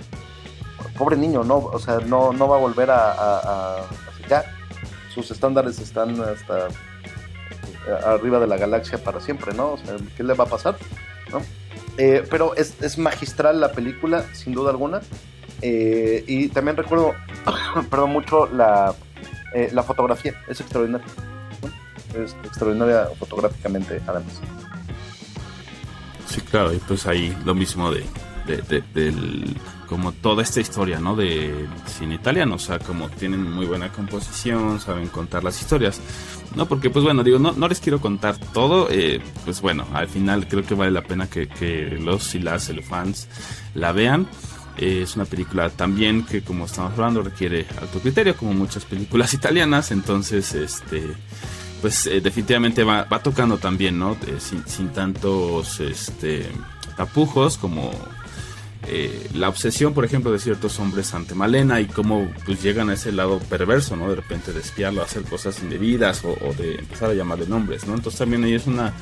pobre 0.98 1.16
niño, 1.16 1.42
¿no? 1.42 1.56
O 1.56 1.78
sea, 1.78 1.98
no, 2.00 2.32
no 2.32 2.48
va 2.48 2.56
a 2.56 2.60
volver 2.60 2.90
a, 2.90 3.12
a, 3.12 3.38
a- 3.78 3.86
Sus 5.14 5.30
estándares 5.30 5.78
están 5.78 6.20
hasta 6.20 6.68
eh, 6.68 8.04
arriba 8.04 8.38
de 8.38 8.46
la 8.46 8.56
galaxia 8.56 9.02
para 9.02 9.20
siempre, 9.20 9.52
¿no? 9.54 9.72
O 9.72 9.78
sea, 9.78 9.96
¿qué 10.16 10.22
le 10.22 10.34
va 10.34 10.44
a 10.44 10.48
pasar? 10.48 10.76
Eh, 11.98 12.24
pero 12.30 12.54
es, 12.56 12.98
magistral 12.98 13.60
la 13.60 13.72
película, 13.72 14.24
sin 14.34 14.54
duda 14.54 14.70
alguna. 14.70 15.00
Eh, 15.60 16.24
y 16.26 16.48
también 16.48 16.76
recuerdo, 16.76 17.14
perdón, 17.90 18.10
mucho 18.10 18.46
la, 18.46 18.94
fotografía, 19.84 20.40
es 20.48 20.60
extraordinaria. 20.60 21.06
Es 22.14 22.34
extraordinaria 22.44 23.06
fotográficamente, 23.18 24.00
además. 24.06 24.40
Sí, 26.26 26.40
claro, 26.40 26.72
y 26.72 26.78
pues 26.78 27.06
ahí 27.06 27.36
lo 27.44 27.54
mismo 27.54 27.90
de, 27.90 28.04
del, 28.56 29.56
como 29.92 30.12
toda 30.12 30.42
esta 30.42 30.60
historia, 30.60 30.98
¿no? 31.00 31.16
De 31.16 31.66
cine 31.86 32.14
italiano, 32.14 32.54
o 32.54 32.58
sea, 32.58 32.78
como 32.78 33.10
tienen 33.10 33.50
muy 33.50 33.66
buena 33.66 33.92
composición, 33.92 34.80
saben 34.80 35.08
contar 35.08 35.44
las 35.44 35.60
historias, 35.60 36.00
¿no? 36.56 36.66
Porque, 36.66 36.88
pues 36.88 37.04
bueno, 37.04 37.22
digo, 37.22 37.38
no, 37.38 37.52
no 37.52 37.68
les 37.68 37.78
quiero 37.78 38.00
contar 38.00 38.38
todo, 38.38 38.88
eh, 38.90 39.20
pues 39.44 39.60
bueno, 39.60 39.86
al 39.92 40.08
final 40.08 40.48
creo 40.48 40.64
que 40.64 40.74
vale 40.74 40.90
la 40.92 41.02
pena 41.02 41.28
que, 41.28 41.98
los 42.00 42.34
y 42.34 42.38
las 42.38 42.72
fans 42.88 43.28
la 43.74 43.92
vean. 43.92 44.26
Eh, 44.78 45.02
es 45.02 45.14
una 45.16 45.26
película 45.26 45.68
también 45.68 46.24
que, 46.24 46.40
como 46.42 46.64
estamos 46.64 46.92
hablando, 46.94 47.22
requiere 47.22 47.66
alto 47.78 48.00
criterio, 48.00 48.34
como 48.34 48.54
muchas 48.54 48.86
películas 48.86 49.34
italianas, 49.34 49.90
entonces, 49.90 50.54
este 50.54 51.12
pues 51.82 52.06
eh, 52.06 52.20
definitivamente 52.20 52.84
va, 52.84 53.04
va, 53.04 53.18
tocando 53.18 53.58
también, 53.58 53.98
¿no? 53.98 54.16
sin, 54.38 54.64
sin, 54.68 54.90
tantos 54.90 55.80
este, 55.80 56.46
tapujos 56.96 57.58
como 57.58 57.90
eh, 58.88 59.28
la 59.34 59.48
obsesión, 59.48 59.94
por 59.94 60.04
ejemplo, 60.04 60.32
de 60.32 60.38
ciertos 60.38 60.78
hombres 60.80 61.14
ante 61.14 61.34
Malena 61.34 61.80
y 61.80 61.86
cómo 61.86 62.30
pues 62.44 62.62
llegan 62.62 62.90
a 62.90 62.94
ese 62.94 63.12
lado 63.12 63.38
perverso, 63.38 63.96
¿no? 63.96 64.08
De 64.08 64.16
repente 64.16 64.52
de 64.52 64.60
espiarlo, 64.60 65.02
hacer 65.02 65.22
cosas 65.22 65.62
indebidas 65.62 66.24
o, 66.24 66.36
de 66.58 66.76
empezar 66.76 67.10
a 67.10 67.14
llamarle 67.14 67.46
nombres, 67.46 67.86
¿no? 67.86 67.94
Entonces 67.94 68.18
también 68.18 68.44
ahí 68.44 68.54
es 68.54 68.66
una, 68.66 68.92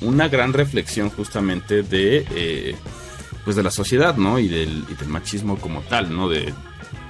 una 0.00 0.28
gran 0.28 0.52
reflexión 0.52 1.10
justamente 1.10 1.82
de... 1.82 2.26
Eh, 2.30 2.76
pues 3.44 3.56
de 3.56 3.62
la 3.62 3.70
sociedad, 3.70 4.14
¿no? 4.16 4.38
Y 4.38 4.46
del, 4.46 4.84
y 4.90 4.94
del 4.94 5.08
machismo 5.08 5.56
como 5.58 5.80
tal, 5.80 6.14
¿no? 6.14 6.28
De, 6.28 6.52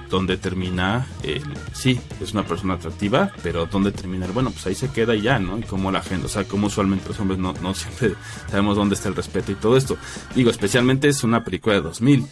dónde 0.09 0.37
termina 0.37 1.07
el, 1.23 1.43
sí, 1.73 1.99
es 2.21 2.33
una 2.33 2.43
persona 2.43 2.75
atractiva, 2.75 3.31
pero 3.43 3.65
dónde 3.65 3.91
termina 3.91 4.27
bueno, 4.27 4.51
pues 4.51 4.65
ahí 4.67 4.75
se 4.75 4.91
queda 4.91 5.15
y 5.15 5.21
ya, 5.21 5.39
¿no? 5.39 5.57
Y 5.57 5.63
cómo 5.63 5.91
la 5.91 6.01
gente, 6.01 6.25
o 6.25 6.29
sea, 6.29 6.43
como 6.43 6.67
usualmente 6.67 7.07
los 7.07 7.19
hombres 7.19 7.39
no, 7.39 7.53
no 7.61 7.73
siempre 7.75 8.13
sabemos 8.49 8.75
dónde 8.75 8.95
está 8.95 9.09
el 9.09 9.15
respeto 9.15 9.51
y 9.51 9.55
todo 9.55 9.77
esto. 9.77 9.97
Digo, 10.35 10.49
especialmente 10.49 11.07
es 11.07 11.23
una 11.23 11.43
película 11.43 11.75
de 11.75 11.81
2000. 11.81 12.25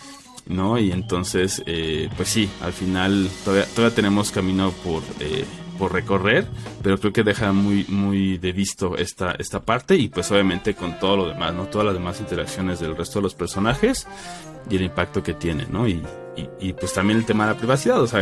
¿no? 0.48 0.80
Y 0.80 0.94
entonces, 0.94 1.62
eh, 1.66 2.10
pues 2.16 2.30
sí, 2.30 2.50
al 2.62 2.72
final 2.72 3.30
todavía, 3.44 3.66
todavía 3.76 3.94
tenemos 3.94 4.32
camino 4.32 4.72
por, 4.82 5.04
eh, 5.20 5.44
por 5.78 5.92
recorrer, 5.92 6.48
pero 6.82 6.98
creo 6.98 7.12
que 7.12 7.24
deja 7.24 7.52
muy, 7.52 7.84
muy 7.90 8.38
de 8.38 8.54
visto 8.54 8.96
esta, 8.96 9.32
esta 9.32 9.62
parte 9.62 9.98
y 9.98 10.08
pues 10.08 10.32
obviamente 10.32 10.74
con 10.74 11.00
todo 11.00 11.18
lo 11.18 11.28
demás, 11.28 11.54
¿no? 11.54 11.66
Todas 11.66 11.88
las 11.88 11.96
demás 11.96 12.22
interacciones 12.22 12.80
del 12.80 12.96
resto 12.96 13.20
de 13.20 13.24
los 13.24 13.36
personajes 13.36 14.08
y 14.70 14.78
el 14.78 14.84
impacto 14.84 15.22
que 15.22 15.34
tiene, 15.34 15.68
¿no? 15.70 15.86
Y, 15.86 16.02
y, 16.60 16.74
pues 16.74 16.94
también 16.94 17.20
el 17.20 17.26
tema 17.26 17.48
de 17.48 17.54
la 17.54 17.58
privacidad, 17.58 18.02
o 18.02 18.08
sea, 18.08 18.22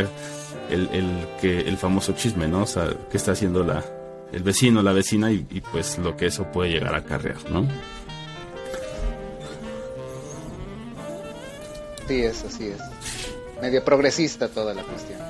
el, 0.70 0.88
el, 0.92 1.26
que, 1.40 1.60
el 1.60 1.76
famoso 1.76 2.12
chisme, 2.12 2.48
¿no? 2.48 2.62
O 2.62 2.66
sea, 2.66 2.88
qué 3.10 3.16
está 3.16 3.32
haciendo 3.32 3.62
la, 3.62 3.84
el 4.32 4.42
vecino, 4.42 4.82
la 4.82 4.92
vecina 4.92 5.30
y, 5.30 5.46
y 5.50 5.60
pues 5.60 5.98
lo 5.98 6.16
que 6.16 6.26
eso 6.26 6.50
puede 6.50 6.70
llegar 6.70 6.94
a 6.94 6.98
acarrear, 6.98 7.50
¿no? 7.50 7.66
Sí 12.08 12.22
es, 12.22 12.44
así 12.44 12.68
es. 12.68 12.80
Medio 13.60 13.84
progresista 13.84 14.48
toda 14.48 14.74
la 14.74 14.82
cuestión. 14.82 15.20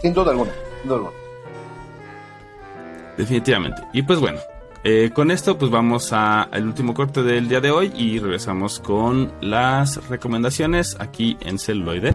Sin 0.00 0.12
duda 0.12 0.32
alguna, 0.32 0.52
sin 0.80 0.88
duda 0.88 0.96
alguna. 0.96 1.16
Definitivamente. 3.16 3.82
Y 3.92 4.02
pues 4.02 4.18
bueno, 4.18 4.40
eh, 4.84 5.10
con 5.14 5.30
esto 5.30 5.58
pues 5.58 5.70
vamos 5.70 6.12
al 6.12 6.66
último 6.66 6.94
corte 6.94 7.22
del 7.22 7.48
día 7.48 7.60
de 7.60 7.70
hoy 7.70 7.92
y 7.96 8.18
regresamos 8.18 8.80
con 8.80 9.32
las 9.40 10.08
recomendaciones 10.08 10.96
aquí 10.98 11.36
en 11.40 11.58
celuloide. 11.58 12.14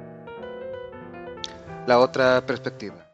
La 1.88 1.99
otra 1.99 2.45
perspectiva. 2.45 3.06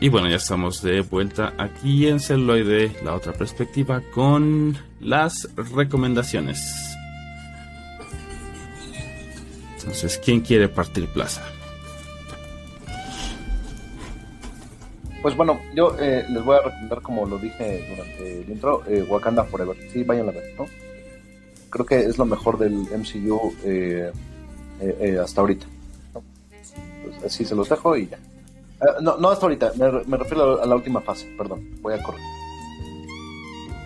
Y 0.00 0.08
bueno, 0.08 0.28
ya 0.28 0.36
estamos 0.36 0.80
de 0.82 1.00
vuelta 1.00 1.54
aquí 1.58 2.06
en 2.06 2.20
Celuloide, 2.20 2.92
la 3.02 3.14
otra 3.14 3.32
perspectiva, 3.32 4.00
con 4.14 4.78
las 5.00 5.48
recomendaciones. 5.56 6.60
Entonces, 9.78 10.20
¿quién 10.24 10.40
quiere 10.40 10.68
partir 10.68 11.08
plaza? 11.08 11.42
Pues 15.20 15.36
bueno, 15.36 15.60
yo 15.74 15.96
eh, 15.98 16.24
les 16.28 16.44
voy 16.44 16.56
a 16.56 16.62
recomendar, 16.62 17.02
como 17.02 17.26
lo 17.26 17.38
dije 17.38 17.84
durante 17.90 18.40
el 18.42 18.50
intro, 18.50 18.84
eh, 18.86 19.02
Wakanda 19.02 19.42
Forever. 19.44 19.76
Sí, 19.92 20.04
vayan 20.04 20.28
a 20.28 20.32
ver, 20.32 20.54
¿no? 20.56 20.66
Creo 21.70 21.84
que 21.84 21.98
es 22.00 22.18
lo 22.18 22.24
mejor 22.24 22.56
del 22.56 22.72
MCU 22.72 23.52
eh, 23.64 24.12
eh, 24.80 24.96
eh, 25.00 25.18
hasta 25.18 25.40
ahorita. 25.40 25.66
Pues 26.12 27.24
así 27.24 27.44
se 27.44 27.56
los 27.56 27.68
dejo 27.68 27.96
y 27.96 28.06
ya. 28.06 28.18
Eh, 28.80 28.84
no, 29.00 29.16
no 29.16 29.30
hasta 29.30 29.46
ahorita, 29.46 29.72
me, 29.76 29.90
me 30.06 30.16
refiero 30.16 30.62
a 30.62 30.66
la 30.66 30.74
última 30.74 31.00
fase, 31.00 31.26
perdón, 31.36 31.68
voy 31.80 31.94
a 31.94 32.02
correr. 32.02 32.20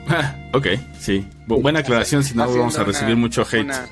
Ah, 0.08 0.34
ok, 0.52 0.66
sí. 0.98 1.26
Bu- 1.46 1.62
buena 1.62 1.80
aclaración, 1.80 2.24
si 2.24 2.34
no 2.34 2.48
vamos 2.48 2.78
a 2.78 2.84
recibir 2.84 3.14
una- 3.14 3.20
mucho 3.20 3.42
hate. 3.42 3.64
una- 3.64 3.86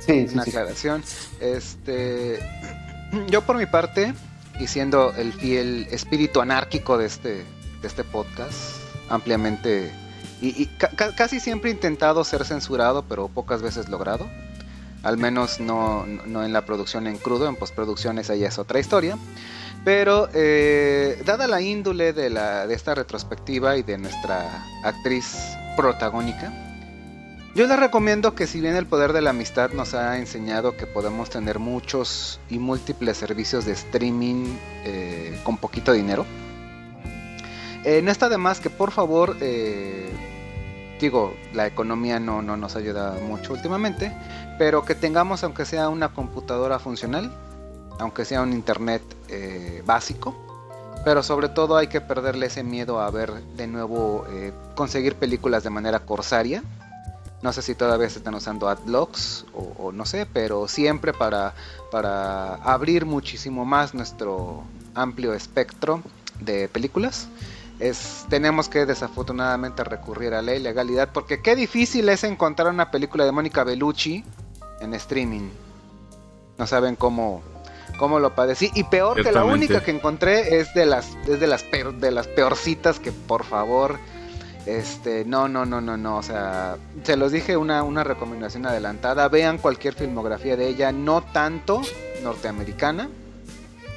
Sí, 0.00 0.28
sí, 0.28 0.34
una 0.34 0.44
sí. 0.44 0.50
aclaración. 0.50 1.02
Este, 1.40 2.38
yo 3.30 3.42
por 3.42 3.56
mi 3.56 3.66
parte, 3.66 4.12
y 4.60 4.66
siendo 4.66 5.12
el 5.14 5.32
fiel 5.32 5.88
espíritu 5.90 6.40
anárquico 6.40 6.98
de 6.98 7.06
este, 7.06 7.30
de 7.80 7.88
este 7.88 8.04
podcast, 8.04 8.54
ampliamente 9.08 9.90
y, 10.40 10.62
y 10.62 10.66
ca- 10.66 10.90
ca- 10.90 11.14
casi 11.14 11.40
siempre 11.40 11.70
he 11.70 11.72
intentado 11.74 12.22
ser 12.24 12.44
censurado, 12.44 13.04
pero 13.08 13.28
pocas 13.28 13.62
veces 13.62 13.88
logrado. 13.88 14.28
Al 15.02 15.16
menos 15.18 15.60
no, 15.60 16.06
no 16.06 16.44
en 16.44 16.52
la 16.52 16.64
producción 16.64 17.06
en 17.06 17.18
crudo, 17.18 17.46
en 17.48 17.56
postproducción 17.56 18.18
esa 18.18 18.36
ya 18.36 18.48
es 18.48 18.58
otra 18.58 18.78
historia. 18.80 19.18
Pero 19.84 20.28
eh, 20.32 21.22
dada 21.26 21.46
la 21.46 21.60
índole 21.60 22.12
de, 22.12 22.30
la, 22.30 22.66
de 22.66 22.74
esta 22.74 22.94
retrospectiva 22.94 23.76
y 23.76 23.82
de 23.82 23.98
nuestra 23.98 24.64
actriz 24.82 25.36
protagónica, 25.76 26.52
yo 27.54 27.68
les 27.68 27.78
recomiendo 27.78 28.34
que 28.34 28.48
si 28.48 28.60
bien 28.60 28.74
el 28.74 28.86
poder 28.86 29.12
de 29.12 29.22
la 29.22 29.30
amistad 29.30 29.70
nos 29.70 29.94
ha 29.94 30.18
enseñado 30.18 30.76
que 30.76 30.88
podemos 30.88 31.30
tener 31.30 31.60
muchos 31.60 32.40
y 32.50 32.58
múltiples 32.58 33.16
servicios 33.16 33.64
de 33.64 33.72
streaming 33.72 34.56
eh, 34.84 35.40
con 35.44 35.58
poquito 35.58 35.92
dinero, 35.92 36.26
eh, 37.84 38.02
no 38.02 38.10
está 38.10 38.28
de 38.28 38.38
más 38.38 38.58
que 38.58 38.70
por 38.70 38.90
favor, 38.90 39.36
eh, 39.40 40.10
digo, 41.00 41.36
la 41.52 41.68
economía 41.68 42.18
no, 42.18 42.42
no 42.42 42.56
nos 42.56 42.74
ayuda 42.74 43.12
mucho 43.20 43.52
últimamente, 43.52 44.12
pero 44.58 44.84
que 44.84 44.96
tengamos 44.96 45.44
aunque 45.44 45.64
sea 45.64 45.88
una 45.90 46.08
computadora 46.08 46.80
funcional, 46.80 47.30
aunque 47.98 48.24
sea 48.24 48.42
un 48.42 48.52
internet 48.52 49.02
eh, 49.28 49.82
básico, 49.84 50.34
pero 51.04 51.22
sobre 51.22 51.48
todo 51.48 51.76
hay 51.76 51.88
que 51.88 52.00
perderle 52.00 52.46
ese 52.46 52.64
miedo 52.64 53.00
a 53.00 53.10
ver 53.10 53.32
de 53.56 53.66
nuevo, 53.66 54.26
eh, 54.30 54.52
conseguir 54.74 55.16
películas 55.16 55.62
de 55.62 55.70
manera 55.70 56.00
corsaria. 56.00 56.62
No 57.42 57.52
sé 57.52 57.60
si 57.60 57.74
todavía 57.74 58.08
se 58.08 58.18
están 58.18 58.34
usando 58.34 58.68
adblocks 58.68 59.44
o, 59.52 59.74
o 59.78 59.92
no 59.92 60.06
sé, 60.06 60.26
pero 60.26 60.66
siempre 60.66 61.12
para, 61.12 61.54
para 61.90 62.54
abrir 62.54 63.04
muchísimo 63.04 63.66
más 63.66 63.92
nuestro 63.92 64.64
amplio 64.94 65.34
espectro 65.34 66.02
de 66.40 66.68
películas. 66.68 67.28
Es, 67.80 68.24
tenemos 68.30 68.68
que 68.68 68.86
desafortunadamente 68.86 69.84
recurrir 69.84 70.32
a 70.32 70.42
la 70.42 70.54
ilegalidad 70.54 71.10
porque 71.12 71.42
qué 71.42 71.56
difícil 71.56 72.08
es 72.08 72.24
encontrar 72.24 72.72
una 72.72 72.90
película 72.90 73.24
de 73.24 73.32
Mónica 73.32 73.64
Bellucci 73.64 74.24
en 74.80 74.94
streaming. 74.94 75.50
No 76.56 76.66
saben 76.66 76.94
cómo, 76.94 77.42
cómo 77.96 78.18
lo 78.20 78.34
padecí. 78.34 78.70
Y 78.74 78.84
peor 78.84 79.16
que 79.16 79.32
la 79.32 79.44
única 79.54 79.74
que 79.84 79.90
encontré 79.92 80.58
es 80.60 80.72
de 80.74 80.86
las, 80.86 81.16
es 81.28 81.40
de 81.40 81.46
las, 81.46 81.62
peor- 81.64 81.94
de 81.94 82.10
las 82.10 82.26
peorcitas 82.28 82.98
que 83.00 83.12
por 83.12 83.44
favor 83.44 83.98
este, 84.66 85.24
no, 85.26 85.46
no, 85.48 85.66
no, 85.66 85.80
no, 85.80 85.96
no, 85.96 86.16
o 86.16 86.22
sea, 86.22 86.76
se 87.02 87.16
los 87.16 87.32
dije 87.32 87.56
una, 87.56 87.82
una 87.82 88.02
recomendación 88.02 88.64
adelantada, 88.66 89.28
vean 89.28 89.58
cualquier 89.58 89.92
filmografía 89.94 90.56
de 90.56 90.68
ella, 90.68 90.90
no 90.90 91.22
tanto 91.22 91.82
norteamericana. 92.22 93.08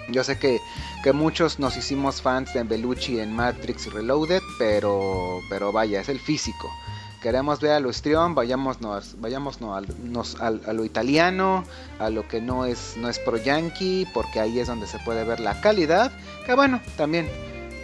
Yo 0.10 0.24
sé 0.24 0.38
que, 0.40 0.60
que 1.04 1.14
muchos 1.14 1.60
nos 1.60 1.76
hicimos 1.78 2.22
fans 2.22 2.54
de 2.54 2.64
Bellucci 2.64 3.20
en 3.20 3.34
Matrix 3.34 3.92
Reloaded, 3.94 4.42
pero, 4.58 5.40
pero 5.50 5.72
vaya, 5.72 6.00
es 6.02 6.10
el 6.10 6.20
físico. 6.20 6.70
Queremos 7.22 7.60
ver 7.60 7.72
a 7.72 7.80
lo 7.80 7.90
histrión, 7.90 8.36
vayámonos, 8.36 9.16
vayámonos 9.20 9.60
al- 9.62 9.88
nos- 10.12 10.40
al- 10.40 10.62
a 10.68 10.74
lo 10.74 10.86
italiano, 10.86 11.64
a 12.00 12.10
lo 12.10 12.28
que 12.28 12.40
no 12.42 12.66
es, 12.66 12.96
no 12.98 13.10
es 13.10 13.18
pro 13.20 13.38
yankee, 13.38 14.06
porque 14.14 14.40
ahí 14.40 14.60
es 14.60 14.68
donde 14.68 14.86
se 14.88 15.00
puede 15.00 15.24
ver 15.24 15.40
la 15.40 15.60
calidad. 15.60 16.12
Que 16.46 16.54
bueno, 16.54 16.80
también 16.96 17.28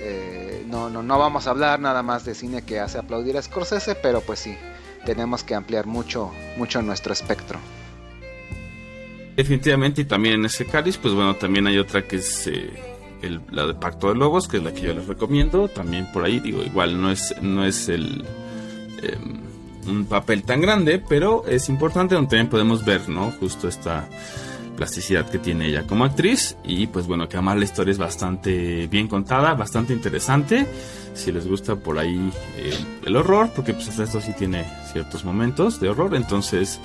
eh, 0.06 0.64
no, 0.70 0.90
no, 0.90 1.02
no 1.02 1.18
vamos 1.18 1.48
a 1.48 1.50
hablar 1.50 1.80
nada 1.80 2.04
más 2.04 2.26
de 2.26 2.36
cine 2.36 2.62
que 2.62 2.80
hace 2.80 3.00
aplaudir 3.00 3.36
a 3.38 3.42
Scorsese, 3.42 3.96
pero 3.96 4.22
pues 4.22 4.40
sí, 4.40 4.56
tenemos 5.06 5.44
que 5.44 5.56
ampliar 5.56 5.88
mucho, 5.88 6.32
mucho 6.58 6.82
nuestro 6.84 7.12
espectro. 7.12 7.58
Definitivamente, 9.36 10.02
y 10.02 10.06
también 10.06 10.36
en 10.36 10.46
ese 10.46 10.66
cáliz, 10.66 10.98
pues 10.98 11.14
bueno, 11.16 11.36
también 11.36 11.66
hay 11.66 11.80
otra 11.80 12.08
que 12.08 12.18
es 12.18 12.46
eh, 12.48 12.70
el- 13.24 13.42
la 13.50 13.66
de 13.66 13.74
Pacto 13.74 14.10
de 14.10 14.16
Lobos, 14.16 14.48
que 14.48 14.58
es 14.58 14.64
la 14.64 14.72
que 14.74 14.82
yo 14.82 14.94
les 14.94 15.08
recomiendo. 15.08 15.68
También 15.70 16.06
por 16.12 16.24
ahí, 16.24 16.40
digo, 16.40 16.62
igual 16.62 17.02
no 17.02 17.10
es, 17.10 17.34
no 17.42 17.66
es 17.66 17.90
el 17.90 18.24
eh, 19.04 19.18
un 19.88 20.06
papel 20.06 20.44
tan 20.44 20.62
grande, 20.62 21.00
pero 21.00 21.46
es 21.48 21.70
importante 21.70 22.16
donde 22.16 22.30
también 22.30 22.50
podemos 22.50 22.86
ver, 22.86 23.10
¿no? 23.10 23.32
Justo 23.32 23.68
esta 23.68 24.08
plasticidad 24.76 25.30
que 25.30 25.40
tiene 25.40 25.68
ella 25.68 25.84
como 25.84 26.06
actriz. 26.06 26.58
Y 26.64 26.88
pues 26.88 27.08
bueno, 27.08 27.28
que 27.30 27.38
además 27.38 27.58
la 27.58 27.66
historia 27.66 27.92
es 27.92 27.98
bastante 27.98 28.88
bien 28.88 29.08
contada, 29.08 29.54
bastante 29.54 29.94
interesante. 29.94 30.68
Si 31.14 31.32
les 31.32 31.48
gusta 31.48 31.76
por 31.76 32.00
ahí 32.00 32.32
eh, 32.58 32.74
el 33.06 33.16
horror, 33.16 33.52
porque 33.56 33.74
pues 33.74 33.88
esto 33.88 34.20
sí 34.20 34.34
tiene 34.38 34.66
ciertos 34.92 35.24
momentos 35.24 35.80
de 35.80 35.90
horror, 35.90 36.16
entonces 36.16 36.80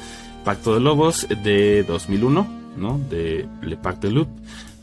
Pacto 0.45 0.75
de 0.75 0.81
Lobos 0.81 1.27
de 1.43 1.83
2001, 1.85 2.47
¿no? 2.77 3.01
De 3.11 3.49
Le 3.62 3.77
Pacte 3.77 4.09
de 4.09 4.12
Loup, 4.12 4.29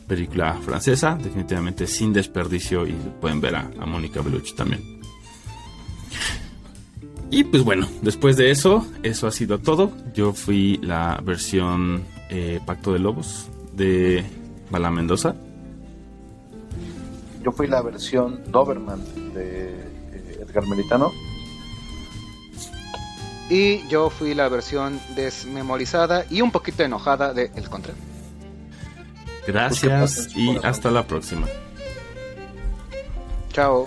película 0.08 0.54
francesa, 0.54 1.16
definitivamente 1.20 1.86
sin 1.86 2.12
desperdicio 2.12 2.86
y 2.86 2.92
pueden 3.20 3.40
ver 3.40 3.56
a, 3.56 3.70
a 3.80 3.86
Mónica 3.86 4.20
Bellucci 4.20 4.54
también. 4.54 4.95
Y 7.30 7.44
pues 7.44 7.64
bueno, 7.64 7.88
después 8.02 8.36
de 8.36 8.50
eso, 8.50 8.86
eso 9.02 9.26
ha 9.26 9.30
sido 9.30 9.58
todo. 9.58 9.90
Yo 10.14 10.32
fui 10.32 10.78
la 10.82 11.20
versión 11.22 12.04
eh, 12.30 12.60
Pacto 12.64 12.92
de 12.92 12.98
Lobos 12.98 13.48
de 13.72 14.24
Bala 14.70 14.90
Mendoza. 14.90 15.34
Yo 17.42 17.52
fui 17.52 17.66
la 17.66 17.82
versión 17.82 18.40
Doberman 18.50 19.04
de 19.34 19.70
eh, 20.12 20.40
Edgar 20.40 20.66
Meritano. 20.66 21.12
Y 23.48 23.86
yo 23.88 24.10
fui 24.10 24.34
la 24.34 24.48
versión 24.48 24.98
desmemorizada 25.14 26.24
y 26.30 26.40
un 26.40 26.50
poquito 26.50 26.82
enojada 26.82 27.32
de 27.32 27.52
El 27.54 27.68
Contra. 27.68 27.94
Gracias 29.46 30.36
y 30.36 30.56
hasta 30.64 30.90
la 30.90 31.06
próxima. 31.06 31.46
Chao. 33.52 33.86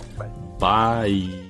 Bye. 0.60 1.49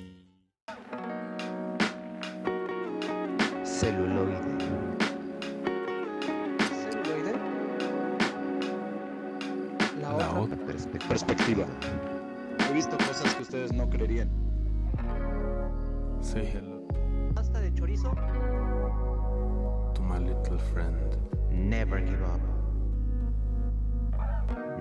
Perspectiva. 11.09 11.65
He 12.69 12.73
visto 12.73 12.95
cosas 12.97 13.35
que 13.35 13.41
ustedes 13.41 13.73
no 13.73 13.89
creerían. 13.89 14.29
Say 16.21 16.45
hello 16.45 16.79
pasta 17.39 17.61
de 17.61 17.73
chorizo. 17.73 18.11
to 19.93 20.01
my 20.01 20.19
little 20.19 20.59
friend. 20.73 21.17
Never 21.49 21.99
give 21.99 22.21
up. 22.21 22.41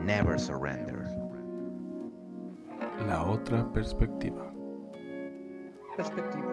Never 0.04 0.38
surrender. 0.38 1.06
La 3.06 3.24
otra 3.24 3.72
perspectiva. 3.72 4.52
Perspectiva. 5.96 6.52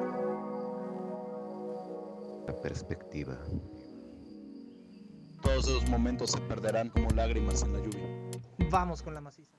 La 2.47 2.55
perspectiva. 2.61 3.37
Todos 5.41 5.67
esos 5.67 5.89
momentos 5.89 6.31
se 6.31 6.39
perderán 6.41 6.89
como 6.89 7.09
lágrimas 7.15 7.63
en 7.63 7.73
la 7.73 7.79
lluvia. 7.79 8.07
Vamos 8.69 9.01
con 9.01 9.15
la 9.15 9.21
maciza. 9.21 9.54